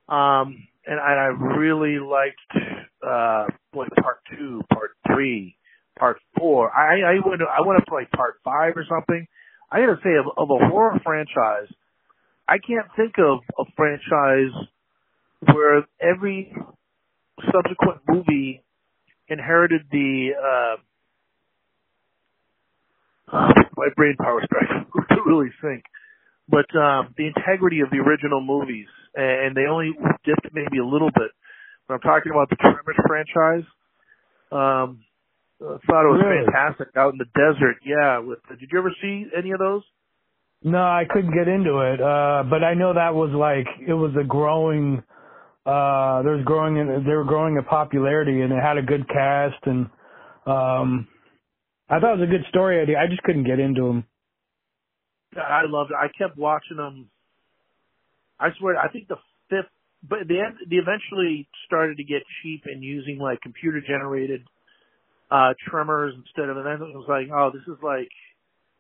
Um, 0.09 0.67
and 0.87 0.99
I, 0.99 1.13
I 1.13 1.57
really 1.59 1.99
liked, 2.01 2.67
uh, 3.07 3.47
like 3.75 3.91
part 4.03 4.21
two, 4.31 4.63
part 4.73 4.93
three, 5.07 5.57
part 5.99 6.17
four. 6.39 6.71
I, 6.73 7.03
I 7.03 7.29
went, 7.29 7.43
I 7.43 7.67
went 7.67 7.81
up 7.81 7.87
to 7.87 7.95
like 7.95 8.11
part 8.11 8.37
five 8.45 8.73
or 8.77 8.85
something. 8.89 9.27
I 9.71 9.81
gotta 9.81 9.99
say, 10.03 10.11
of, 10.19 10.27
of 10.37 10.49
a 10.51 10.69
horror 10.69 11.01
franchise, 11.05 11.69
I 12.53 12.59
can't 12.59 12.87
think 12.97 13.15
of 13.19 13.39
a 13.59 13.65
franchise 13.75 14.53
where 15.55 15.87
every 16.03 16.55
subsequent 17.51 18.03
movie 18.07 18.63
inherited 19.27 19.83
the 19.91 20.31
uh, 20.37 20.77
my 23.77 23.89
brain 23.97 24.17
power 24.21 24.43
strike 24.45 24.69
to 25.09 25.23
really 25.25 25.49
think, 25.63 25.85
but 26.47 26.67
um, 26.77 27.15
the 27.17 27.27
integrity 27.27 27.81
of 27.81 27.89
the 27.89 27.97
original 27.97 28.43
movies, 28.43 28.89
and 29.17 29.57
they 29.57 29.65
only 29.65 29.93
dipped 30.27 30.53
maybe 30.53 30.77
a 30.79 30.85
little 30.85 31.11
bit. 31.11 31.31
But 31.89 31.95
I'm 31.95 32.01
talking 32.01 32.33
about 32.33 32.51
the 32.51 32.57
Tremors 32.57 33.01
franchise. 33.07 33.65
Um, 34.53 35.01
I 35.63 35.79
thought 35.89 36.05
it 36.05 36.13
was 36.13 36.21
Really? 36.23 36.45
fantastic 36.45 36.89
out 36.97 37.15
in 37.15 37.19
the 37.19 37.31
desert. 37.33 37.77
Yeah, 37.83 38.19
with 38.19 38.41
did 38.61 38.69
you 38.71 38.79
ever 38.79 38.93
see 39.01 39.25
any 39.35 39.53
of 39.53 39.59
those? 39.59 39.83
No, 40.65 40.79
I 40.79 41.05
couldn't 41.09 41.35
get 41.35 41.49
into 41.49 41.81
it. 41.81 42.01
Uh, 42.01 42.45
but 42.49 42.63
I 42.63 42.75
know 42.75 42.95
that 42.95 43.15
was 43.15 43.31
like 43.31 43.67
it 43.87 43.95
was 43.95 44.13
a 44.19 44.25
growing. 44.25 45.03
Uh, 45.67 46.23
there 46.23 46.37
was 46.37 46.45
growing. 46.45 46.77
In, 46.77 47.05
they 47.07 47.15
were 47.15 47.25
growing 47.25 47.57
in 47.57 47.65
popularity, 47.65 48.43
and 48.43 48.53
it 48.53 48.63
had 48.63 48.79
a 48.79 48.83
good 48.83 49.09
cast, 49.09 49.59
and 49.65 49.87
um, 50.47 51.09
I 51.89 51.99
thought 51.99 52.15
it 52.15 52.21
was 52.21 52.29
a 52.29 52.31
good 52.31 52.47
story 52.49 52.81
idea. 52.81 52.99
I 52.99 53.07
just 53.07 53.23
couldn't 53.23 53.45
get 53.45 53.59
into 53.59 53.83
them. 53.83 54.05
I 55.37 55.63
loved 55.67 55.91
it. 55.91 55.97
I 55.97 56.09
kept 56.17 56.37
watching 56.37 56.77
them. 56.77 57.09
I 58.39 58.49
swear, 58.59 58.77
I 58.77 58.89
think 58.89 59.09
the 59.09 59.17
fifth, 59.51 59.71
but 60.03 60.21
they 60.29 60.41
they 60.69 60.77
eventually 60.77 61.49
started 61.67 61.97
to 61.99 62.05
get 62.05 62.23
cheap 62.43 62.63
and 62.67 62.83
using 62.83 63.19
like 63.19 63.41
computer 63.41 63.81
generated 63.81 64.43
uh 65.31 65.55
tremors 65.69 66.15
instead 66.17 66.49
of, 66.49 66.57
and 66.57 66.67
then 66.67 66.75
it 66.75 66.95
was 66.95 67.07
like, 67.09 67.29
oh, 67.33 67.51
this 67.53 67.63
is 67.63 67.81
like, 67.83 68.09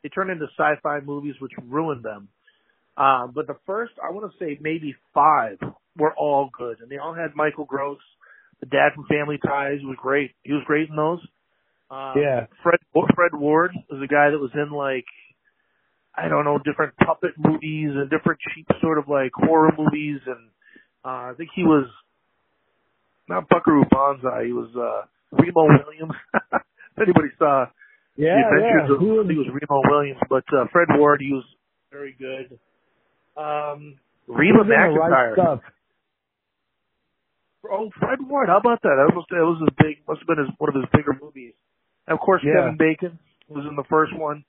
they 0.02 0.08
turned 0.08 0.30
into 0.30 0.46
sci-fi 0.56 1.00
movies 1.00 1.34
which 1.40 1.52
ruined 1.68 2.04
them. 2.04 2.28
Um, 2.96 3.32
but 3.34 3.46
the 3.46 3.56
first, 3.66 3.92
I 4.02 4.12
want 4.12 4.30
to 4.30 4.38
say 4.38 4.58
maybe 4.60 4.94
five 5.14 5.58
were 5.96 6.12
all 6.14 6.50
good, 6.56 6.80
and 6.80 6.90
they 6.90 6.98
all 6.98 7.14
had 7.14 7.34
Michael 7.34 7.64
Gross, 7.64 8.00
the 8.60 8.66
dad 8.66 8.90
from 8.94 9.06
Family 9.06 9.38
Ties, 9.38 9.78
was 9.82 9.96
great. 10.00 10.32
He 10.42 10.52
was 10.52 10.62
great 10.66 10.90
in 10.90 10.96
those. 10.96 11.20
Um, 11.90 12.14
Yeah. 12.16 12.46
Fred 12.62 12.80
Fred 13.14 13.34
Ward 13.34 13.72
was 13.90 14.02
a 14.02 14.06
guy 14.06 14.30
that 14.30 14.38
was 14.38 14.50
in 14.54 14.70
like 14.70 15.06
I 16.14 16.28
don't 16.28 16.44
know 16.44 16.58
different 16.58 16.94
puppet 16.96 17.32
movies 17.38 17.90
and 17.94 18.10
different 18.10 18.40
cheap 18.54 18.66
sort 18.80 18.98
of 18.98 19.08
like 19.08 19.32
horror 19.34 19.72
movies, 19.76 20.20
and 20.26 20.48
uh, 21.04 21.30
I 21.30 21.32
think 21.36 21.50
he 21.54 21.64
was 21.64 21.88
not 23.28 23.48
Buckaroo 23.48 23.84
Banzai. 23.90 24.44
He 24.46 24.52
was 24.52 24.68
uh, 24.76 25.06
Remo 25.32 25.64
Williams. 25.84 26.14
if 26.34 26.98
anybody 26.98 27.28
saw 27.38 27.66
Yeah, 28.16 28.36
Adventures 28.44 28.88
yeah. 28.88 28.94
I 28.94 28.98
was, 29.00 29.26
it 29.30 29.38
was 29.38 29.48
Remo 29.48 29.80
Williams, 29.88 30.20
but 30.28 30.44
uh, 30.52 30.66
Fred 30.70 30.88
Ward 30.98 31.20
he 31.20 31.32
was 31.32 31.44
very 31.90 32.14
good. 32.18 32.58
Um, 33.36 33.96
Reba 34.28 34.58
right 34.64 34.90
McEntire. 34.92 35.60
Oh, 37.70 37.90
Fred 37.98 38.18
Ward. 38.28 38.48
How 38.48 38.58
about 38.58 38.82
that? 38.82 38.96
That 38.98 39.14
was 39.14 39.24
that 39.30 39.36
was 39.38 39.60
his 39.60 39.68
big. 39.78 39.96
Must 40.06 40.20
have 40.20 40.26
been 40.26 40.44
his 40.44 40.54
one 40.58 40.68
of 40.68 40.74
his 40.74 40.84
bigger 40.92 41.16
movies. 41.20 41.54
And 42.06 42.14
of 42.14 42.20
course, 42.20 42.42
Yeah. 42.44 42.54
Kevin 42.60 42.76
Bacon 42.76 43.18
was 43.48 43.64
in 43.68 43.76
the 43.76 43.84
first 43.88 44.12
one. 44.14 44.44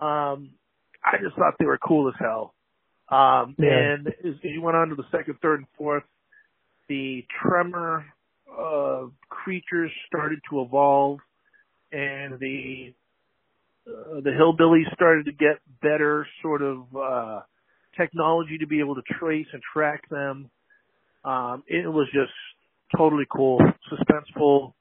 Um, 0.00 0.50
I 1.04 1.18
just 1.20 1.36
thought 1.36 1.54
they 1.58 1.66
were 1.66 1.78
cool 1.78 2.08
as 2.08 2.14
hell. 2.18 2.54
Um, 3.08 3.54
Yeah. 3.58 3.68
and 3.76 4.06
as 4.08 4.14
as 4.24 4.44
you 4.44 4.62
went 4.62 4.76
on 4.76 4.88
to 4.88 4.94
the 4.94 5.04
second, 5.10 5.38
third, 5.42 5.58
and 5.60 5.68
fourth, 5.76 6.04
the 6.88 7.26
tremor 7.42 8.06
uh, 8.50 9.06
creatures 9.28 9.90
started 10.06 10.40
to 10.50 10.62
evolve, 10.62 11.18
and 11.90 12.38
the 12.38 12.94
uh, 13.86 14.20
the 14.20 14.30
hillbillies 14.30 14.92
started 14.94 15.26
to 15.26 15.32
get 15.32 15.60
better 15.80 16.26
sort 16.40 16.62
of 16.62 16.84
uh, 16.96 17.40
technology 17.96 18.58
to 18.58 18.66
be 18.66 18.80
able 18.80 18.94
to 18.94 19.02
trace 19.18 19.46
and 19.52 19.62
track 19.72 20.08
them. 20.08 20.50
Um, 21.24 21.62
it 21.66 21.86
was 21.86 22.08
just 22.12 22.32
totally 22.96 23.24
cool, 23.30 23.58
suspenseful. 23.90 24.72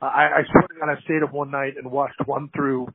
Uh, 0.00 0.06
I, 0.06 0.24
I 0.24 0.42
swear 0.50 0.62
to 0.62 0.74
God, 0.80 0.90
I 0.90 1.00
stayed 1.02 1.22
up 1.22 1.32
one 1.32 1.50
night 1.50 1.74
and 1.76 1.90
watched 1.90 2.20
one 2.26 2.50
through 2.54 2.88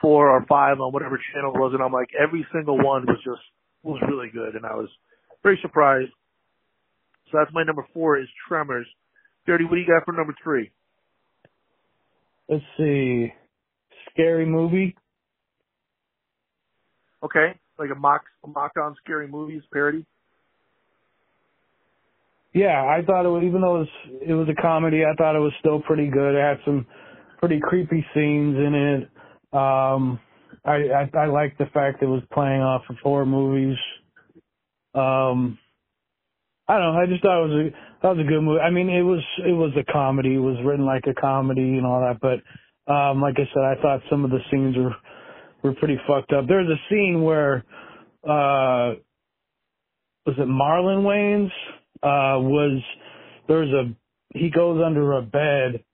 four 0.00 0.30
or 0.30 0.44
five 0.46 0.80
on 0.80 0.92
whatever 0.92 1.20
channel 1.32 1.54
it 1.54 1.58
was, 1.58 1.72
and 1.74 1.82
I'm 1.82 1.92
like, 1.92 2.08
every 2.18 2.46
single 2.52 2.76
one 2.76 3.06
was 3.06 3.18
just 3.24 3.42
was 3.82 4.00
really 4.08 4.28
good, 4.32 4.54
and 4.54 4.64
I 4.64 4.74
was 4.74 4.88
very 5.42 5.58
surprised. 5.62 6.10
So 7.30 7.38
that's 7.38 7.52
my 7.52 7.64
number 7.64 7.86
four 7.92 8.18
is 8.18 8.26
Tremors. 8.48 8.86
Dirty, 9.46 9.64
what 9.64 9.72
do 9.74 9.80
you 9.80 9.86
got 9.86 10.04
for 10.04 10.12
number 10.12 10.34
three? 10.42 10.70
Let's 12.48 12.64
see. 12.78 13.32
Scary 14.14 14.46
movie. 14.46 14.96
Okay, 17.24 17.52
like 17.78 17.90
a 17.90 17.98
mock 17.98 18.22
a 18.44 18.48
mock 18.48 18.72
on 18.80 18.94
scary 19.02 19.26
movies 19.26 19.62
parody. 19.72 20.04
Yeah, 22.52 22.84
I 22.84 23.04
thought 23.04 23.26
it 23.26 23.30
was 23.30 23.42
even 23.44 23.62
though 23.62 23.76
it 23.76 23.78
was 23.80 23.88
it 24.28 24.34
was 24.34 24.48
a 24.48 24.62
comedy, 24.62 25.02
I 25.04 25.14
thought 25.16 25.34
it 25.34 25.40
was 25.40 25.52
still 25.58 25.80
pretty 25.80 26.08
good. 26.08 26.36
It 26.36 26.40
had 26.40 26.58
some 26.64 26.86
pretty 27.38 27.60
creepy 27.60 28.06
scenes 28.14 28.56
in 28.56 28.74
it. 28.74 29.10
Um 29.52 30.20
I 30.64 31.08
I, 31.14 31.18
I 31.18 31.26
liked 31.26 31.58
the 31.58 31.66
fact 31.74 32.02
it 32.02 32.06
was 32.06 32.22
playing 32.32 32.60
off 32.62 32.82
of 32.88 32.96
horror 33.02 33.26
movies. 33.26 33.76
Um 34.94 35.58
I 36.68 36.78
don't 36.78 36.94
know, 36.94 37.00
I 37.00 37.06
just 37.06 37.22
thought 37.22 37.44
it 37.44 37.48
was 37.48 37.72
a 37.72 37.76
that 38.02 38.16
was 38.16 38.24
a 38.24 38.28
good 38.28 38.42
movie. 38.42 38.60
I 38.60 38.70
mean 38.70 38.88
it 38.88 39.02
was 39.02 39.24
it 39.38 39.52
was 39.52 39.72
a 39.76 39.92
comedy, 39.92 40.34
it 40.34 40.38
was 40.38 40.58
written 40.64 40.86
like 40.86 41.04
a 41.08 41.20
comedy 41.20 41.78
and 41.78 41.84
all 41.84 42.00
that, 42.02 42.20
but 42.20 42.38
um 42.86 43.20
like 43.22 43.34
I 43.36 43.48
said, 43.52 43.62
I 43.62 43.80
thought 43.80 44.00
some 44.10 44.24
of 44.24 44.30
the 44.30 44.40
scenes 44.50 44.76
were 44.76 44.94
were 45.62 45.74
pretty 45.74 45.98
fucked 46.06 46.32
up. 46.32 46.46
There's 46.46 46.68
a 46.68 46.80
scene 46.90 47.22
where 47.22 47.64
uh 48.24 48.94
was 50.26 50.36
it 50.38 50.48
Marlon 50.48 51.04
Wayans? 51.04 51.50
Uh 52.02 52.40
was 52.40 52.82
there's 53.48 53.70
a 53.72 53.94
he 54.36 54.50
goes 54.50 54.82
under 54.84 55.12
a 55.14 55.22
bed 55.22 55.84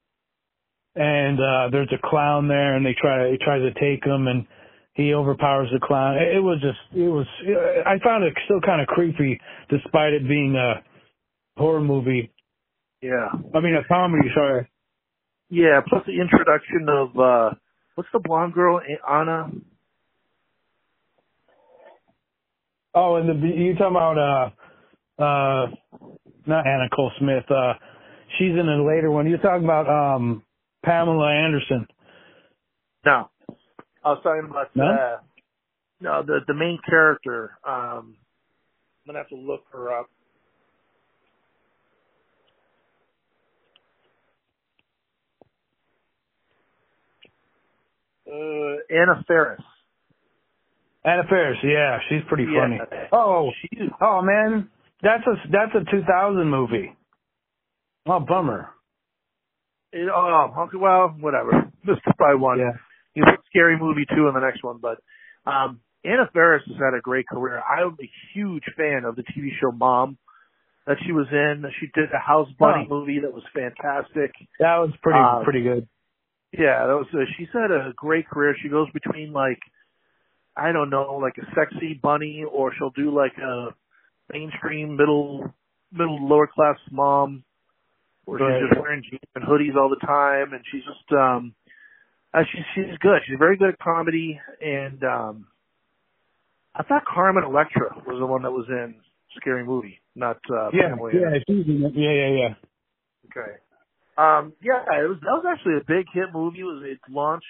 and 0.97 1.39
uh 1.39 1.69
there's 1.71 1.93
a 1.93 2.09
clown 2.09 2.49
there 2.49 2.77
and 2.77 2.85
they 2.85 2.95
try 3.01 3.31
he 3.31 3.39
tries 3.39 3.63
to 3.63 3.73
take 3.81 4.05
him 4.05 4.27
and 4.27 4.47
he 4.95 5.15
overpowers 5.15 5.69
the 5.73 5.79
clown. 5.81 6.17
It, 6.17 6.37
it 6.37 6.41
was 6.41 6.61
just 6.61 6.79
it 6.95 7.09
was 7.09 7.27
I 7.87 7.99
found 8.03 8.25
it 8.25 8.35
still 8.45 8.61
kind 8.61 8.81
of 8.81 8.89
creepy 8.89 9.41
despite 9.69 10.13
it 10.13 10.27
being 10.27 10.57
a 10.57 10.83
horror 11.57 11.81
movie. 11.81 12.33
Yeah. 13.03 13.29
I 13.55 13.61
mean 13.61 13.77
a 13.77 13.85
comedy, 13.87 14.29
sorry. 14.35 14.69
Yeah, 15.51 15.81
plus 15.87 16.03
the 16.07 16.13
introduction 16.13 16.87
of 16.89 17.19
uh 17.19 17.51
what's 17.97 18.09
the 18.13 18.21
blonde 18.21 18.55
girl, 18.55 18.81
Anna? 19.09 19.51
Oh, 22.95 23.17
and 23.17 23.29
the 23.29 23.49
you 23.49 23.75
talking 23.75 23.97
about 23.97 24.19
uh 25.19 25.23
uh 25.23 25.67
not 26.47 26.67
Anna 26.67 26.85
Nicole 26.85 27.11
Smith, 27.19 27.51
uh 27.51 27.75
she's 28.39 28.53
in 28.53 28.69
a 28.69 28.87
later 28.87 29.11
one. 29.11 29.29
You're 29.29 29.39
talking 29.39 29.65
about 29.65 29.89
um 29.89 30.45
Pamela 30.85 31.33
Anderson. 31.33 31.87
No. 33.05 33.29
I 34.05 34.09
was 34.11 34.21
talking 34.23 34.49
about 34.49 34.75
No? 34.77 34.85
uh 34.85 35.17
no, 36.01 36.23
the 36.25 36.41
the 36.47 36.55
main 36.55 36.79
character. 36.89 37.59
Um 37.67 38.17
I'm 39.05 39.15
gonna 39.15 39.19
have 39.19 39.29
to 39.31 39.37
look 39.37 39.65
her 39.73 39.99
up. 39.99 40.09
Uh 48.31 48.77
Anna 48.95 49.25
Faris. 49.27 49.61
Anna 51.05 51.23
Faris, 51.29 51.59
yeah, 51.65 51.99
she's 52.09 52.23
pretty 52.29 52.45
Yeah. 52.45 52.61
funny. 52.61 52.79
Oh, 53.13 53.51
She's 53.63 53.89
oh 54.01 54.23
man, 54.23 54.69
that's 55.03 55.25
a 55.27 55.35
that's 55.51 55.75
a 55.75 55.91
2000 55.91 56.49
movie. 56.49 56.95
Oh, 58.07 58.21
bummer. 58.21 58.69
it, 59.93 60.09
oh 60.15 60.55
okay, 60.67 60.77
well, 60.79 61.09
whatever. 61.21 61.71
This 61.85 61.97
is 61.97 62.13
probably 62.19 62.39
one. 62.41 62.59
Yeah. 62.59 62.73
You 63.15 63.25
put 63.25 63.41
scary 63.49 63.79
movie 63.79 64.05
two 64.15 64.29
in 64.29 64.35
the 64.35 64.41
next 64.41 64.63
one, 64.63 64.79
but 64.81 64.99
um 65.51 65.81
Anna 66.05 66.29
Faris 66.33 66.63
has 66.67 66.77
had 66.77 66.95
a 66.97 67.01
great 67.01 67.27
career. 67.27 67.61
I'm 67.61 67.97
a 68.01 68.11
huge 68.35 68.65
fan 68.77 69.05
of 69.05 69.17
the 69.17 69.23
TV 69.23 69.49
show 69.61 69.73
Mom 69.73 70.17
that 70.87 70.97
she 71.05 71.13
was 71.13 71.27
in. 71.33 71.65
She 71.81 71.87
did 71.95 72.11
a 72.13 72.19
House 72.19 72.49
Bunny 72.59 72.87
Oh. 72.87 72.95
movie 73.01 73.21
that 73.21 73.33
was 73.33 73.43
fantastic. 73.55 74.33
That 74.59 74.77
was 74.79 74.91
pretty 75.03 75.19
Um, 75.19 75.43
pretty 75.45 75.63
good. 75.63 75.89
Yeah, 76.53 76.87
that 76.87 76.95
was. 76.95 77.07
Uh, 77.15 77.19
she's 77.39 77.49
had 77.53 77.71
a 77.71 77.93
great 77.95 78.29
career. 78.29 78.55
She 78.61 78.69
goes 78.69 78.89
between 78.93 79.33
like, 79.33 79.61
I 80.57 80.73
don't 80.73 80.91
know, 80.91 81.19
like 81.23 81.35
a 81.39 81.47
sexy 81.55 81.95
bunny, 81.95 82.45
or 82.51 82.73
she'll 82.77 82.91
do 82.91 83.15
like 83.15 83.37
a 83.39 83.69
mainstream 84.33 84.97
middle 84.97 85.53
middle 85.93 86.27
lower 86.29 86.47
class 86.49 86.77
mom, 86.91 87.45
where 88.25 88.41
Right. 88.41 88.61
she's 88.61 88.69
just 88.69 88.81
wearing 88.81 89.03
jeans 89.03 89.21
and 89.35 89.45
hoodies 89.45 89.77
all 89.77 89.89
the 89.91 90.05
time, 90.05 90.53
and 90.53 90.63
she's 90.71 90.83
just 90.85 91.13
um, 91.13 91.55
uh, 92.35 92.43
she's 92.51 92.65
she's 92.75 92.99
good. 92.99 93.21
She's 93.27 93.39
very 93.39 93.57
good 93.57 93.71
at 93.71 93.79
comedy, 93.79 94.41
and 94.61 95.03
um, 95.05 95.47
I 96.75 96.83
thought 96.83 97.05
Carmen 97.05 97.45
Electra 97.45 97.95
was 98.07 98.19
the 98.19 98.27
one 98.27 98.43
that 98.43 98.51
was 98.53 98.67
in 98.69 98.97
Scary 99.37 99.65
Movie, 99.65 100.01
not 100.17 100.39
uh, 100.51 100.71
Yeah, 100.73 100.89
Pamela 100.91 101.11
yeah, 101.15 101.39
she's 101.47 101.67
in 101.67 101.85
it. 101.85 101.93
yeah, 101.95 102.11
yeah, 102.11 102.29
yeah. 102.29 102.55
Okay. 103.31 103.53
Um, 104.21 104.53
yeah, 104.63 104.85
it 105.01 105.09
was 105.09 105.19
that 105.23 105.33
was 105.41 105.47
actually 105.49 105.77
a 105.81 105.85
big 105.87 106.05
hit 106.13 106.29
movie. 106.35 106.61
It 106.61 106.65
was 106.65 106.83
it 106.85 107.01
launched 107.11 107.47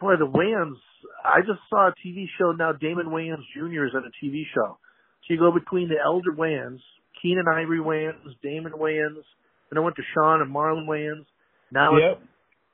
boy 0.00 0.16
the 0.18 0.26
Wayans 0.26 0.76
I 1.24 1.40
just 1.40 1.60
saw 1.70 1.88
a 1.88 1.94
TV 2.04 2.26
show 2.38 2.52
now 2.52 2.72
Damon 2.72 3.06
Wayans 3.06 3.44
Jr. 3.54 3.86
is 3.86 3.92
in 3.94 4.02
a 4.04 4.12
TV 4.24 4.42
show. 4.54 4.78
So 5.24 5.34
you 5.34 5.38
go 5.38 5.52
between 5.52 5.88
the 5.88 5.96
elder 6.04 6.32
Wayans, 6.32 6.80
Keenen 7.22 7.44
Ivory 7.48 7.78
Wayans, 7.80 8.20
Damon 8.42 8.72
Wayans, 8.72 9.24
then 9.70 9.78
I 9.78 9.80
went 9.80 9.96
to 9.96 10.02
Sean 10.14 10.42
and 10.42 10.54
Marlon 10.54 10.86
Wayans. 10.86 11.24
Now 11.72 11.96
Yep. 11.96 12.20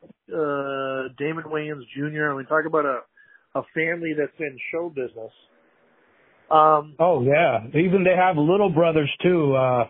it's 0.03 0.35
uh 0.35 1.09
Damon 1.19 1.45
Wayans 1.47 1.85
Jr. 1.97 2.31
I 2.33 2.37
mean 2.37 2.47
talk 2.47 2.65
about 2.67 2.85
a 2.87 3.01
a 3.55 3.63
family 3.75 4.15
that's 4.19 4.33
in 4.41 4.59
show 4.73 4.89
business. 4.89 5.33
Um 6.51 6.97
Oh 6.99 7.23
yeah. 7.23 7.67
Even 7.79 8.03
they 8.05 8.17
have 8.17 8.37
little 8.37 8.71
brothers 8.71 9.11
too, 9.23 9.55
uh 9.55 9.85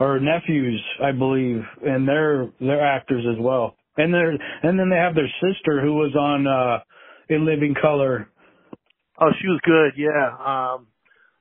or 0.00 0.20
nephews, 0.20 0.82
I 1.02 1.12
believe, 1.12 1.62
and 1.84 2.06
they're 2.06 2.50
they're 2.60 2.84
actors 2.84 3.24
as 3.30 3.38
well. 3.40 3.76
And 3.96 4.12
they're 4.14 4.30
and 4.30 4.78
then 4.78 4.90
they 4.90 4.96
have 4.96 5.14
their 5.14 5.30
sister 5.42 5.80
who 5.80 5.94
was 5.94 6.14
on 6.14 6.46
uh 6.46 6.80
in 7.28 7.44
Living 7.44 7.74
Color. 7.80 8.28
Oh, 9.20 9.30
she 9.40 9.48
was 9.48 9.60
good. 9.64 10.00
Yeah. 10.00 10.28
Um, 10.28 10.86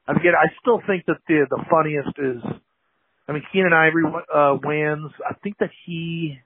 I 0.07 0.13
forget. 0.13 0.33
I 0.33 0.47
still 0.61 0.81
think 0.87 1.05
that 1.05 1.17
the 1.27 1.45
the 1.49 1.63
funniest 1.69 2.17
is, 2.17 2.41
I 3.27 3.33
mean, 3.33 3.43
Keenen 3.51 3.73
Ivory 3.73 4.03
uh, 4.33 4.57
Wayans. 4.65 5.11
I 5.29 5.33
think 5.43 5.57
that 5.59 5.69
he 5.85 6.39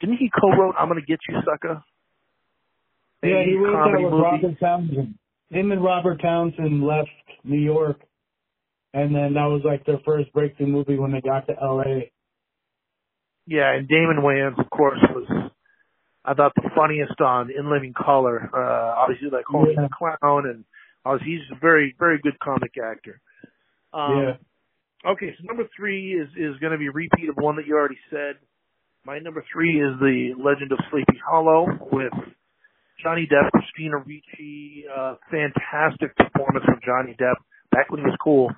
didn't 0.00 0.16
he 0.16 0.30
co-wrote 0.40 0.74
"I'm 0.78 0.88
Gonna 0.88 1.00
Get 1.00 1.18
You, 1.28 1.36
Sucker." 1.44 1.82
Yeah, 3.22 3.42
he 3.44 3.56
was 3.56 3.90
there 3.92 4.04
with 4.04 4.12
movie. 4.12 4.22
Robert 4.22 4.60
Townsend. 4.60 5.14
Him 5.50 5.72
and 5.72 5.82
Robert 5.82 6.20
Townsend 6.20 6.82
left 6.84 7.08
New 7.44 7.60
York, 7.60 8.00
and 8.94 9.14
then 9.14 9.34
that 9.34 9.46
was 9.46 9.62
like 9.64 9.84
their 9.84 10.00
first 10.04 10.32
breakthrough 10.32 10.66
movie 10.66 10.98
when 10.98 11.12
they 11.12 11.20
got 11.20 11.46
to 11.46 11.54
L.A. 11.60 12.12
Yeah, 13.46 13.72
and 13.74 13.86
Damon 13.88 14.18
Wayans, 14.22 14.58
of 14.58 14.68
course, 14.70 14.98
was 15.14 15.50
I 16.24 16.34
thought 16.34 16.52
the 16.56 16.70
funniest 16.74 17.20
on 17.20 17.50
In 17.56 17.70
Living 17.70 17.94
Color. 17.94 18.50
Uh, 18.52 19.00
obviously, 19.00 19.30
like 19.30 19.44
Homie 19.46 19.74
Yeah. 19.76 19.82
the 19.82 19.88
Clown, 19.96 20.46
and 20.46 20.64
obviously 21.04 21.34
he's 21.34 21.56
a 21.56 21.60
very 21.60 21.94
very 21.98 22.18
good 22.22 22.38
comic 22.40 22.72
actor. 22.82 23.20
Um, 23.92 24.18
yeah. 24.18 25.10
Okay, 25.12 25.34
so 25.38 25.44
number 25.44 25.68
three 25.76 26.14
is 26.14 26.28
is 26.36 26.58
going 26.58 26.72
to 26.72 26.78
be 26.78 26.88
a 26.88 26.92
repeat 26.92 27.28
of 27.28 27.36
one 27.36 27.56
that 27.56 27.66
you 27.66 27.74
already 27.76 27.98
said. 28.10 28.36
My 29.04 29.20
number 29.20 29.44
three 29.52 29.78
is 29.80 30.00
the 30.00 30.34
Legend 30.36 30.72
of 30.72 30.78
Sleepy 30.90 31.20
Hollow 31.24 31.66
with 31.92 32.12
Johnny 33.00 33.28
Depp, 33.30 33.50
Christina 33.52 33.98
Ricci. 33.98 34.84
Uh, 34.90 35.14
fantastic 35.30 36.16
performance 36.16 36.64
from 36.64 36.80
Johnny 36.84 37.14
Depp 37.14 37.36
back 37.70 37.88
when 37.90 38.00
he 38.00 38.06
was 38.06 38.18
cool. 38.20 38.50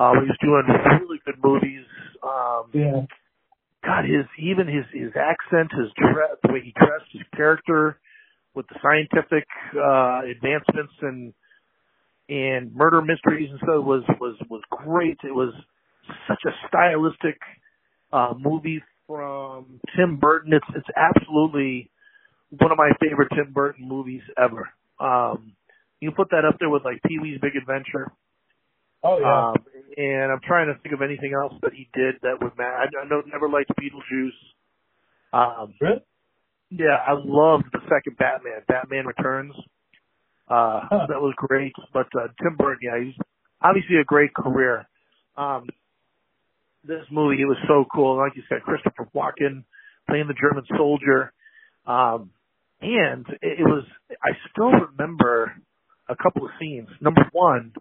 Uh, 0.00 0.12
was 0.16 0.36
doing 0.40 0.64
really 1.00 1.20
good 1.26 1.36
movies. 1.44 1.84
Um, 2.22 2.70
Yeah. 2.72 3.04
God, 3.84 4.04
his 4.04 4.26
even 4.38 4.66
his 4.66 4.84
his 4.92 5.12
accent, 5.16 5.72
his 5.72 5.90
dress, 5.96 6.36
the 6.42 6.52
way 6.52 6.60
he 6.62 6.72
dressed, 6.76 7.12
his 7.12 7.22
character, 7.34 7.98
with 8.54 8.66
the 8.68 8.76
scientific 8.82 9.46
uh, 9.76 10.20
advancements 10.24 10.92
and 11.00 11.32
and 12.28 12.74
murder 12.74 13.02
mysteries 13.02 13.50
and 13.50 13.58
stuff 13.58 13.84
was 13.84 14.04
was 14.20 14.36
was 14.48 14.62
great. 14.70 15.18
It 15.24 15.34
was 15.34 15.52
such 16.28 16.42
a 16.46 16.52
stylistic 16.68 17.38
uh, 18.12 18.34
movie 18.38 18.82
from 19.06 19.80
Tim 19.96 20.16
Burton. 20.16 20.52
It's 20.52 20.66
it's 20.76 20.88
absolutely 20.96 21.90
one 22.50 22.72
of 22.72 22.78
my 22.78 22.90
favorite 23.00 23.30
Tim 23.34 23.52
Burton 23.52 23.88
movies 23.88 24.22
ever. 24.36 24.68
Um, 24.98 25.54
you 26.00 26.10
put 26.10 26.30
that 26.30 26.44
up 26.44 26.56
there 26.58 26.70
with 26.70 26.84
like 26.84 27.02
Pee 27.06 27.18
Wee's 27.20 27.40
Big 27.40 27.56
Adventure. 27.56 28.12
Oh 29.02 29.18
yeah. 29.18 29.48
Um, 29.50 29.54
and 29.96 30.32
I'm 30.32 30.40
trying 30.46 30.68
to 30.72 30.80
think 30.82 30.94
of 30.94 31.02
anything 31.02 31.32
else 31.34 31.54
that 31.62 31.72
he 31.72 31.88
did 31.94 32.16
that 32.22 32.38
would 32.40 32.56
matter. 32.56 32.76
I, 32.76 32.84
I 32.84 33.08
know 33.08 33.22
never 33.26 33.48
liked 33.48 33.70
Beetlejuice. 33.80 34.38
Um, 35.32 35.74
really? 35.80 36.02
yeah, 36.70 36.96
I 37.06 37.12
loved 37.16 37.64
the 37.72 37.80
second 37.88 38.16
Batman, 38.18 38.62
Batman 38.68 39.06
Returns. 39.06 39.54
Uh, 40.48 40.80
Huh. 40.90 41.06
that 41.08 41.20
was 41.20 41.34
great. 41.36 41.72
But 41.92 42.06
uh, 42.16 42.28
Tim 42.42 42.56
Burton, 42.56 42.78
yeah, 42.82 43.04
he's 43.04 43.14
obviously 43.62 43.96
a 43.96 44.04
great 44.04 44.34
career. 44.34 44.88
Um, 45.36 45.68
this 46.84 47.04
movie, 47.10 47.40
it 47.42 47.46
was 47.46 47.58
so 47.68 47.84
cool. 47.94 48.16
Like 48.16 48.36
you 48.36 48.42
said, 48.48 48.62
Christopher 48.62 49.08
Walken 49.14 49.64
playing 50.08 50.26
the 50.28 50.34
German 50.34 50.64
soldier. 50.76 51.32
Um, 51.86 52.30
and 52.80 53.26
it, 53.42 53.60
it 53.60 53.64
was, 53.64 53.84
I 54.10 54.30
still 54.50 54.70
remember 54.72 55.52
a 56.08 56.16
couple 56.16 56.44
of 56.44 56.50
scenes. 56.58 56.88
Number 57.00 57.22
one 57.32 57.72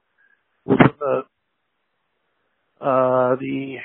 the, 0.66 1.24
uh, 2.82 3.36
the 3.36 3.78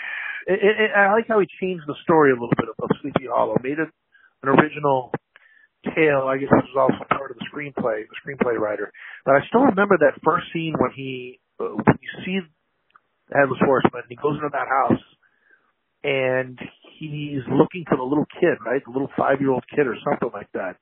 it, 0.46 0.60
it, 0.60 0.90
I 0.96 1.12
like 1.12 1.28
how 1.28 1.40
he 1.40 1.46
changed 1.60 1.84
the 1.86 1.96
story 2.02 2.30
a 2.30 2.34
little 2.34 2.52
bit 2.56 2.68
of, 2.68 2.90
Sleepy 3.00 3.26
Hollow, 3.28 3.56
made 3.62 3.78
it 3.78 3.88
an 4.42 4.48
original 4.48 5.12
tale. 5.94 6.28
I 6.28 6.36
guess 6.36 6.48
this 6.52 6.68
was 6.74 6.90
also 6.90 7.04
part 7.08 7.30
of 7.30 7.38
the 7.38 7.46
screenplay, 7.48 8.04
the 8.04 8.16
screenplay 8.20 8.58
writer. 8.58 8.92
But 9.24 9.36
I 9.36 9.46
still 9.48 9.62
remember 9.62 9.96
that 9.98 10.20
first 10.24 10.46
scene 10.52 10.74
when 10.78 10.90
he 10.94 11.40
uh, 11.60 11.76
when 11.76 11.98
you 12.00 12.12
see 12.24 12.38
the 13.28 13.36
headless 13.38 13.60
horseman, 13.64 14.02
he 14.08 14.16
goes 14.16 14.36
into 14.36 14.52
that 14.52 14.68
house 14.68 15.00
and 16.04 16.58
he's 16.98 17.40
looking 17.48 17.84
for 17.88 17.96
the 17.96 18.04
little 18.04 18.28
kid, 18.40 18.60
right, 18.64 18.84
the 18.84 18.92
little 18.92 19.10
five 19.16 19.40
year 19.40 19.50
old 19.50 19.64
kid 19.68 19.86
or 19.86 19.96
something 20.04 20.30
like 20.32 20.52
that, 20.52 20.76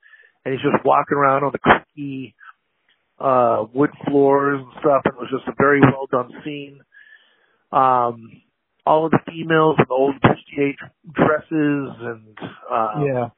and 0.45 0.55
he's 0.55 0.63
just 0.63 0.85
walking 0.85 1.17
around 1.17 1.45
on 1.45 1.53
the 1.53 1.63
creaky 1.63 2.35
uh 3.23 3.67
wood 3.73 3.91
floors 4.09 4.61
and 4.61 4.73
stuff 4.81 5.03
and 5.05 5.15
it 5.15 5.21
was 5.21 5.31
just 5.31 5.47
a 5.49 5.55
very 5.57 5.81
well 5.81 6.07
done 6.11 6.31
scene. 6.45 6.81
Um 7.71 8.43
all 8.85 9.07
of 9.07 9.13
the 9.13 9.21
females 9.31 9.77
in 9.79 9.85
the 9.89 9.95
old 9.95 10.15
bustier 10.21 10.75
dresses 11.15 11.89
and 12.03 12.37
uh 12.71 13.05
Yeah. 13.07 13.29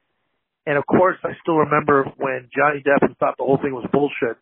and 0.65 0.77
of 0.77 0.85
course 0.87 1.17
I 1.23 1.33
still 1.41 1.57
remember 1.57 2.03
when 2.17 2.49
Johnny 2.55 2.81
Depp 2.81 3.07
who 3.07 3.13
thought 3.15 3.37
the 3.37 3.45
whole 3.45 3.59
thing 3.61 3.73
was 3.73 3.85
bullshit 3.91 4.37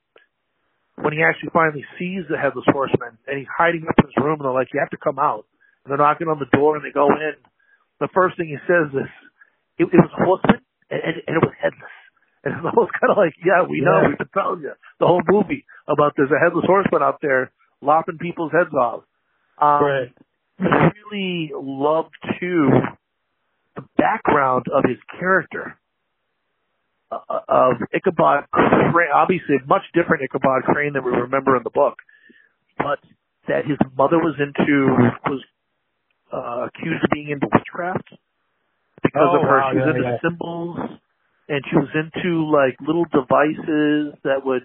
when 0.96 1.12
he 1.12 1.22
actually 1.24 1.50
finally 1.52 1.84
sees 2.00 2.24
the 2.30 2.38
headless 2.38 2.66
horseman 2.72 3.18
and 3.28 3.38
he's 3.38 3.52
hiding 3.58 3.84
up 3.90 3.96
in 4.00 4.06
his 4.06 4.18
room 4.24 4.40
and 4.40 4.46
they're 4.46 4.54
like 4.54 4.70
you 4.74 4.80
have 4.80 4.92
to 4.92 4.98
come 4.98 5.20
out. 5.20 5.46
And 5.84 5.92
they're 5.92 5.98
knocking 5.98 6.28
on 6.30 6.40
the 6.40 6.48
door 6.58 6.78
and 6.78 6.86
they 6.86 6.94
go 6.94 7.08
in. 7.12 7.36
The 8.00 8.08
first 8.14 8.38
thing 8.38 8.48
he 8.48 8.58
says 8.70 8.94
is 8.94 9.10
it, 9.80 9.86
it 9.92 10.00
was 10.00 10.12
a 10.14 10.24
horseman 10.24 10.62
and, 10.90 11.02
and, 11.04 11.16
and 11.28 11.34
it 11.36 11.44
was 11.44 11.52
headless 11.60 11.98
and 12.46 12.54
it's 12.56 12.66
almost 12.66 12.92
kind 13.00 13.12
of 13.12 13.18
like, 13.18 13.34
yeah, 13.46 13.64
we 13.68 13.82
know, 13.82 14.04
we've 14.10 14.18
been 14.18 14.28
telling 14.34 14.62
you 14.62 14.74
the 15.00 15.08
whole 15.08 15.22
movie 15.30 15.66
about 15.88 16.14
there's 16.18 16.32
a 16.32 16.40
headless 16.44 16.66
horseman 16.68 17.02
out 17.02 17.20
there 17.22 17.52
lopping 17.82 18.18
people's 18.18 18.52
heads 18.52 18.74
off. 18.74 19.04
Um, 19.60 19.84
Right. 19.84 20.12
I 20.60 20.92
really 21.10 21.52
loved 21.54 22.14
too 22.40 22.70
the 23.76 23.84
background 23.98 24.66
of 24.74 24.84
his 24.88 24.98
character 25.20 25.78
uh, 27.12 27.40
of 27.48 27.74
Ichabod 27.94 28.46
Crane. 28.52 29.10
Obviously, 29.14 29.56
a 29.64 29.66
much 29.68 29.82
different 29.94 30.24
Ichabod 30.24 30.64
Crane 30.64 30.94
than 30.94 31.04
we 31.04 31.12
remember 31.12 31.58
in 31.58 31.64
the 31.64 31.72
book, 31.72 31.96
but 32.78 33.00
that 33.48 33.66
his 33.66 33.78
mother 33.98 34.18
was 34.20 34.36
into 34.40 34.94
was 35.28 35.42
uh, 36.32 36.68
accused 36.70 37.04
of 37.04 37.10
being 37.12 37.30
into 37.30 37.48
witchcraft 37.52 38.08
because 39.02 39.30
Oh, 39.34 39.38
of 39.38 39.42
her. 39.42 39.58
wow, 39.60 39.70
she 39.72 39.78
was 39.78 39.86
yeah, 39.86 39.96
into 39.98 40.10
yeah. 40.10 40.18
symbols, 40.30 40.78
and 41.50 41.62
she 41.70 41.76
was 41.76 41.90
into 41.96 42.46
like 42.50 42.78
little 42.86 43.06
devices 43.06 44.14
that 44.24 44.46
would, 44.46 44.64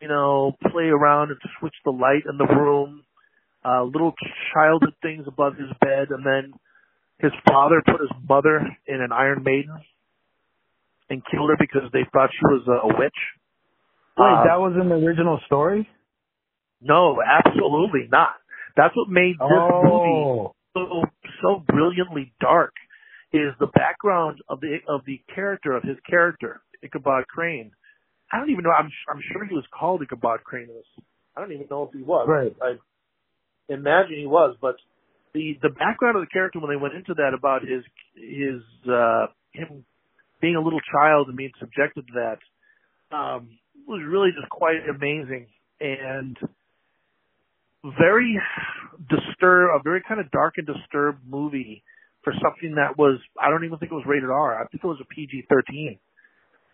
you 0.00 0.08
know, 0.08 0.52
play 0.70 0.84
around 0.84 1.30
and 1.30 1.38
switch 1.58 1.74
the 1.84 1.90
light 1.90 2.22
in 2.30 2.38
the 2.38 2.46
room. 2.46 3.02
Uh, 3.64 3.82
little 3.84 4.12
childhood 4.52 4.94
things 5.02 5.24
above 5.26 5.54
his 5.56 5.70
bed, 5.80 6.08
and 6.10 6.24
then 6.24 6.52
his 7.18 7.32
father 7.48 7.82
put 7.86 8.00
his 8.00 8.10
mother 8.28 8.60
in 8.86 9.00
an 9.00 9.10
Iron 9.10 9.42
Maiden 9.42 9.76
and 11.08 11.22
killed 11.30 11.48
her 11.50 11.56
because 11.58 11.90
they 11.92 12.04
thought 12.12 12.30
she 12.32 12.44
was 12.44 12.62
a, 12.68 12.86
a 12.86 12.98
witch. 12.98 13.16
Wait, 14.18 14.26
Um, 14.26 14.44
that 14.46 14.60
was 14.60 14.74
in 14.80 14.88
the 14.88 14.96
original 14.96 15.40
story? 15.46 15.88
no, 16.82 17.16
absolutely 17.24 18.06
not. 18.12 18.34
That's 18.76 18.94
what 18.94 19.08
made 19.08 19.36
this 19.38 19.48
movie 19.82 20.24
Oh. 20.24 20.52
so 20.74 21.04
so 21.40 21.62
brilliantly 21.66 22.32
dark 22.40 22.74
is 23.34 23.52
the 23.58 23.66
background 23.66 24.38
of 24.48 24.60
the 24.60 24.78
of 24.88 25.02
the 25.06 25.20
character 25.34 25.72
of 25.76 25.82
his 25.82 25.96
character 26.08 26.62
Ichabod 26.82 27.26
Crane. 27.26 27.72
I 28.32 28.38
don't 28.38 28.50
even 28.50 28.62
know. 28.62 28.70
I'm 28.70 28.90
I'm 29.10 29.20
sure 29.32 29.44
he 29.44 29.54
was 29.54 29.64
called 29.76 30.02
Ichabod 30.02 30.44
Crane. 30.44 30.68
I 31.36 31.40
don't 31.40 31.52
even 31.52 31.66
know 31.68 31.82
if 31.82 31.92
he 31.92 32.02
was. 32.02 32.26
Right. 32.28 32.54
I 32.62 32.78
imagine 33.72 34.16
he 34.20 34.26
was, 34.26 34.56
but 34.60 34.76
the 35.34 35.58
the 35.62 35.70
background 35.70 36.16
of 36.16 36.22
the 36.22 36.30
character 36.32 36.60
when 36.60 36.70
they 36.70 36.80
went 36.80 36.94
into 36.94 37.14
that 37.14 37.34
about 37.36 37.62
his 37.62 37.82
his 38.14 38.62
uh 38.88 39.26
him 39.52 39.84
being 40.40 40.54
a 40.54 40.60
little 40.60 40.80
child 40.92 41.26
and 41.26 41.36
being 41.36 41.52
subjected 41.58 42.06
to 42.06 42.12
that 42.14 43.16
um 43.16 43.58
was 43.88 44.00
really 44.06 44.30
just 44.30 44.48
quite 44.48 44.88
amazing 44.88 45.46
and 45.80 46.38
very 47.98 48.40
disturbed, 49.10 49.72
a 49.78 49.82
very 49.82 50.02
kind 50.06 50.20
of 50.20 50.30
dark 50.30 50.54
and 50.56 50.66
disturbed 50.66 51.20
movie 51.28 51.82
for 52.24 52.32
something 52.42 52.76
that 52.76 52.98
was, 52.98 53.20
I 53.40 53.50
don't 53.50 53.64
even 53.64 53.78
think 53.78 53.92
it 53.92 53.94
was 53.94 54.04
rated 54.06 54.30
R. 54.30 54.60
I 54.60 54.66
think 54.66 54.82
it 54.82 54.86
was 54.86 54.98
a 55.00 55.14
PG-13. 55.14 55.98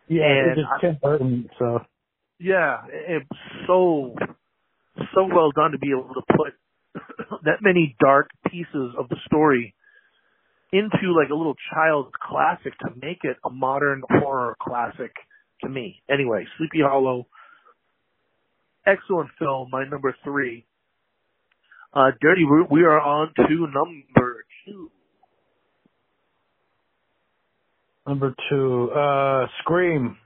Yeah, 0.09 0.23
And 0.25 0.59
it's 0.59 0.69
Tim 0.81 0.99
Burton, 1.03 1.51
so. 1.59 1.81
Yeah, 2.39 2.79
it's 2.89 3.29
so, 3.67 4.15
so 5.15 5.29
well 5.33 5.53
done 5.53 5.73
to 5.73 5.79
be 5.79 5.91
able 5.91 6.15
to 6.15 6.23
put 6.37 6.55
that 7.45 7.59
many 7.61 7.97
dark 8.01 8.31
pieces 8.51 8.95
of 8.99 9.09
the 9.09 9.17
story 9.27 9.75
into 10.73 11.13
like 11.15 11.31
a 11.31 11.35
little 11.35 11.57
child's 11.73 12.13
classic 12.23 12.73
to 12.79 12.89
make 13.01 13.19
it 13.25 13.37
a 13.45 13.51
modern 13.51 14.03
horror 14.09 14.57
classic 14.61 15.13
to 15.63 15.69
me. 15.69 16.03
Anyway, 16.09 16.47
Sleepy 16.57 16.81
Hollow, 16.83 17.27
excellent 18.87 19.31
film, 19.39 19.69
my 19.71 19.85
number 19.85 20.15
three. 20.25 20.65
Uh, 21.93 22.13
Dirty, 22.21 22.45
we, 22.45 22.65
we 22.71 22.83
are 22.85 23.01
on 23.01 23.33
to 23.37 23.67
number 23.67 24.45
two. 24.65 24.91
Number 28.11 28.35
two, 28.51 28.91
uh, 28.91 29.47
Scream. 29.61 30.17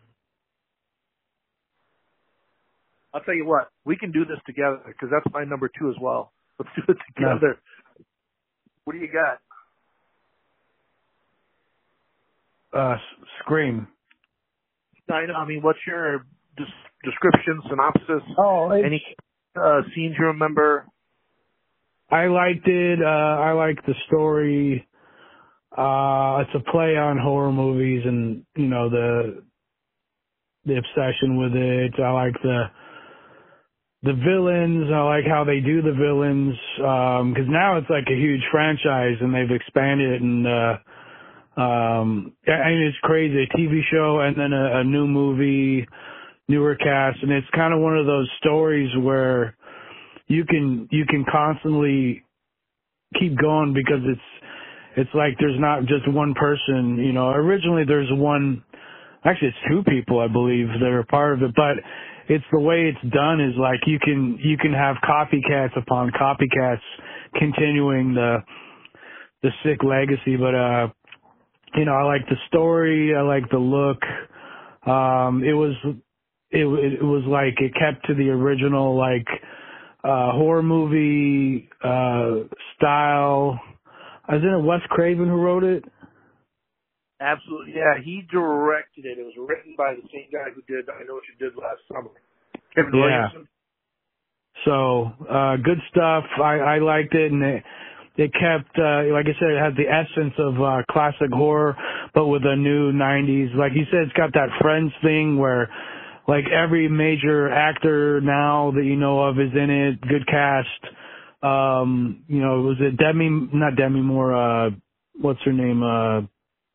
I'll 3.12 3.20
tell 3.20 3.34
you 3.34 3.44
what, 3.44 3.68
we 3.84 3.94
can 3.94 4.10
do 4.10 4.24
this 4.24 4.38
together 4.46 4.80
because 4.86 5.10
that's 5.12 5.30
my 5.34 5.44
number 5.44 5.68
two 5.78 5.90
as 5.90 5.96
well. 6.00 6.32
Let's 6.58 6.70
do 6.76 6.82
it 6.94 6.96
together. 7.14 7.58
What 8.84 8.94
do 8.94 9.00
you 9.00 9.10
got? 9.12 9.40
Uh, 12.72 12.94
S- 12.94 13.00
Scream. 13.40 13.86
I 15.10 15.26
know. 15.26 15.34
I 15.34 15.44
mean, 15.46 15.60
what's 15.60 15.78
your 15.86 16.24
des- 16.56 16.64
description, 17.04 17.60
synopsis? 17.68 18.26
Oh, 18.38 18.70
Any 18.70 19.04
uh, 19.62 19.82
scenes 19.94 20.14
you 20.18 20.24
remember? 20.28 20.86
I 22.10 22.28
liked 22.28 22.66
it. 22.66 23.02
Uh, 23.02 23.06
I 23.06 23.52
liked 23.52 23.84
the 23.84 23.94
story. 24.06 24.88
Uh, 25.76 26.42
it's 26.42 26.54
a 26.54 26.70
play 26.70 26.96
on 26.96 27.18
horror 27.18 27.52
movies 27.52 28.02
and, 28.04 28.44
you 28.56 28.68
know, 28.68 28.88
the, 28.88 29.42
the 30.66 30.76
obsession 30.78 31.36
with 31.36 31.52
it. 31.54 31.94
I 32.00 32.10
like 32.12 32.34
the, 32.42 32.64
the 34.04 34.14
villains. 34.14 34.90
I 34.92 35.00
like 35.02 35.24
how 35.26 35.44
they 35.44 35.60
do 35.60 35.82
the 35.82 35.92
villains. 35.92 36.54
Um, 36.78 37.34
cause 37.34 37.48
now 37.48 37.78
it's 37.78 37.90
like 37.90 38.06
a 38.08 38.16
huge 38.16 38.42
franchise 38.52 39.16
and 39.20 39.34
they've 39.34 39.50
expanded 39.50 40.14
it 40.14 40.22
and, 40.22 40.46
uh, 40.46 40.76
um, 41.56 42.32
mean, 42.46 42.82
it's 42.88 42.98
crazy. 43.02 43.44
A 43.44 43.56
TV 43.56 43.80
show 43.90 44.20
and 44.20 44.36
then 44.36 44.52
a, 44.52 44.80
a 44.80 44.84
new 44.84 45.06
movie, 45.06 45.86
newer 46.48 46.76
cast. 46.76 47.22
And 47.22 47.32
it's 47.32 47.46
kind 47.54 47.74
of 47.74 47.80
one 47.80 47.96
of 47.96 48.06
those 48.06 48.28
stories 48.40 48.90
where, 48.98 49.56
you 50.26 50.44
can 50.44 50.88
you 50.90 51.04
can 51.06 51.24
constantly 51.30 52.24
keep 53.18 53.38
going 53.38 53.74
because 53.74 54.02
it's 54.04 54.20
it's 54.96 55.10
like 55.14 55.34
there's 55.40 55.58
not 55.58 55.80
just 55.86 56.08
one 56.08 56.34
person 56.34 56.96
you 56.98 57.12
know 57.12 57.30
originally 57.30 57.84
there's 57.86 58.08
one 58.12 58.62
actually 59.24 59.48
it's 59.48 59.56
two 59.68 59.82
people 59.90 60.20
i 60.20 60.28
believe 60.28 60.68
that 60.80 60.88
are 60.88 61.04
part 61.04 61.34
of 61.34 61.42
it 61.42 61.54
but 61.56 61.76
it's 62.28 62.44
the 62.52 62.60
way 62.60 62.90
it's 62.92 63.12
done 63.14 63.40
is 63.40 63.54
like 63.58 63.80
you 63.86 63.98
can 63.98 64.38
you 64.42 64.56
can 64.56 64.72
have 64.72 64.96
copycats 65.04 65.76
upon 65.76 66.10
copycats 66.10 66.80
continuing 67.36 68.14
the 68.14 68.38
the 69.42 69.50
sick 69.64 69.82
legacy 69.82 70.36
but 70.36 70.54
uh 70.54 70.88
you 71.76 71.84
know 71.84 71.92
i 71.92 72.02
like 72.02 72.26
the 72.28 72.36
story 72.48 73.14
i 73.16 73.20
like 73.20 73.48
the 73.50 73.58
look 73.58 73.98
um 74.88 75.42
it 75.44 75.52
was 75.54 75.74
it 76.50 76.64
it 76.66 77.02
was 77.02 77.24
like 77.26 77.54
it 77.60 77.72
kept 77.74 78.06
to 78.06 78.14
the 78.14 78.30
original 78.30 78.96
like 78.96 79.26
uh 80.04 80.30
horror 80.32 80.62
movie 80.62 81.68
uh 81.82 82.46
style. 82.76 83.58
Isn't 84.28 84.48
it 84.48 84.62
Wes 84.62 84.80
Craven 84.88 85.28
who 85.28 85.36
wrote 85.36 85.64
it? 85.64 85.84
Absolutely. 87.20 87.74
Yeah, 87.76 88.02
he 88.02 88.22
directed 88.30 89.04
it. 89.04 89.18
It 89.18 89.24
was 89.24 89.34
written 89.38 89.74
by 89.76 89.94
the 89.94 90.06
same 90.12 90.28
guy 90.32 90.50
who 90.54 90.62
did 90.62 90.88
I 90.88 91.04
Know 91.04 91.14
What 91.14 91.22
You 91.28 91.48
Did 91.48 91.56
Last 91.56 91.80
Summer. 91.92 92.10
Kevin 92.74 92.92
Yeah. 92.94 93.00
Williamson. 93.00 93.48
So 94.64 95.12
uh 95.28 95.56
good 95.56 95.78
stuff. 95.90 96.24
I 96.42 96.58
I 96.58 96.78
liked 96.78 97.14
it 97.14 97.32
and 97.32 97.42
it 97.42 97.62
it 98.16 98.32
kept 98.32 98.78
uh 98.78 99.12
like 99.12 99.26
I 99.26 99.34
said 99.38 99.50
it 99.50 99.62
had 99.62 99.76
the 99.76 99.88
essence 99.88 100.34
of 100.38 100.60
uh 100.60 100.82
classic 100.90 101.30
horror 101.32 101.76
but 102.14 102.26
with 102.26 102.42
a 102.44 102.56
new 102.56 102.92
90s 102.92 103.54
like 103.56 103.72
you 103.74 103.84
said 103.90 104.02
it's 104.04 104.12
got 104.14 104.32
that 104.34 104.48
friends 104.60 104.92
thing 105.02 105.38
where 105.38 105.68
like 106.28 106.44
every 106.50 106.88
major 106.88 107.50
actor 107.50 108.20
now 108.20 108.70
that 108.74 108.84
you 108.84 108.96
know 108.96 109.20
of 109.24 109.38
is 109.38 109.52
in 109.52 109.70
it 109.70 110.00
good 110.02 110.26
cast 110.26 110.68
um 111.44 112.24
you 112.28 112.40
know 112.40 112.62
was 112.62 112.76
it 112.80 112.96
Demi 112.96 113.28
not 113.52 113.76
Demi 113.76 114.00
Moore 114.00 114.34
uh 114.34 114.70
what's 115.20 115.40
her 115.44 115.52
name 115.52 115.82
uh 115.82 116.20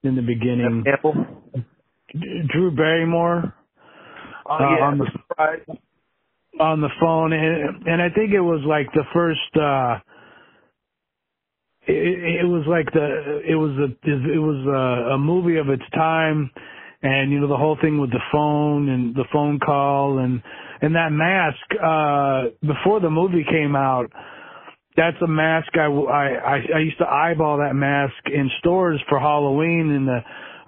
in 0.04 0.16
the 0.16 0.22
beginning 0.22 0.84
Apple. 0.88 1.14
Drew 2.14 2.76
Barrymore 2.76 3.54
Oh 4.46 4.58
Uh, 4.60 4.64
yeah, 4.64 4.90
on 4.90 5.00
the- 5.00 5.12
surprise. 5.12 5.62
on 6.60 6.82
the 6.82 6.90
phone 7.00 7.34
and 7.34 7.88
and 7.88 8.02
I 8.02 8.10
think 8.10 8.34
it 8.34 8.42
was 8.42 8.62
like 8.66 8.88
the 8.94 9.06
first 9.14 9.58
uh 9.58 10.00
it, 11.88 12.42
it 12.44 12.48
was 12.48 12.66
like 12.68 12.92
the 12.94 13.42
it 13.50 13.56
was 13.56 13.72
a 13.80 13.90
it 14.10 14.40
was 14.40 14.66
a, 14.68 15.14
a 15.16 15.18
movie 15.18 15.58
of 15.58 15.70
its 15.70 15.84
time, 15.96 16.52
and 17.02 17.32
you 17.32 17.40
know 17.40 17.48
the 17.48 17.58
whole 17.58 17.78
thing 17.82 18.00
with 18.00 18.12
the 18.12 18.22
phone 18.32 18.90
and 18.90 19.16
the 19.16 19.26
phone 19.34 19.60
call 19.60 20.20
and 20.20 20.42
and 20.82 20.96
that 20.96 21.10
mask. 21.12 21.66
uh 21.82 22.56
Before 22.62 23.00
the 23.00 23.10
movie 23.10 23.46
came 23.50 23.76
out, 23.76 24.12
that's 25.00 25.22
a 25.24 25.28
mask 25.28 25.70
I 25.78 25.88
I 25.88 26.60
I 26.76 26.80
used 26.80 26.98
to 27.00 27.08
eyeball 27.08 27.58
that 27.60 27.74
mask 27.74 28.14
in 28.28 28.52
stores 28.60 29.02
for 29.08 29.20
Halloween 29.20 29.96
in 29.96 30.06
the 30.06 30.20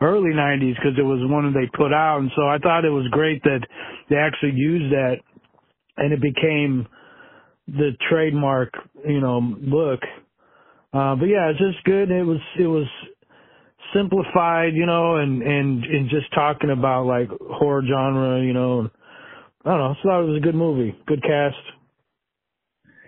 early 0.02 0.32
90s 0.32 0.76
because 0.76 0.98
it 0.98 1.04
was 1.04 1.20
one 1.30 1.54
they 1.54 1.70
put 1.78 1.94
out 1.94 2.20
and 2.20 2.32
so 2.36 2.48
I 2.48 2.58
thought 2.58 2.86
it 2.86 2.90
was 2.90 3.06
great 3.12 3.44
that 3.44 3.60
they 4.10 4.16
actually 4.16 4.54
used 4.56 4.92
that 4.94 5.18
and 5.98 6.14
it 6.14 6.22
became 6.22 6.88
the 7.68 7.92
trademark, 8.10 8.74
you 9.08 9.22
know, 9.22 9.40
look. 9.62 10.00
Uh, 10.94 11.16
but 11.16 11.26
yeah, 11.26 11.50
it's 11.50 11.60
just 11.60 11.84
good. 11.86 12.12
It 12.12 12.24
was, 12.24 12.40
it 12.60 12.68
was 12.68 12.88
simplified, 13.94 14.74
you 14.74 14.86
know, 14.86 15.18
and, 15.18 15.42
and, 15.42 15.84
and 15.84 16.10
just 16.10 16.34
talking 16.34 16.70
about 16.70 17.06
like 17.06 17.30
horror 17.40 17.84
genre, 17.88 18.42
you 18.44 18.54
know, 18.54 18.90
I 19.64 19.70
don't 19.70 19.80
know. 19.80 19.92
I 19.92 20.04
thought 20.04 20.24
it 20.24 20.28
was 20.28 20.38
a 20.38 20.44
good 20.46 20.56
movie, 20.56 20.98
good 21.08 21.22
cast. 21.22 21.56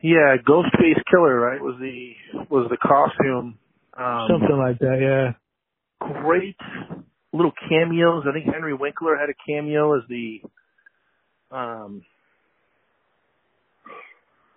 Yeah, 0.04 0.36
Ghostface 0.46 1.02
Killer, 1.10 1.40
right? 1.40 1.62
Was 1.62 1.78
the 1.80 2.12
was 2.50 2.70
the 2.70 2.76
costume? 2.76 3.58
Um, 3.98 4.28
Something 4.30 4.58
like 4.58 4.78
that, 4.80 5.00
yeah. 5.00 6.12
Great 6.22 6.58
little 7.32 7.54
cameos. 7.70 8.26
I 8.28 8.34
think 8.34 8.54
Henry 8.54 8.74
Winkler 8.74 9.16
had 9.16 9.30
a 9.30 9.34
cameo 9.48 9.96
as 9.98 10.04
the 10.10 10.42
um 11.52 12.04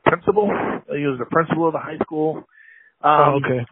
principal. 0.05 0.51
He 0.89 1.07
was 1.07 1.21
the 1.21 1.27
principal 1.31 1.69
of 1.69 1.75
the 1.75 1.79
high 1.79 1.99
school. 2.03 2.39
Um, 3.01 3.21
oh, 3.21 3.41
okay. 3.45 3.65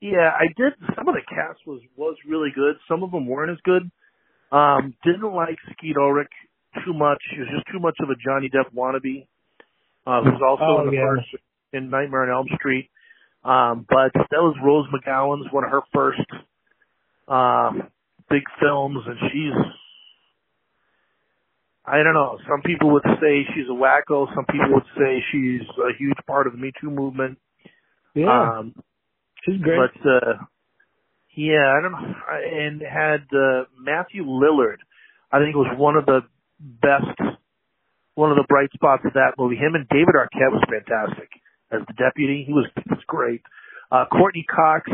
Yeah, 0.00 0.30
I 0.34 0.46
did. 0.56 0.72
Some 0.96 1.06
of 1.06 1.14
the 1.14 1.22
cast 1.28 1.60
was 1.64 1.80
was 1.96 2.16
really 2.28 2.50
good. 2.52 2.74
Some 2.88 3.04
of 3.04 3.12
them 3.12 3.28
weren't 3.28 3.52
as 3.52 3.58
good. 3.62 3.88
Um, 4.50 4.94
didn't 5.04 5.32
like 5.32 5.58
Skeet 5.78 5.96
Ulrich 5.96 6.32
too 6.84 6.92
much. 6.92 7.22
He 7.32 7.38
was 7.38 7.48
just 7.54 7.66
too 7.72 7.78
much 7.78 7.96
of 8.02 8.10
a 8.10 8.16
Johnny 8.16 8.50
Depp 8.50 8.74
wannabe. 8.74 9.28
Uh, 10.06 10.22
who's 10.22 10.42
also 10.46 10.64
oh, 10.64 10.80
in 10.82 10.90
the 10.90 10.96
yeah. 10.96 11.06
first 11.06 11.26
in 11.72 11.90
Nightmare 11.90 12.24
on 12.24 12.30
Elm 12.30 12.46
Street. 12.56 12.90
Um, 13.44 13.86
but 13.88 14.12
that 14.14 14.40
was 14.40 14.56
Rose 14.62 14.86
McGowan's 14.92 15.52
one 15.52 15.64
of 15.64 15.70
her 15.70 15.82
first 15.92 16.20
uh, 17.28 17.72
big 18.30 18.42
films, 18.60 19.04
and 19.06 19.16
she's 19.32 19.72
I 21.86 22.02
don't 22.02 22.14
know. 22.14 22.38
Some 22.48 22.62
people 22.62 22.92
would 22.92 23.04
say 23.20 23.44
she's 23.54 23.68
a 23.68 23.72
wacko. 23.72 24.26
Some 24.34 24.46
people 24.46 24.72
would 24.72 24.88
say 24.96 25.22
she's 25.30 25.60
a 25.78 25.92
huge 25.98 26.16
part 26.26 26.46
of 26.46 26.54
the 26.54 26.58
Me 26.58 26.72
Too 26.80 26.90
movement. 26.90 27.38
Yeah, 28.14 28.58
Um, 28.58 28.74
she's 29.44 29.60
great. 29.60 29.78
but 30.02 30.08
uh, 30.08 30.34
yeah, 31.36 31.74
I 31.76 31.82
don't 31.82 31.92
know. 31.92 32.14
And 32.30 32.80
had 32.80 33.26
uh, 33.36 33.64
Matthew 33.78 34.24
Lillard. 34.24 34.78
I 35.30 35.40
think 35.40 35.56
was 35.56 35.74
one 35.76 35.96
of 35.96 36.06
the 36.06 36.20
best, 36.58 37.33
one 38.14 38.30
of 38.30 38.36
the 38.36 38.46
bright 38.48 38.70
spots 38.72 39.02
of 39.04 39.12
that 39.14 39.34
movie. 39.38 39.56
Him 39.56 39.74
and 39.74 39.88
David 39.88 40.14
Arquette 40.14 40.52
was 40.52 40.62
fantastic 40.70 41.28
as 41.72 41.80
the 41.86 41.94
deputy. 41.94 42.44
He 42.46 42.52
was 42.52 42.66
he 42.76 42.88
was 42.90 43.02
great. 43.06 43.42
Uh, 43.90 44.04
Courteney 44.10 44.44
Cox, 44.48 44.90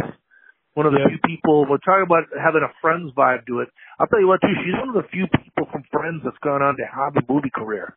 one 0.74 0.86
of 0.86 0.92
the 0.92 1.00
Yeah. 1.00 1.08
few 1.08 1.18
people. 1.24 1.66
We're 1.68 1.78
talking 1.78 2.04
about 2.08 2.24
having 2.36 2.62
a 2.62 2.72
Friends 2.80 3.12
vibe 3.16 3.46
to 3.46 3.60
it. 3.60 3.68
I'll 3.98 4.06
tell 4.08 4.20
you 4.20 4.28
what, 4.28 4.40
too. 4.40 4.52
She's 4.64 4.74
one 4.74 4.88
of 4.88 4.94
the 4.96 5.08
few 5.12 5.26
people 5.28 5.66
from 5.70 5.84
Friends 5.92 6.22
that's 6.24 6.38
gone 6.42 6.62
on 6.62 6.76
to 6.76 6.84
have 6.84 7.16
a 7.16 7.22
movie 7.32 7.50
career. 7.54 7.96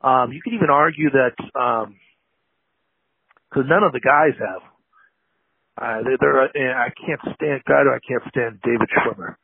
Um, 0.00 0.32
you 0.32 0.40
could 0.42 0.52
even 0.54 0.70
argue 0.70 1.10
that 1.10 1.34
because 3.50 3.66
none 3.68 3.82
of 3.82 3.92
the 3.92 4.00
guys 4.00 4.36
have. 4.38 4.62
Uh, 5.80 6.02
they're, 6.02 6.18
they're 6.20 6.42
uh, 6.42 6.84
I 6.84 6.90
can't 6.90 7.20
stand 7.36 7.62
God. 7.66 7.86
I 7.88 7.98
can't 8.06 8.22
stand 8.30 8.60
David 8.62 8.88
Schwimmer. 8.98 9.36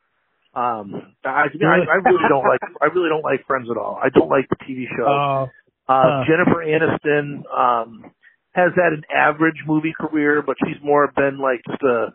Um, 0.55 1.15
I, 1.25 1.45
I, 1.61 1.77
I 1.91 1.95
really 2.05 2.27
don't 2.29 2.47
like. 2.47 2.61
I 2.81 2.85
really 2.85 3.09
don't 3.09 3.23
like 3.23 3.45
Friends 3.45 3.67
at 3.69 3.77
all. 3.77 3.99
I 4.01 4.09
don't 4.09 4.29
like 4.29 4.47
the 4.49 4.55
TV 4.57 4.85
show. 4.95 5.05
Oh, 5.05 5.49
Uh, 5.87 6.03
Huh. 6.03 6.23
Jennifer 6.27 6.63
Aniston 6.65 7.43
um, 7.55 8.11
has 8.53 8.71
had 8.75 8.93
an 8.93 9.03
average 9.15 9.61
movie 9.67 9.93
career, 9.99 10.41
but 10.41 10.55
she's 10.65 10.77
more 10.81 11.11
been 11.15 11.37
like 11.39 11.61
just 11.69 11.81
a 11.83 12.13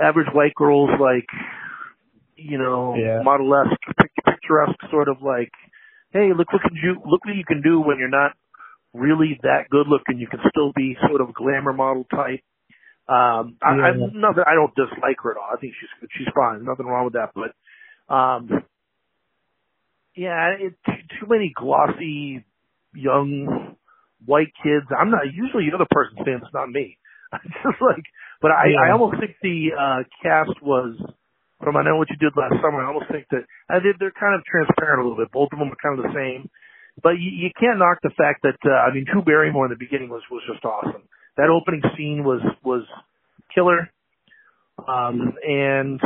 average 0.00 0.28
white 0.34 0.54
girl's 0.54 0.90
like, 1.00 1.26
you 2.36 2.58
know, 2.58 2.94
Yeah. 2.96 3.22
model-esque, 3.22 3.80
pic- 3.98 4.10
picturesque 4.26 4.78
sort 4.90 5.08
of 5.08 5.22
like, 5.22 5.50
hey, 6.12 6.32
look 6.36 6.52
what 6.52 6.62
can 6.62 6.74
you 6.74 7.00
look 7.06 7.24
what 7.24 7.34
you 7.36 7.44
can 7.44 7.62
do 7.62 7.80
when 7.80 7.98
you're 7.98 8.08
not 8.08 8.32
really 8.92 9.38
that 9.42 9.68
good 9.70 9.86
looking. 9.88 10.18
You 10.18 10.26
can 10.26 10.40
still 10.50 10.72
be 10.74 10.96
sort 11.08 11.20
of 11.20 11.32
glamour 11.34 11.72
model 11.72 12.04
type. 12.10 12.40
Um, 13.08 13.56
I, 13.62 13.70
I, 13.70 13.90
Yeah. 13.94 14.10
nothing, 14.14 14.44
I 14.46 14.54
don't 14.54 14.74
dislike 14.74 15.18
her 15.22 15.32
at 15.32 15.36
all. 15.38 15.48
I 15.52 15.56
think 15.60 15.74
she's 15.78 16.10
she's 16.18 16.28
fine. 16.34 16.64
Nothing 16.64 16.86
wrong 16.86 17.04
with 17.04 17.14
that. 17.14 17.30
But 17.34 17.54
um, 18.14 18.64
yeah, 20.16 20.56
it, 20.58 20.74
too, 20.86 21.02
too 21.20 21.26
many 21.28 21.52
glossy 21.54 22.44
young 22.94 23.76
white 24.24 24.52
kids. 24.62 24.86
I'm 24.90 25.10
not 25.10 25.30
usually 25.32 25.64
you're 25.64 25.78
the 25.78 25.90
person 25.90 26.18
saying 26.24 26.40
it's 26.42 26.54
not 26.54 26.70
me. 26.70 26.98
It's 27.44 27.54
just 27.62 27.82
like, 27.82 28.02
but 28.42 28.50
I, 28.50 28.74
I 28.74 28.92
almost 28.92 29.20
think 29.20 29.36
the 29.42 29.70
uh, 29.76 30.02
cast 30.22 30.56
was 30.62 30.98
from 31.62 31.76
I 31.76 31.82
know 31.84 31.96
what 31.96 32.08
you 32.10 32.16
did 32.16 32.34
last 32.36 32.58
summer. 32.62 32.82
I 32.82 32.88
almost 32.88 33.06
think 33.10 33.26
that 33.30 33.44
I 33.70 33.78
did. 33.80 33.96
They're 33.98 34.14
kind 34.18 34.34
of 34.34 34.42
transparent 34.46 35.00
a 35.00 35.04
little 35.06 35.18
bit. 35.18 35.30
Both 35.32 35.50
of 35.52 35.58
them 35.58 35.70
are 35.70 35.78
kind 35.82 35.98
of 35.98 36.06
the 36.10 36.14
same, 36.16 36.50
but 37.02 37.18
you, 37.20 37.30
you 37.30 37.50
can't 37.58 37.78
knock 37.78 37.98
the 38.02 38.14
fact 38.16 38.42
that 38.42 38.58
uh, 38.66 38.82
I 38.82 38.94
mean, 38.94 39.06
Drew 39.06 39.22
Barrymore 39.22 39.66
in 39.66 39.72
the 39.74 39.78
beginning 39.78 40.08
was 40.08 40.22
was 40.30 40.42
just 40.50 40.64
awesome. 40.64 41.06
That 41.36 41.50
opening 41.50 41.82
scene 41.96 42.24
was 42.24 42.40
was 42.64 42.84
killer. 43.54 43.90
Um, 44.86 45.32
and 45.46 46.00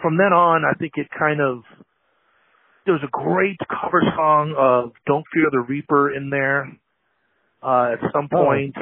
from 0.00 0.16
then 0.16 0.32
on, 0.32 0.64
I 0.64 0.74
think 0.78 0.92
it 0.96 1.08
kind 1.16 1.40
of 1.40 1.62
there 2.84 2.94
was 2.94 3.02
a 3.02 3.10
great 3.10 3.58
cover 3.68 4.00
song 4.14 4.54
of 4.56 4.92
"Don't 5.06 5.24
Fear 5.32 5.48
the 5.50 5.60
Reaper" 5.60 6.14
in 6.14 6.30
there 6.30 6.70
uh, 7.62 7.92
at 7.94 8.12
some 8.12 8.28
Oh. 8.32 8.44
point. 8.44 8.76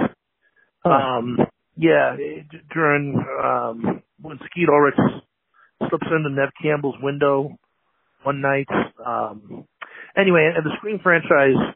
Huh. 0.84 0.90
Um, 0.90 1.38
yeah, 1.76 2.16
during 2.72 3.16
um, 3.42 4.02
when 4.20 4.38
Skeet 4.50 4.68
Ulrich 4.68 4.94
slips 5.88 6.06
into 6.14 6.30
Nev 6.30 6.50
Campbell's 6.62 6.96
window 7.02 7.56
one 8.22 8.40
night. 8.42 8.68
Um, 9.04 9.66
anyway, 10.16 10.52
and 10.54 10.64
the 10.64 10.70
Scream 10.76 11.00
franchise, 11.02 11.74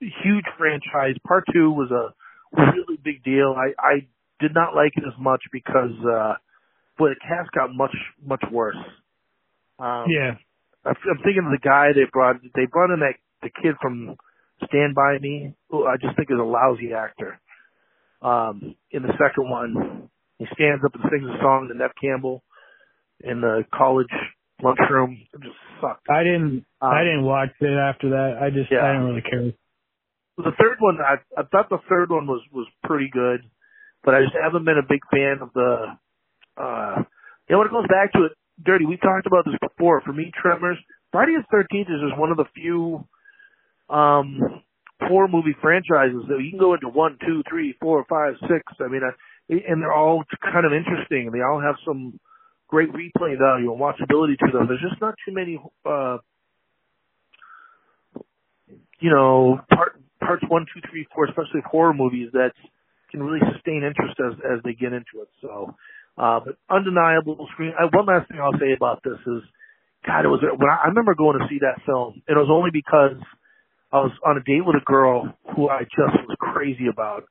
huge 0.00 0.44
franchise. 0.58 1.16
Part 1.26 1.44
two 1.52 1.70
was 1.70 1.90
a 1.90 2.14
really 2.56 2.98
big 3.02 3.22
deal. 3.24 3.54
I, 3.56 3.74
I 3.78 4.06
did 4.40 4.54
not 4.54 4.74
like 4.74 4.92
it 4.96 5.04
as 5.06 5.18
much 5.18 5.42
because, 5.52 5.92
uh, 6.04 6.34
boy, 6.98 7.10
the 7.10 7.16
cast 7.20 7.50
got 7.52 7.74
much, 7.74 7.94
much 8.24 8.42
worse. 8.50 8.76
Um, 9.78 10.06
yeah. 10.08 10.34
I'm 10.84 10.94
I'm 11.10 11.18
thinking 11.24 11.44
of 11.46 11.52
the 11.52 11.62
guy 11.62 11.88
they 11.94 12.06
brought. 12.12 12.36
They 12.54 12.66
brought 12.70 12.92
in 12.92 13.00
that 13.00 13.14
the 13.42 13.50
kid 13.62 13.74
from 13.80 14.16
Stand 14.66 14.94
by 14.94 15.18
Me, 15.20 15.54
who 15.70 15.86
I 15.86 15.96
just 15.96 16.16
think 16.16 16.30
is 16.30 16.38
a 16.38 16.44
lousy 16.44 16.92
actor. 16.92 17.40
Um, 18.22 18.74
in 18.90 19.02
the 19.02 19.12
second 19.12 19.50
one, 19.50 20.08
he 20.38 20.46
stands 20.54 20.84
up 20.84 20.94
and 20.94 21.04
sings 21.10 21.28
a 21.28 21.38
song 21.42 21.68
to 21.70 21.76
Nev 21.76 21.90
Campbell 22.00 22.42
in 23.20 23.40
the 23.40 23.64
college 23.74 24.12
lunchroom. 24.62 25.26
It 25.32 25.40
just 25.42 25.56
sucked. 25.80 26.06
I 26.10 26.22
didn't. 26.22 26.64
Um, 26.80 26.90
I 26.90 27.04
didn't 27.04 27.24
watch 27.24 27.50
it 27.60 27.66
after 27.66 28.10
that. 28.10 28.38
I 28.40 28.50
just. 28.50 28.70
Yeah. 28.70 28.84
I 28.84 28.92
didn't 28.92 29.06
really 29.08 29.22
care. 29.22 29.52
The 30.38 30.52
third 30.58 30.78
one, 30.80 30.98
I, 31.00 31.16
I 31.38 31.44
thought 31.44 31.68
the 31.70 31.78
third 31.88 32.10
one 32.10 32.26
was 32.26 32.42
was 32.52 32.66
pretty 32.84 33.10
good, 33.12 33.40
but 34.04 34.14
I 34.14 34.22
just 34.22 34.34
haven't 34.40 34.64
been 34.64 34.78
a 34.78 34.88
big 34.88 35.00
fan 35.10 35.38
of 35.42 35.52
the. 35.54 35.94
uh 36.58 37.02
You 37.48 37.54
know, 37.54 37.58
when 37.58 37.68
it 37.68 37.72
goes 37.72 37.88
back 37.88 38.12
to 38.14 38.26
it, 38.26 38.32
Dirty. 38.64 38.86
We 38.86 38.96
talked 38.98 39.26
about 39.26 39.44
this 39.46 39.58
before. 39.60 40.00
For 40.02 40.12
me, 40.12 40.32
Tremors, 40.40 40.78
Friday 41.12 41.34
the 41.36 41.44
Thirteenth 41.50 41.88
is 41.88 42.02
just 42.08 42.18
one 42.18 42.30
of 42.30 42.36
the 42.38 42.46
few 42.54 43.06
um 43.90 44.62
horror 45.00 45.28
movie 45.28 45.56
franchises 45.60 46.24
that 46.28 46.40
you 46.42 46.50
can 46.50 46.58
go 46.58 46.74
into 46.74 46.88
one, 46.88 47.18
two, 47.26 47.42
three, 47.50 47.74
four, 47.80 48.04
five, 48.08 48.34
six. 48.48 48.62
I 48.80 48.88
mean, 48.88 49.02
uh, 49.04 49.12
and 49.50 49.82
they're 49.82 49.92
all 49.92 50.24
kind 50.42 50.66
of 50.66 50.72
interesting. 50.72 51.30
They 51.32 51.42
all 51.42 51.60
have 51.60 51.76
some 51.86 52.18
great 52.68 52.90
replay 52.92 53.38
value 53.38 53.72
and 53.72 53.80
watchability 53.80 54.38
to 54.38 54.50
them. 54.52 54.66
There's 54.68 54.80
just 54.82 55.00
not 55.00 55.14
too 55.26 55.34
many, 55.34 55.60
uh 55.84 56.18
you 59.00 59.10
know, 59.10 59.60
part 59.74 60.00
parts 60.24 60.42
one, 60.48 60.66
two, 60.72 60.80
three, 60.90 61.06
four, 61.14 61.26
especially 61.26 61.60
horror 61.64 61.94
movies 61.94 62.30
that 62.32 62.52
can 63.10 63.22
really 63.22 63.40
sustain 63.52 63.84
interest 63.84 64.18
as 64.18 64.34
as 64.42 64.58
they 64.64 64.72
get 64.72 64.92
into 64.92 65.22
it. 65.22 65.28
So, 65.40 65.74
uh, 66.18 66.40
but 66.44 66.56
undeniable 66.68 67.46
Scream. 67.52 67.72
Uh, 67.78 67.88
one 67.92 68.06
last 68.06 68.28
thing 68.28 68.40
I'll 68.40 68.58
say 68.58 68.72
about 68.76 69.02
this 69.04 69.20
is, 69.26 69.42
God, 70.06 70.24
it 70.24 70.28
was 70.28 70.40
when 70.42 70.70
I, 70.70 70.84
I 70.84 70.88
remember 70.88 71.14
going 71.14 71.38
to 71.38 71.46
see 71.48 71.60
that 71.60 71.84
film. 71.86 72.22
It 72.28 72.34
was 72.34 72.48
only 72.50 72.70
because 72.72 73.20
I 73.92 73.98
was 74.02 74.12
on 74.26 74.36
a 74.36 74.42
date 74.42 74.66
with 74.66 74.76
a 74.76 74.84
girl 74.84 75.32
who 75.54 75.68
I 75.68 75.84
just 75.84 76.18
was 76.26 76.36
crazy 76.40 76.88
about, 76.90 77.24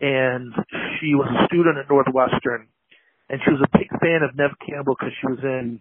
and 0.00 0.54
she 0.98 1.14
was 1.14 1.28
a 1.28 1.46
student 1.46 1.78
at 1.78 1.88
Northwestern, 1.88 2.68
and 3.28 3.40
she 3.44 3.50
was 3.52 3.60
a 3.60 3.78
big 3.78 3.88
fan 4.00 4.24
of 4.24 4.36
Nev 4.36 4.52
Campbell 4.64 4.96
because 4.98 5.12
she 5.20 5.26
was 5.26 5.40
in, 5.42 5.78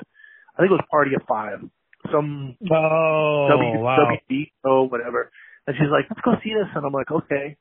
I 0.56 0.62
think 0.62 0.72
it 0.72 0.80
was 0.80 0.88
Party 0.92 1.12
of 1.16 1.24
Five, 1.28 1.64
some 2.12 2.58
Oh 2.72 3.48
W 3.50 3.84
wow. 3.84 4.18
WD 4.30 4.52
whatever. 4.90 5.32
And 5.68 5.76
she's 5.78 5.92
like, 5.92 6.10
let's 6.10 6.22
go 6.26 6.36
see 6.44 6.54
this. 6.54 6.70
And 6.74 6.86
I'm 6.86 6.94
like, 6.94 7.12
okay. 7.12 7.58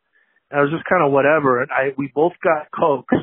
And 0.50 0.54
I 0.58 0.62
was 0.62 0.72
just 0.72 0.88
kind 0.88 1.04
of 1.04 1.12
whatever. 1.12 1.62
And 1.62 1.70
I 1.70 1.94
we 1.96 2.10
both 2.14 2.34
got 2.42 2.70
cokes 2.72 3.14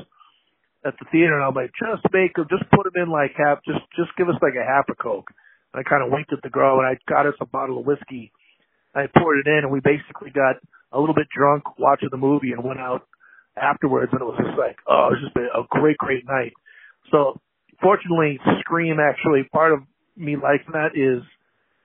at 0.86 0.96
the 1.00 1.06
theater, 1.12 1.36
and 1.36 1.44
I'm 1.44 1.58
like, 1.58 1.74
just 1.76 2.06
make 2.14 2.36
them, 2.36 2.48
just 2.50 2.70
put 2.72 2.88
them 2.88 2.96
in 2.96 3.10
like 3.12 3.36
half, 3.36 3.60
just 3.66 3.84
just 3.98 4.16
give 4.16 4.30
us 4.30 4.40
like 4.42 4.56
a 4.56 4.64
half 4.64 4.88
a 4.88 4.96
coke. 4.96 5.28
And 5.74 5.84
I 5.84 5.84
kind 5.84 6.06
of 6.06 6.14
winked 6.14 6.32
at 6.32 6.40
the 6.44 6.54
girl, 6.54 6.80
and 6.80 6.88
I 6.88 6.96
got 7.10 7.28
us 7.28 7.36
a 7.42 7.46
bottle 7.46 7.80
of 7.80 7.86
whiskey. 7.86 8.32
I 8.96 9.06
poured 9.12 9.44
it 9.44 9.50
in, 9.50 9.68
and 9.68 9.72
we 9.72 9.82
basically 9.82 10.32
got 10.32 10.58
a 10.94 11.00
little 11.00 11.16
bit 11.16 11.28
drunk 11.28 11.78
watching 11.78 12.10
the 12.10 12.18
movie, 12.18 12.52
and 12.54 12.64
went 12.64 12.80
out 12.80 13.06
afterwards, 13.58 14.14
and 14.14 14.22
it 14.22 14.26
was 14.26 14.40
just 14.40 14.58
like, 14.58 14.78
oh, 14.88 15.12
it 15.12 15.20
was 15.20 15.24
just 15.26 15.36
a, 15.36 15.60
a 15.60 15.68
great, 15.70 15.98
great 15.98 16.24
night. 16.26 16.54
So 17.12 17.42
fortunately, 17.82 18.40
Scream 18.62 18.98
actually 19.00 19.44
part 19.52 19.74
of 19.74 19.80
me 20.16 20.36
liking 20.36 20.74
that 20.74 20.96
is 20.96 21.24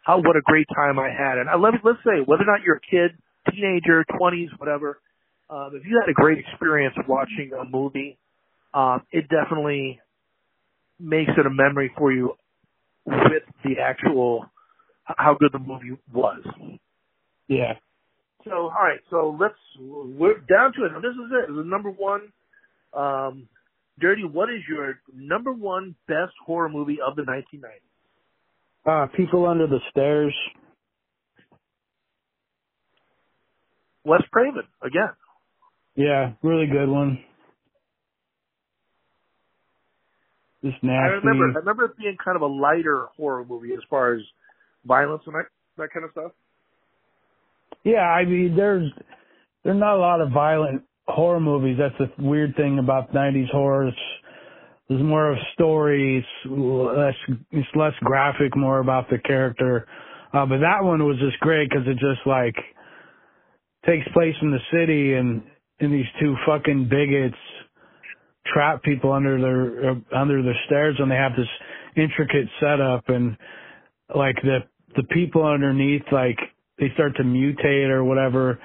how 0.02 0.18
what 0.18 0.36
a 0.36 0.42
great 0.42 0.66
time 0.74 0.98
I 0.98 1.08
had. 1.08 1.38
And 1.38 1.48
I 1.48 1.56
let 1.56 1.74
let's 1.84 1.98
say 2.04 2.20
whether 2.24 2.42
or 2.42 2.46
not 2.46 2.62
you're 2.64 2.76
a 2.76 2.80
kid, 2.80 3.16
teenager, 3.50 4.04
twenties, 4.18 4.50
whatever, 4.58 5.00
um, 5.48 5.72
if 5.74 5.84
you 5.86 6.00
had 6.00 6.10
a 6.10 6.14
great 6.14 6.38
experience 6.38 6.94
watching 7.08 7.50
a 7.58 7.64
movie, 7.64 8.18
um, 8.74 9.02
it 9.10 9.28
definitely 9.28 10.00
makes 10.98 11.32
it 11.36 11.46
a 11.46 11.50
memory 11.50 11.92
for 11.96 12.12
you 12.12 12.34
with 13.04 13.42
the 13.64 13.74
actual 13.82 14.46
how 15.04 15.36
good 15.38 15.52
the 15.52 15.58
movie 15.58 15.98
was. 16.12 16.42
Yeah. 17.48 17.74
So 18.44 18.52
all 18.52 18.70
right, 18.70 19.00
so 19.10 19.36
let's 19.38 19.54
we're 19.78 20.38
down 20.38 20.72
to 20.74 20.84
it. 20.86 20.92
This 21.02 21.12
is 21.12 21.30
it. 21.30 21.50
Is 21.50 21.66
number 21.66 21.90
one. 21.90 22.32
Um, 22.92 23.48
Dirty, 24.00 24.24
what 24.24 24.48
is 24.48 24.60
your 24.68 24.98
number 25.14 25.52
one 25.52 25.94
best 26.08 26.32
horror 26.44 26.68
movie 26.68 26.98
of 27.06 27.14
the 27.14 27.22
1990s? 27.22 27.91
Uh, 28.84 29.06
People 29.16 29.46
Under 29.46 29.66
the 29.66 29.78
Stairs. 29.90 30.34
Wes 34.04 34.22
Craven 34.32 34.64
again. 34.82 35.10
Yeah, 35.94 36.32
really 36.42 36.66
good 36.66 36.88
one. 36.88 37.18
Just 40.64 40.82
nasty. 40.82 40.94
I 40.94 41.06
remember. 41.24 41.44
I 41.56 41.60
remember 41.60 41.84
it 41.86 41.96
being 41.96 42.16
kind 42.24 42.36
of 42.36 42.42
a 42.42 42.46
lighter 42.46 43.06
horror 43.16 43.44
movie 43.44 43.72
as 43.74 43.80
far 43.90 44.14
as 44.14 44.20
violence 44.84 45.22
and 45.26 45.34
that 45.34 45.46
that 45.76 45.92
kind 45.92 46.04
of 46.04 46.12
stuff. 46.12 46.32
Yeah, 47.84 48.00
I 48.00 48.24
mean, 48.24 48.54
there's 48.56 48.90
there's 49.64 49.78
not 49.78 49.96
a 49.96 50.00
lot 50.00 50.20
of 50.20 50.30
violent 50.32 50.82
horror 51.06 51.40
movies. 51.40 51.78
That's 51.78 51.98
the 51.98 52.22
weird 52.22 52.56
thing 52.56 52.78
about 52.78 53.12
'90s 53.12 53.50
horror. 53.50 53.90
There's 54.92 55.04
more 55.04 55.32
of 55.32 55.38
stories, 55.54 56.24
less 56.44 57.14
it's 57.50 57.68
less 57.74 57.94
graphic, 58.00 58.54
more 58.54 58.80
about 58.80 59.08
the 59.08 59.16
character. 59.18 59.86
Uh, 60.34 60.44
but 60.44 60.58
that 60.58 60.84
one 60.84 61.02
was 61.06 61.16
just 61.18 61.38
great 61.40 61.70
because 61.70 61.86
it 61.86 61.94
just 61.94 62.26
like 62.26 62.56
takes 63.86 64.06
place 64.12 64.34
in 64.42 64.50
the 64.50 64.58
city 64.70 65.14
and 65.14 65.42
and 65.80 65.94
these 65.94 66.06
two 66.20 66.36
fucking 66.46 66.88
bigots 66.90 67.38
trap 68.52 68.82
people 68.82 69.12
under 69.12 69.40
their 69.40 69.90
uh, 69.92 70.20
under 70.20 70.42
their 70.42 70.58
stairs 70.66 70.96
and 70.98 71.10
they 71.10 71.16
have 71.16 71.32
this 71.36 71.48
intricate 71.96 72.48
setup 72.60 73.08
and 73.08 73.36
like 74.14 74.36
the 74.42 74.58
the 74.96 75.04
people 75.04 75.42
underneath 75.46 76.02
like 76.12 76.38
they 76.78 76.88
start 76.92 77.16
to 77.16 77.22
mutate 77.22 77.88
or 77.88 78.04
whatever 78.04 78.58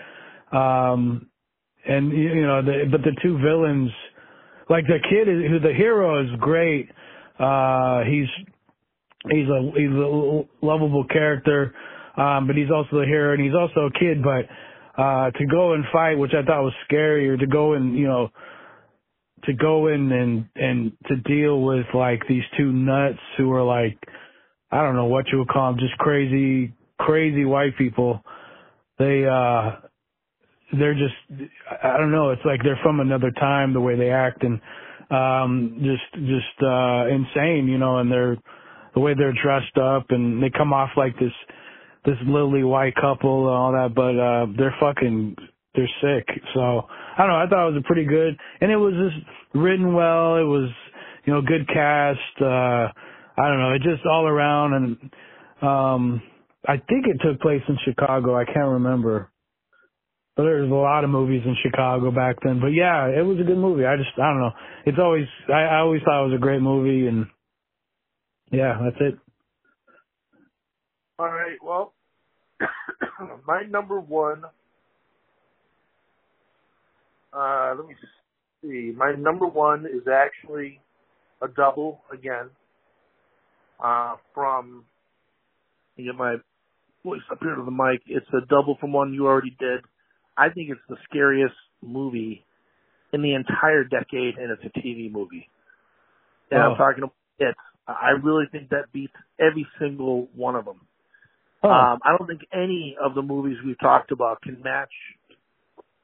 um 0.51 1.29
and 1.87 2.11
you 2.11 2.45
know 2.45 2.61
the 2.61 2.83
but 2.91 3.01
the 3.01 3.15
two 3.21 3.37
villains 3.37 3.91
like 4.69 4.85
the 4.87 4.99
kid 5.09 5.27
who 5.27 5.59
the 5.59 5.73
hero 5.73 6.23
is 6.23 6.29
great 6.39 6.89
uh 7.39 8.01
he's 8.03 8.27
he's 9.29 9.47
a 9.47 9.71
he's 9.75 9.91
a 9.91 10.43
lovable 10.61 11.05
character 11.05 11.73
um 12.17 12.47
but 12.47 12.55
he's 12.55 12.71
also 12.73 12.99
the 12.99 13.05
hero 13.05 13.33
and 13.33 13.43
he's 13.43 13.55
also 13.55 13.87
a 13.87 13.99
kid 13.99 14.23
but 14.23 14.45
uh 15.01 15.31
to 15.31 15.45
go 15.45 15.73
and 15.73 15.83
fight 15.91 16.15
which 16.15 16.31
i 16.33 16.43
thought 16.45 16.63
was 16.63 16.73
scary 16.85 17.29
or 17.29 17.37
to 17.37 17.47
go 17.47 17.73
and 17.73 17.97
you 17.97 18.07
know 18.07 18.29
to 19.43 19.53
go 19.53 19.87
in 19.87 20.11
and 20.11 20.45
and 20.55 20.91
to 21.07 21.15
deal 21.17 21.61
with 21.61 21.85
like 21.93 22.21
these 22.27 22.43
two 22.57 22.71
nuts 22.71 23.19
who 23.37 23.51
are 23.51 23.63
like 23.63 23.97
I 24.71 24.81
don't 24.81 24.95
know 24.95 25.05
what 25.05 25.25
you 25.31 25.39
would 25.39 25.47
call 25.47 25.71
them, 25.71 25.79
just 25.79 25.97
crazy 25.97 26.73
crazy 26.99 27.45
white 27.45 27.77
people. 27.77 28.21
They 28.99 29.25
uh 29.25 29.86
they're 30.73 30.95
just 30.95 31.15
I 31.83 31.97
don't 31.97 32.11
know, 32.11 32.31
it's 32.31 32.41
like 32.45 32.61
they're 32.63 32.79
from 32.83 32.99
another 32.99 33.31
time 33.31 33.73
the 33.73 33.81
way 33.81 33.95
they 33.97 34.09
act 34.11 34.43
and 34.43 34.59
um 35.11 35.77
just 35.83 36.25
just 36.25 36.63
uh 36.63 37.07
insane, 37.07 37.67
you 37.67 37.77
know, 37.77 37.99
and 37.99 38.11
they're 38.11 38.37
the 38.93 38.99
way 38.99 39.13
they're 39.17 39.33
dressed 39.41 39.77
up 39.77 40.07
and 40.09 40.41
they 40.43 40.49
come 40.49 40.73
off 40.73 40.89
like 40.97 41.17
this 41.19 41.31
this 42.05 42.17
lily 42.27 42.63
white 42.63 42.95
couple 42.95 43.47
and 43.47 43.55
all 43.55 43.71
that, 43.71 43.95
but 43.95 44.17
uh 44.19 44.47
they're 44.57 44.75
fucking 44.79 45.35
they're 45.75 45.89
sick. 46.01 46.27
So 46.53 46.83
I 47.17 47.19
don't 47.19 47.29
know. 47.29 47.37
I 47.39 47.47
thought 47.49 47.69
it 47.69 47.73
was 47.73 47.83
a 47.83 47.87
pretty 47.87 48.05
good, 48.05 48.37
and 48.61 48.71
it 48.71 48.77
was 48.77 48.93
just 48.95 49.25
written 49.55 49.93
well. 49.93 50.37
It 50.37 50.43
was 50.45 50.69
you 51.25 51.33
know 51.33 51.41
good 51.41 51.67
cast. 51.69 52.19
uh 52.41 52.87
I 53.39 53.47
don't 53.47 53.59
know. 53.59 53.71
It 53.73 53.81
just 53.83 54.05
all 54.05 54.27
around, 54.27 54.73
and 54.73 54.97
um 55.61 56.21
I 56.67 56.77
think 56.77 57.05
it 57.07 57.17
took 57.23 57.39
place 57.41 57.61
in 57.69 57.77
Chicago. 57.85 58.35
I 58.37 58.45
can't 58.45 58.69
remember. 58.69 59.29
But 60.37 60.43
there 60.43 60.61
was 60.61 60.69
a 60.69 60.73
lot 60.73 61.03
of 61.03 61.09
movies 61.09 61.41
in 61.45 61.55
Chicago 61.63 62.11
back 62.11 62.37
then. 62.43 62.59
But 62.61 62.67
yeah, 62.67 63.07
it 63.07 63.25
was 63.25 63.39
a 63.39 63.43
good 63.43 63.57
movie. 63.57 63.85
I 63.85 63.97
just 63.97 64.11
I 64.17 64.29
don't 64.29 64.39
know. 64.39 64.53
It's 64.85 64.99
always 65.01 65.25
I, 65.49 65.63
I 65.63 65.79
always 65.79 66.01
thought 66.03 66.23
it 66.23 66.29
was 66.29 66.37
a 66.37 66.41
great 66.41 66.61
movie, 66.61 67.07
and 67.07 67.25
yeah, 68.51 68.77
that's 68.83 69.01
it. 69.01 69.19
All 71.17 71.25
right. 71.25 71.57
Well, 71.61 71.93
my 73.47 73.63
number 73.67 73.99
one 73.99 74.43
uh, 77.33 77.75
let 77.77 77.87
me 77.87 77.93
just 77.99 78.13
see. 78.61 78.93
My 78.95 79.13
number 79.17 79.45
one 79.45 79.85
is 79.85 80.07
actually 80.11 80.79
a 81.41 81.47
double 81.47 82.01
again. 82.11 82.49
Uh, 83.83 84.15
from 84.33 84.85
get 85.97 86.15
my 86.15 86.35
voice 87.03 87.21
up 87.31 87.37
here 87.41 87.55
to 87.55 87.63
the 87.63 87.71
mic. 87.71 88.01
It's 88.07 88.27
a 88.33 88.45
double 88.47 88.77
from 88.79 88.91
one 88.91 89.13
you 89.13 89.27
already 89.27 89.55
did. 89.59 89.81
I 90.37 90.49
think 90.49 90.69
it's 90.69 90.81
the 90.89 90.97
scariest 91.09 91.55
movie 91.81 92.43
in 93.13 93.21
the 93.21 93.33
entire 93.33 93.83
decade, 93.83 94.37
and 94.37 94.51
it's 94.51 94.63
a 94.65 94.79
TV 94.79 95.11
movie. 95.11 95.49
And 96.51 96.61
Oh. 96.61 96.71
I'm 96.71 96.77
talking 96.77 97.03
about 97.03 97.13
it. 97.39 97.55
I 97.87 98.11
really 98.21 98.45
think 98.51 98.69
that 98.69 98.91
beats 98.91 99.13
every 99.39 99.65
single 99.79 100.27
one 100.35 100.55
of 100.55 100.65
them. 100.65 100.81
Oh, 101.63 101.69
Um, 101.71 101.99
I 102.03 102.15
don't 102.17 102.27
think 102.27 102.45
any 102.51 102.97
of 103.01 103.15
the 103.15 103.21
movies 103.21 103.57
we've 103.65 103.79
talked 103.79 104.11
about 104.11 104.41
can 104.41 104.61
match 104.61 104.91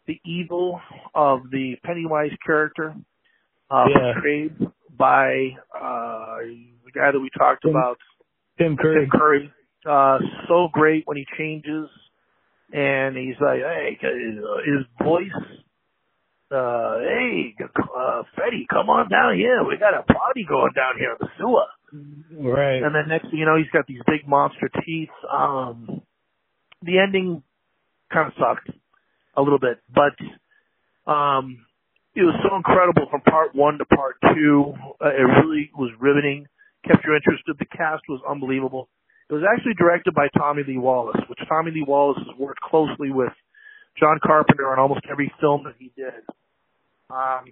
the 0.05 0.19
evil 0.25 0.81
of 1.13 1.49
the 1.51 1.75
Pennywise 1.83 2.31
character, 2.45 2.95
uh, 3.69 3.85
Yeah. 3.89 4.13
portrayed 4.13 4.71
by 4.97 5.57
uh, 5.75 6.37
the 6.85 6.91
guy 6.93 7.11
that 7.11 7.19
we 7.19 7.29
talked 7.31 7.61
Tim- 7.63 7.71
about, 7.71 7.97
Tim 8.57 8.77
Curry. 8.77 9.01
Tim 9.01 9.09
Curry. 9.09 9.53
Uh, 9.85 10.19
so 10.47 10.69
great 10.69 11.05
when 11.07 11.17
he 11.17 11.25
changes, 11.37 11.89
and 12.73 13.15
he's 13.15 13.39
like, 13.39 13.61
"Hey, 13.61 13.97
uh, 14.01 14.57
his 14.65 14.85
voice." 15.01 15.39
Uh, 16.51 16.99
hey, 16.99 17.55
uh, 17.61 18.23
Freddy, 18.35 18.67
come 18.69 18.89
on 18.89 19.09
down 19.09 19.35
here. 19.37 19.63
We 19.63 19.77
got 19.77 19.93
a 19.93 20.03
party 20.03 20.45
going 20.47 20.73
down 20.75 20.99
here 20.99 21.11
in 21.11 21.17
the 21.19 21.29
sewer. 21.39 21.65
Right. 22.51 22.83
And 22.83 22.93
then 22.93 23.07
next 23.07 23.29
thing 23.29 23.39
you 23.39 23.45
know, 23.45 23.57
he's 23.57 23.71
got 23.71 23.87
these 23.87 24.01
big 24.05 24.27
monster 24.27 24.69
teeth. 24.85 25.09
Um, 25.31 26.01
the 26.81 26.99
ending 26.99 27.41
kind 28.11 28.27
of 28.27 28.33
sucked 28.37 28.69
a 29.35 29.41
little 29.41 29.59
bit, 29.59 29.79
but 29.89 30.13
um, 31.11 31.65
it 32.15 32.21
was 32.21 32.35
so 32.47 32.55
incredible 32.55 33.07
from 33.09 33.21
part 33.21 33.55
one 33.55 33.77
to 33.79 33.85
part 33.85 34.17
two. 34.35 34.73
Uh, 35.01 35.09
it 35.09 35.25
really 35.41 35.71
was 35.75 35.91
riveting, 35.99 36.45
kept 36.85 37.03
your 37.03 37.15
interested. 37.15 37.55
The 37.57 37.65
cast 37.65 38.03
was 38.07 38.21
unbelievable. 38.29 38.89
It 39.29 39.33
was 39.33 39.43
actually 39.49 39.73
directed 39.75 40.13
by 40.13 40.27
Tommy 40.37 40.63
Lee 40.67 40.77
Wallace, 40.77 41.21
which 41.27 41.39
Tommy 41.47 41.71
Lee 41.71 41.85
Wallace 41.87 42.19
has 42.19 42.37
worked 42.37 42.59
closely 42.59 43.11
with 43.11 43.31
John 43.99 44.19
Carpenter 44.23 44.71
on 44.71 44.79
almost 44.79 45.01
every 45.09 45.31
film 45.39 45.63
that 45.63 45.75
he 45.79 45.91
did. 45.95 46.23
Um, 47.09 47.45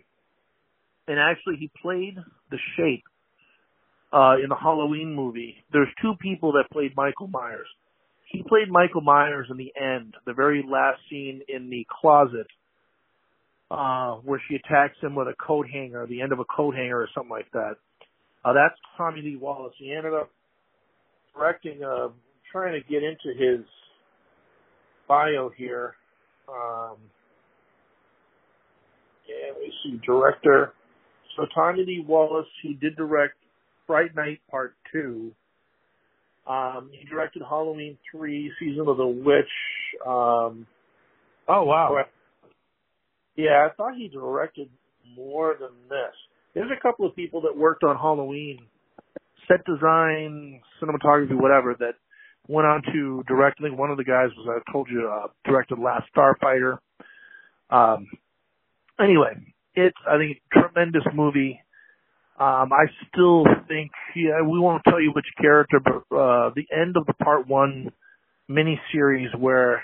and 1.07 1.19
actually, 1.19 1.55
he 1.57 1.71
played 1.81 2.17
the 2.49 2.57
shape 2.77 3.03
uh, 4.13 4.35
in 4.43 4.49
the 4.49 4.55
Halloween 4.55 5.15
movie. 5.15 5.55
There's 5.71 5.87
two 6.01 6.13
people 6.21 6.53
that 6.53 6.65
played 6.71 6.95
Michael 6.95 7.27
Myers. 7.27 7.67
He 8.31 8.43
played 8.43 8.69
Michael 8.69 9.01
Myers 9.01 9.47
in 9.49 9.57
the 9.57 9.73
end, 9.79 10.15
the 10.25 10.33
very 10.33 10.63
last 10.67 10.99
scene 11.09 11.41
in 11.47 11.69
the 11.69 11.85
closet, 12.01 12.47
uh, 13.69 14.15
where 14.23 14.41
she 14.47 14.55
attacks 14.55 14.95
him 15.01 15.15
with 15.15 15.27
a 15.27 15.35
coat 15.35 15.67
hanger, 15.71 16.05
the 16.07 16.21
end 16.21 16.31
of 16.31 16.39
a 16.39 16.45
coat 16.45 16.75
hanger 16.75 17.01
or 17.01 17.09
something 17.13 17.31
like 17.31 17.51
that. 17.51 17.75
Uh, 18.43 18.53
that's 18.53 18.75
Tommy 18.97 19.21
Lee 19.21 19.35
Wallace. 19.35 19.73
He 19.77 19.93
ended 19.93 20.13
up 20.13 20.31
directing, 21.35 21.83
uh, 21.83 22.09
trying 22.51 22.73
to 22.73 22.87
get 22.89 23.03
into 23.03 23.37
his 23.37 23.65
bio 25.07 25.51
here. 25.55 25.95
Um, 26.49 26.97
yeah, 29.27 29.51
let 29.53 29.61
me 29.61 29.73
see, 29.83 29.99
director. 30.05 30.73
So 31.37 31.45
Tommy 31.53 31.85
Lee 31.85 32.05
Wallace, 32.05 32.47
he 32.61 32.73
did 32.73 32.95
direct 32.95 33.35
Fright 33.87 34.15
Night 34.15 34.39
Part 34.49 34.75
Two. 34.91 35.31
Um, 36.47 36.89
he 36.91 37.07
directed 37.07 37.41
Halloween 37.47 37.97
Three, 38.11 38.51
Season 38.59 38.87
of 38.87 38.97
the 38.97 39.07
Witch. 39.07 39.45
Um, 40.05 40.67
Oh 41.47 41.63
wow. 41.63 42.05
Yeah, 43.35 43.67
I 43.69 43.73
thought 43.75 43.95
he 43.95 44.07
directed 44.07 44.69
more 45.15 45.55
than 45.59 45.71
this. 45.89 46.13
There's 46.53 46.71
a 46.71 46.81
couple 46.81 47.05
of 47.05 47.15
people 47.15 47.41
that 47.41 47.57
worked 47.57 47.83
on 47.83 47.95
Halloween, 47.97 48.59
set 49.47 49.65
design, 49.65 50.61
cinematography, 50.81 51.39
whatever, 51.39 51.75
that 51.79 51.93
went 52.47 52.67
on 52.67 52.81
to 52.93 53.23
direct. 53.27 53.59
I 53.59 53.67
think 53.67 53.79
one 53.79 53.91
of 53.91 53.97
the 53.97 54.03
guys 54.03 54.29
was 54.37 54.47
I 54.49 54.71
told 54.71 54.87
you 54.89 55.09
uh, 55.11 55.27
directed 55.45 55.79
Last 55.79 56.05
Starfighter. 56.15 56.77
Um, 57.69 58.07
anyway, 58.99 59.35
it's 59.75 59.97
I 60.07 60.17
think 60.17 60.37
a 60.37 60.59
tremendous 60.59 61.03
movie. 61.13 61.59
Um, 62.39 62.71
I 62.73 62.85
still 63.09 63.45
think 63.67 63.91
yeah, 64.15 64.41
we 64.41 64.59
won't 64.59 64.83
tell 64.87 64.99
you 64.99 65.11
which 65.13 65.25
character, 65.39 65.79
but 65.79 66.15
uh, 66.15 66.51
the 66.55 66.65
end 66.71 66.97
of 66.97 67.05
the 67.05 67.13
part 67.13 67.47
one 67.47 67.91
miniseries 68.49 69.37
where 69.37 69.83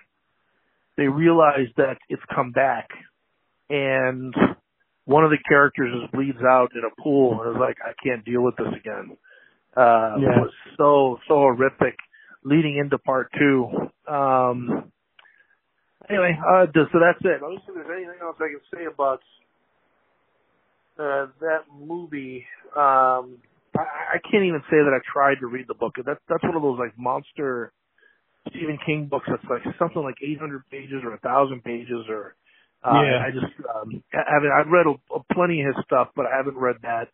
they 0.98 1.08
realize 1.08 1.68
that 1.78 1.98
it's 2.10 2.22
come 2.34 2.52
back, 2.52 2.90
and 3.70 4.34
one 5.06 5.24
of 5.24 5.30
the 5.30 5.38
characters 5.48 5.94
just 6.02 6.12
bleeds 6.12 6.42
out 6.44 6.72
in 6.76 6.82
a 6.84 7.02
pool, 7.02 7.42
and 7.42 7.56
is 7.56 7.60
like, 7.60 7.78
I 7.86 7.94
can't 8.04 8.26
deal 8.26 8.44
with 8.44 8.56
this 8.58 8.74
again. 8.76 9.16
Uh, 9.78 10.18
Yeah. 10.20 10.42
Was 10.42 10.52
so 10.78 11.20
so 11.28 11.36
horrific, 11.36 11.96
leading 12.44 12.78
into 12.78 12.98
part 12.98 13.32
two. 13.38 13.70
Um, 14.08 14.92
anyway, 16.10 16.34
uh, 16.50 16.66
so 16.74 16.98
that's 17.00 17.22
it. 17.24 17.42
Let 17.42 17.52
me 17.52 17.60
see 17.66 17.70
if 17.72 17.76
there's 17.76 17.88
anything 17.96 18.20
else 18.22 18.38
I 18.40 18.50
can 18.50 18.62
say 18.74 18.86
about 18.86 19.22
uh, 20.98 21.28
that 21.42 21.66
movie. 21.72 22.46
Um, 22.76 23.38
I, 23.78 24.16
I 24.16 24.20
can't 24.32 24.46
even 24.46 24.62
say 24.70 24.78
that 24.82 24.94
I 24.94 25.02
tried 25.14 25.40
to 25.42 25.48
read 25.48 25.66
the 25.68 25.76
book. 25.76 25.94
That's 26.04 26.20
that's 26.28 26.44
one 26.44 26.56
of 26.56 26.64
those 26.64 26.80
like 26.80 26.98
monster 26.98 27.72
Stephen 28.50 28.80
King 28.86 29.08
books 29.08 29.28
that's 29.30 29.44
like 29.50 29.62
something 29.78 30.02
like 30.02 30.16
800 30.24 30.64
pages 30.72 31.04
or 31.04 31.14
a 31.14 31.20
thousand 31.20 31.64
pages 31.64 32.06
or. 32.10 32.36
Uh, 32.84 33.02
Yeah. 33.04 33.26
I 33.26 33.32
just 33.32 33.54
um, 33.76 34.04
I 34.14 34.24
haven't. 34.32 34.52
I've 34.54 34.72
read 34.72 34.86
a, 34.86 34.96
a 35.14 35.24
plenty 35.34 35.62
of 35.62 35.76
his 35.76 35.84
stuff, 35.86 36.10
but 36.16 36.26
I 36.26 36.38
haven't 36.38 36.58
read 36.58 36.78
that. 36.84 37.10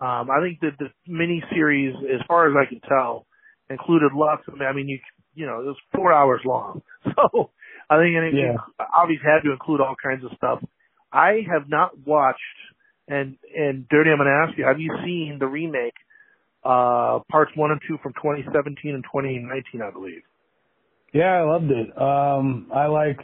Um, 0.00 0.30
I 0.30 0.40
think 0.42 0.60
that 0.60 0.78
the 0.78 0.88
mini 1.06 1.42
series, 1.52 1.94
as 2.14 2.20
far 2.28 2.48
as 2.48 2.54
I 2.56 2.68
can 2.68 2.80
tell, 2.88 3.26
included 3.70 4.12
lots 4.14 4.42
of. 4.48 4.60
I 4.60 4.72
mean, 4.72 4.88
you 4.88 4.98
you 5.34 5.46
know, 5.46 5.60
it 5.60 5.66
was 5.66 5.76
four 5.94 6.12
hours 6.12 6.40
long, 6.44 6.82
so 7.04 7.50
I 7.90 7.96
think 7.98 8.14
it, 8.14 8.34
Yeah. 8.34 8.56
obviously 8.96 9.24
had 9.26 9.42
to 9.44 9.52
include 9.52 9.80
all 9.80 9.94
kinds 10.02 10.24
of 10.24 10.30
stuff. 10.36 10.62
I 11.12 11.42
have 11.50 11.68
not 11.68 11.98
watched, 12.06 12.38
and 13.08 13.36
and 13.56 13.88
Dirty, 13.88 14.10
I'm 14.10 14.18
going 14.18 14.28
to 14.28 14.46
ask 14.48 14.58
you, 14.58 14.64
have 14.64 14.80
you 14.80 14.94
seen 15.04 15.38
the 15.40 15.46
remake, 15.46 15.94
uh, 16.64 17.20
parts 17.30 17.52
one 17.54 17.70
and 17.70 17.80
two 17.88 17.98
from 18.02 18.12
2017 18.14 18.94
and 18.94 19.04
2019, 19.04 19.82
I 19.82 19.90
believe. 19.90 20.22
Yeah, 21.12 21.32
I 21.32 21.42
loved 21.42 21.70
it. 21.70 22.00
Um, 22.00 22.70
I 22.74 22.86
liked. 22.86 23.22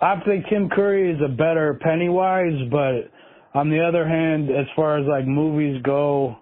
I 0.00 0.20
think 0.24 0.46
Tim 0.48 0.68
Curry 0.68 1.12
is 1.12 1.20
a 1.24 1.28
better 1.28 1.78
Pennywise, 1.82 2.68
but 2.70 3.10
on 3.58 3.70
the 3.70 3.80
other 3.80 4.06
hand, 4.06 4.50
as 4.50 4.66
far 4.76 4.98
as 4.98 5.06
like 5.08 5.26
movies 5.26 5.82
go, 5.82 6.36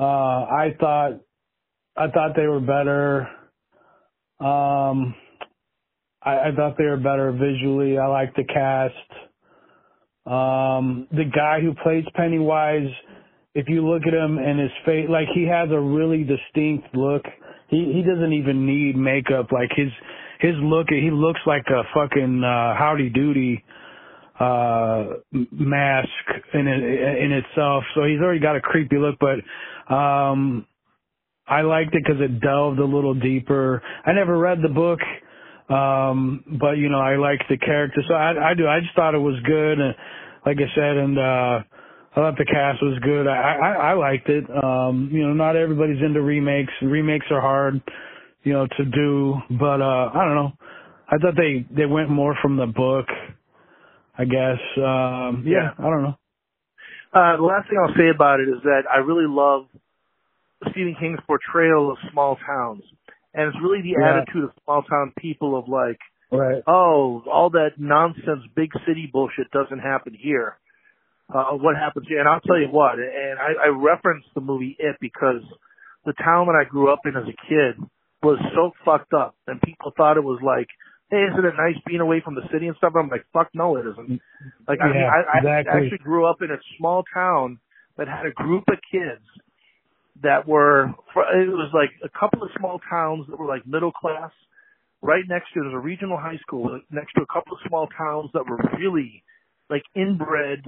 uh, 0.00 0.02
I 0.02 0.74
thought, 0.80 1.20
I 1.96 2.08
thought 2.08 2.32
they 2.34 2.48
were 2.48 2.58
better. 2.58 3.28
Um, 4.40 5.14
I, 6.20 6.48
I 6.48 6.50
thought 6.56 6.76
they 6.76 6.86
were 6.86 6.96
better 6.96 7.30
visually. 7.30 7.98
I 7.98 8.08
liked 8.08 8.34
the 8.34 8.42
cast. 8.44 9.10
Um, 10.26 11.06
the 11.12 11.30
guy 11.32 11.60
who 11.60 11.72
plays 11.84 12.04
Pennywise, 12.16 12.90
if 13.54 13.68
you 13.68 13.86
look 13.86 14.02
at 14.04 14.12
him 14.12 14.38
and 14.38 14.58
his 14.58 14.72
face, 14.84 15.06
like 15.08 15.28
he 15.32 15.46
has 15.46 15.68
a 15.70 15.78
really 15.78 16.24
distinct 16.24 16.96
look. 16.96 17.22
He 17.68 17.92
he 17.94 18.02
doesn't 18.02 18.32
even 18.32 18.66
need 18.66 18.96
makeup. 18.96 19.52
Like 19.52 19.70
his 19.76 19.90
his 20.40 20.54
look, 20.62 20.88
he 20.88 21.12
looks 21.12 21.40
like 21.46 21.66
a 21.68 21.82
fucking 21.94 22.42
uh, 22.42 22.74
Howdy 22.76 23.10
Doody 23.10 23.62
uh 24.40 25.04
mask 25.52 26.08
in 26.54 26.66
in 26.68 27.32
itself. 27.32 27.84
So 27.94 28.04
he's 28.04 28.20
already 28.20 28.40
got 28.40 28.56
a 28.56 28.60
creepy 28.60 28.98
look, 28.98 29.16
but 29.20 29.94
um 29.94 30.64
I 31.46 31.62
liked 31.62 31.94
it 31.94 32.02
because 32.06 32.20
it 32.22 32.40
delved 32.40 32.78
a 32.78 32.84
little 32.84 33.14
deeper. 33.14 33.82
I 34.06 34.12
never 34.12 34.38
read 34.38 34.60
the 34.62 34.70
book, 34.70 35.00
um, 35.68 36.42
but 36.60 36.78
you 36.78 36.88
know 36.88 37.00
I 37.00 37.16
liked 37.16 37.44
the 37.50 37.58
character, 37.58 38.02
so 38.08 38.14
I, 38.14 38.52
I 38.52 38.54
do. 38.54 38.66
I 38.66 38.80
just 38.80 38.94
thought 38.96 39.14
it 39.14 39.18
was 39.18 39.38
good, 39.44 39.78
and 39.78 39.94
like 40.46 40.56
I 40.58 40.74
said, 40.74 40.96
and 40.96 41.18
uh, 41.18 41.22
I 42.12 42.14
thought 42.16 42.38
the 42.38 42.46
cast 42.46 42.82
was 42.82 42.98
good. 43.02 43.26
I, 43.28 43.56
I 43.56 43.72
I 43.90 43.92
liked 43.92 44.28
it. 44.30 44.44
Um, 44.64 45.10
you 45.12 45.26
know, 45.26 45.34
not 45.34 45.56
everybody's 45.56 46.02
into 46.02 46.22
remakes. 46.22 46.72
Remakes 46.80 47.26
are 47.30 47.42
hard, 47.42 47.82
you 48.44 48.54
know, 48.54 48.66
to 48.78 48.84
do, 48.86 49.36
but 49.58 49.82
uh, 49.82 50.10
I 50.14 50.24
don't 50.24 50.36
know. 50.36 50.52
I 51.08 51.18
thought 51.18 51.34
they 51.36 51.66
they 51.76 51.86
went 51.86 52.08
more 52.08 52.34
from 52.40 52.56
the 52.56 52.66
book. 52.66 53.06
I 54.16 54.24
guess. 54.24 54.60
Um, 54.76 55.44
yeah, 55.46 55.70
I 55.78 55.82
don't 55.82 56.02
know. 56.02 56.16
Uh, 57.12 57.36
the 57.36 57.42
last 57.42 57.68
thing 57.68 57.78
I'll 57.82 57.94
say 57.94 58.10
about 58.14 58.40
it 58.40 58.48
is 58.48 58.62
that 58.64 58.82
I 58.92 58.98
really 58.98 59.26
love 59.28 59.66
Stephen 60.70 60.96
King's 60.98 61.20
portrayal 61.26 61.90
of 61.90 61.98
small 62.12 62.36
towns. 62.46 62.82
And 63.34 63.48
it's 63.48 63.56
really 63.62 63.82
the 63.82 63.96
Yeah. 64.00 64.18
attitude 64.22 64.44
of 64.44 64.50
small 64.64 64.82
town 64.82 65.12
people 65.18 65.56
of 65.56 65.68
like, 65.68 65.98
Right. 66.30 66.62
oh, 66.66 67.22
all 67.30 67.50
that 67.50 67.78
nonsense 67.78 68.46
big 68.54 68.70
city 68.86 69.06
bullshit 69.12 69.50
doesn't 69.50 69.80
happen 69.80 70.14
here. 70.14 70.56
Uh, 71.32 71.52
what 71.52 71.76
happens 71.76 72.06
here? 72.08 72.20
And 72.20 72.28
I'll 72.28 72.40
tell 72.40 72.58
you 72.58 72.68
what, 72.68 72.98
and 72.98 73.38
I, 73.38 73.64
I 73.64 73.68
referenced 73.68 74.28
the 74.34 74.40
movie 74.40 74.76
It 74.78 74.96
because 75.00 75.42
the 76.04 76.12
town 76.14 76.46
that 76.46 76.56
I 76.60 76.64
grew 76.64 76.92
up 76.92 77.00
in 77.06 77.16
as 77.16 77.24
a 77.24 77.46
kid 77.48 77.78
was 78.22 78.38
so 78.54 78.72
fucked 78.84 79.12
up 79.14 79.34
and 79.46 79.60
people 79.62 79.92
thought 79.96 80.16
it 80.16 80.24
was 80.24 80.40
like, 80.42 80.68
hey, 81.14 81.30
isn't 81.30 81.44
it 81.44 81.54
nice 81.56 81.78
being 81.86 82.00
away 82.00 82.20
from 82.24 82.34
the 82.34 82.42
city 82.52 82.66
and 82.66 82.76
stuff? 82.76 82.92
I'm 82.98 83.08
like, 83.08 83.24
fuck 83.32 83.48
no, 83.54 83.76
it 83.76 83.86
isn't. 83.86 84.20
Like, 84.66 84.80
I 84.82 84.86
mean, 84.86 84.96
Yeah, 84.96 85.10
I, 85.10 85.38
I 85.38 85.76
actually 85.78 86.02
grew 86.02 86.26
up 86.26 86.42
in 86.42 86.50
a 86.50 86.58
small 86.78 87.04
town 87.14 87.60
that 87.96 88.08
had 88.08 88.26
a 88.26 88.32
group 88.32 88.64
of 88.68 88.78
kids 88.90 89.22
that 90.22 90.48
were, 90.48 90.86
it 90.86 91.50
was 91.54 91.70
like 91.72 91.90
a 92.02 92.10
couple 92.18 92.42
of 92.42 92.50
small 92.58 92.80
towns 92.90 93.26
that 93.28 93.38
were 93.38 93.46
like 93.46 93.66
middle 93.66 93.92
class. 93.92 94.30
Right 95.02 95.24
next 95.28 95.52
to, 95.52 95.60
there's 95.60 95.74
a 95.74 95.78
regional 95.78 96.16
high 96.16 96.38
school 96.40 96.80
next 96.90 97.12
to 97.14 97.22
a 97.22 97.26
couple 97.26 97.52
of 97.52 97.58
small 97.68 97.86
towns 97.88 98.30
that 98.32 98.48
were 98.48 98.58
really 98.78 99.22
like 99.68 99.82
inbred, 99.94 100.64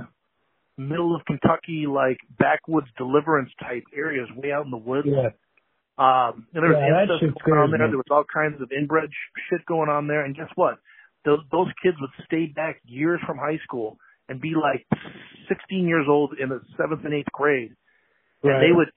middle 0.77 1.17
of 1.17 1.25
Kentucky, 1.25 1.87
like 1.89 2.19
backwoods 2.39 2.89
deliverance 2.99 3.51
type 3.61 3.85
areas 3.97 4.29
way 4.37 4.53
out 4.53 4.65
in 4.67 4.71
the 4.71 4.77
woods. 4.77 5.09
Yeah. 5.11 5.31
Um, 5.99 6.47
and 6.55 6.63
there 6.65 6.71
was 6.73 6.81
Yeah, 6.81 6.89
incest 7.03 7.25
going 7.47 7.61
on 7.61 7.71
there. 7.73 7.89
There 7.89 7.99
was 7.99 8.11
all 8.11 8.25
kinds 8.25 8.61
of 8.63 8.73
inbred 8.73 9.11
shit 9.51 9.65
going 9.67 9.89
on 9.91 10.09
there. 10.09 10.25
And 10.25 10.37
guess 10.37 10.51
what? 10.57 10.79
Those 11.25 11.41
those 11.53 11.69
kids 11.83 11.97
would 12.01 12.11
stay 12.27 12.47
back 12.47 12.81
years 12.87 13.21
from 13.27 13.39
high 13.39 13.59
school 13.65 13.99
and 14.29 14.41
be 14.41 14.55
like 14.57 14.87
16 15.49 15.89
years 15.89 16.07
old 16.09 16.35
in 16.41 16.49
the 16.51 16.61
seventh 16.79 17.05
and 17.05 17.15
eighth 17.15 17.33
grade, 17.33 17.73
and 18.47 18.53
Right. 18.53 18.63
they 18.63 18.73
would 18.73 18.89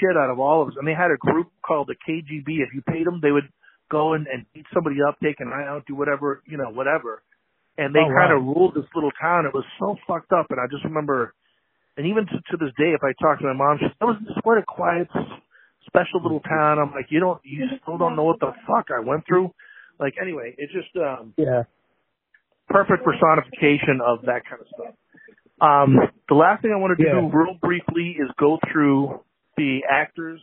shit 0.00 0.16
out 0.16 0.30
of 0.30 0.40
all 0.40 0.62
of 0.62 0.68
us. 0.68 0.74
And 0.78 0.86
they 0.88 0.94
had 0.94 1.10
a 1.12 1.18
group 1.18 1.48
called 1.66 1.88
the 1.88 1.96
KGB. 2.08 2.48
If 2.62 2.74
you 2.74 2.82
paid 2.82 3.06
them, 3.06 3.20
they 3.22 3.32
would 3.32 3.48
go 3.90 4.14
and, 4.14 4.26
and 4.28 4.46
beat 4.54 4.66
somebody 4.74 4.96
up, 5.06 5.18
take 5.22 5.40
an 5.40 5.52
eye 5.52 5.66
out, 5.68 5.86
do 5.86 5.94
whatever, 5.96 6.42
you 6.46 6.56
know, 6.58 6.70
whatever. 6.70 7.22
And 7.78 7.94
they 7.94 8.04
Oh, 8.04 8.08
kind 8.08 8.32
of 8.32 8.42
wow. 8.42 8.54
ruled 8.56 8.74
this 8.74 8.88
little 8.94 9.12
town. 9.20 9.46
It 9.46 9.54
was 9.54 9.64
so 9.80 9.96
fucked 10.08 10.32
up. 10.32 10.46
And 10.50 10.60
I 10.60 10.66
just 10.70 10.84
remember, 10.84 11.34
and 11.96 12.06
even 12.06 12.26
to, 12.26 12.36
to 12.52 12.56
this 12.58 12.74
day, 12.78 12.92
if 12.94 13.02
I 13.04 13.12
talk 13.22 13.40
to 13.40 13.46
my 13.46 13.54
mom, 13.54 13.78
that 13.82 14.06
was 14.06 14.16
just 14.26 14.40
what 14.44 14.58
a 14.58 14.64
quiet, 14.66 15.08
special 15.86 16.22
little 16.22 16.40
town. 16.40 16.78
I'm 16.78 16.90
like, 16.92 17.06
you 17.10 17.20
don't, 17.20 17.40
you 17.44 17.66
still 17.82 17.98
don't 17.98 18.16
know 18.16 18.24
what 18.24 18.40
the 18.40 18.52
fuck 18.66 18.88
I 18.94 19.00
went 19.00 19.26
through. 19.26 19.52
Like 19.98 20.14
anyway, 20.20 20.54
it's 20.58 20.72
just 20.72 20.94
um 20.96 21.32
Yeah. 21.36 21.62
perfect 22.68 23.04
personification 23.04 24.00
of 24.04 24.22
that 24.26 24.42
kind 24.48 24.60
of 24.60 24.66
stuff. 24.74 24.94
Um, 25.60 25.96
the 26.28 26.34
last 26.34 26.62
thing 26.62 26.72
I 26.72 26.76
want 26.76 26.98
to 26.98 27.02
do 27.02 27.08
Yeah. 27.10 27.30
real 27.32 27.54
briefly 27.62 28.16
is 28.18 28.30
go 28.38 28.58
through 28.70 29.20
the 29.56 29.84
actors. 29.90 30.42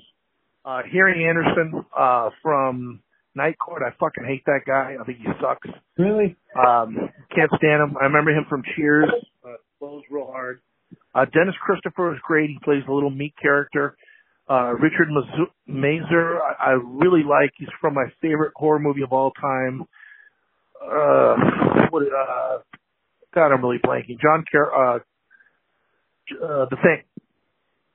Uh, 0.65 0.81
Harry 0.91 1.25
Anderson, 1.27 1.85
uh, 1.95 2.29
from 2.41 3.01
Night 3.35 3.57
Court. 3.59 3.83
I 3.85 3.91
fucking 3.99 4.23
hate 4.25 4.43
that 4.45 4.61
guy. 4.65 4.95
I 4.99 5.03
think 5.03 5.17
he 5.19 5.27
sucks. 5.41 5.67
Really? 5.97 6.35
Um, 6.55 7.09
can't 7.35 7.51
stand 7.57 7.81
him. 7.83 7.97
I 7.99 8.05
remember 8.05 8.31
him 8.31 8.45
from 8.49 8.63
Cheers. 8.75 9.11
Uh, 9.45 9.55
blows 9.79 10.03
real 10.09 10.27
hard. 10.31 10.61
Uh, 11.13 11.25
Dennis 11.25 11.55
Christopher 11.61 12.13
is 12.15 12.19
great. 12.25 12.49
He 12.49 12.57
plays 12.63 12.83
the 12.87 12.93
little 12.93 13.09
meat 13.11 13.33
character. 13.39 13.97
Uh, 14.49 14.73
Richard 14.73 15.07
Masur, 15.69 16.39
I, 16.41 16.71
I 16.71 16.77
really 16.83 17.23
like. 17.23 17.51
He's 17.57 17.69
from 17.79 17.93
my 17.93 18.05
favorite 18.21 18.51
horror 18.55 18.79
movie 18.79 19.01
of 19.01 19.13
all 19.13 19.31
time. 19.31 19.83
Uh, 20.81 21.35
what, 21.89 22.03
uh, 22.03 22.57
God, 23.33 23.51
I'm 23.53 23.61
really 23.61 23.79
blanking. 23.79 24.19
John 24.21 24.43
Car- 24.51 24.95
uh, 24.95 24.99
uh, 26.43 26.65
The 26.69 26.77
Thing. 26.83 27.03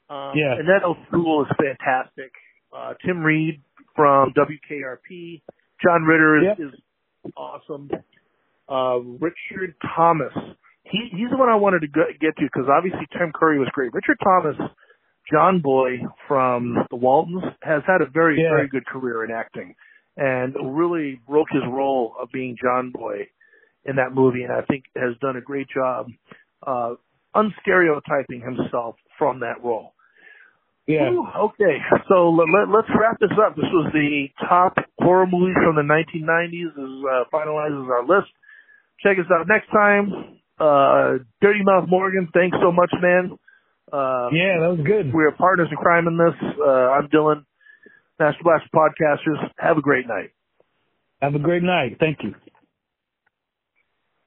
Um, 0.09 0.33
Yeah. 0.35 0.55
Annette 0.59 0.85
O'Toole 0.85 1.45
is 1.45 1.49
fantastic. 1.59 2.33
Uh, 2.75 2.95
Tim 3.05 3.23
Reid 3.23 3.61
from 3.95 4.33
WKRP. 4.33 5.43
John 5.83 6.05
Ritter 6.05 6.39
is, 6.39 6.45
Yep. 6.59 6.61
is 6.61 7.33
awesome. 7.37 7.91
Uh, 8.69 8.99
Richard 9.21 9.75
Thomas. 9.95 10.33
He, 10.85 11.09
he's 11.13 11.29
the 11.31 11.37
one 11.37 11.51
I 11.51 11.57
wanted 11.57 11.81
to 11.81 11.89
go, 11.89 12.05
get 12.21 12.37
to 12.37 12.43
because 12.45 12.69
obviously 12.75 13.07
Tim 13.13 13.33
Curry 13.35 13.59
was 13.59 13.69
great. 13.73 13.93
Richard 13.93 14.17
Thomas, 14.25 14.57
John 15.31 15.61
Boy 15.61 15.99
from 16.27 16.87
the 16.91 16.97
Waltons, 16.97 17.43
has 17.63 17.83
had 17.87 18.01
a 18.01 18.07
very, 18.07 18.41
Yeah. 18.41 18.51
very 18.51 18.69
good 18.69 18.87
career 18.87 19.25
in 19.25 19.31
acting 19.31 19.75
and 20.17 20.55
really 20.77 21.21
broke 21.29 21.49
his 21.51 21.63
role 21.69 22.15
of 22.21 22.31
being 22.33 22.57
John 22.61 22.91
Boy 22.91 23.29
in 23.85 23.97
that 23.97 24.13
movie, 24.15 24.43
and 24.43 24.53
I 24.53 24.63
think 24.63 24.85
has 24.97 25.17
done 25.21 25.37
a 25.37 25.41
great 25.41 25.69
job 25.69 26.09
uh, 26.67 26.95
unstereotyping 27.35 28.43
himself 28.43 28.97
from 29.19 29.41
that 29.41 29.63
role. 29.63 29.93
Yeah. 30.87 31.11
Ooh, 31.11 31.27
okay, 31.53 31.79
so 32.09 32.31
let, 32.31 32.69
let's 32.69 32.89
wrap 32.99 33.21
this 33.21 33.31
up. 33.39 33.55
This 33.57 33.69
was 33.71 33.93
the 33.93 34.29
top 34.49 34.75
horror 34.99 35.27
movies 35.27 35.57
from 35.63 35.77
the 35.77 35.83
1990s. 35.83 36.75
This 36.75 37.05
uh, 37.05 37.25
finalizes 37.33 37.89
our 37.91 38.05
list. 38.07 38.31
Check 39.03 39.19
us 39.19 39.27
out 39.31 39.47
next 39.47 39.69
time. 39.71 40.41
Uh, 40.59 41.19
Dirty 41.43 41.63
Mouth 41.63 41.89
Morgan, 41.89 42.29
thanks 42.33 42.57
so 42.61 42.73
much, 42.73 42.91
man. 43.01 43.39
Uh, 43.93 44.29
Yeah, 44.33 44.61
that 44.61 44.69
was 44.71 44.81
good. 44.85 45.13
we're 45.13 45.33
partners 45.33 45.69
in 45.71 45.77
crime 45.77 46.07
in 46.07 46.17
this. 46.19 46.35
Uh, 46.59 46.91
I'm 46.91 47.09
Dylan, 47.09 47.45
Master 48.19 48.43
Blaster 48.43 48.69
Podcasters. 48.75 49.51
Have 49.59 49.77
a 49.79 49.83
great 49.83 50.07
night. 50.07 50.31
Have 51.23 51.35
a 51.35 51.39
great 51.39 51.63
night. 51.63 51.97
Thank 51.99 52.19
you. 52.23 52.35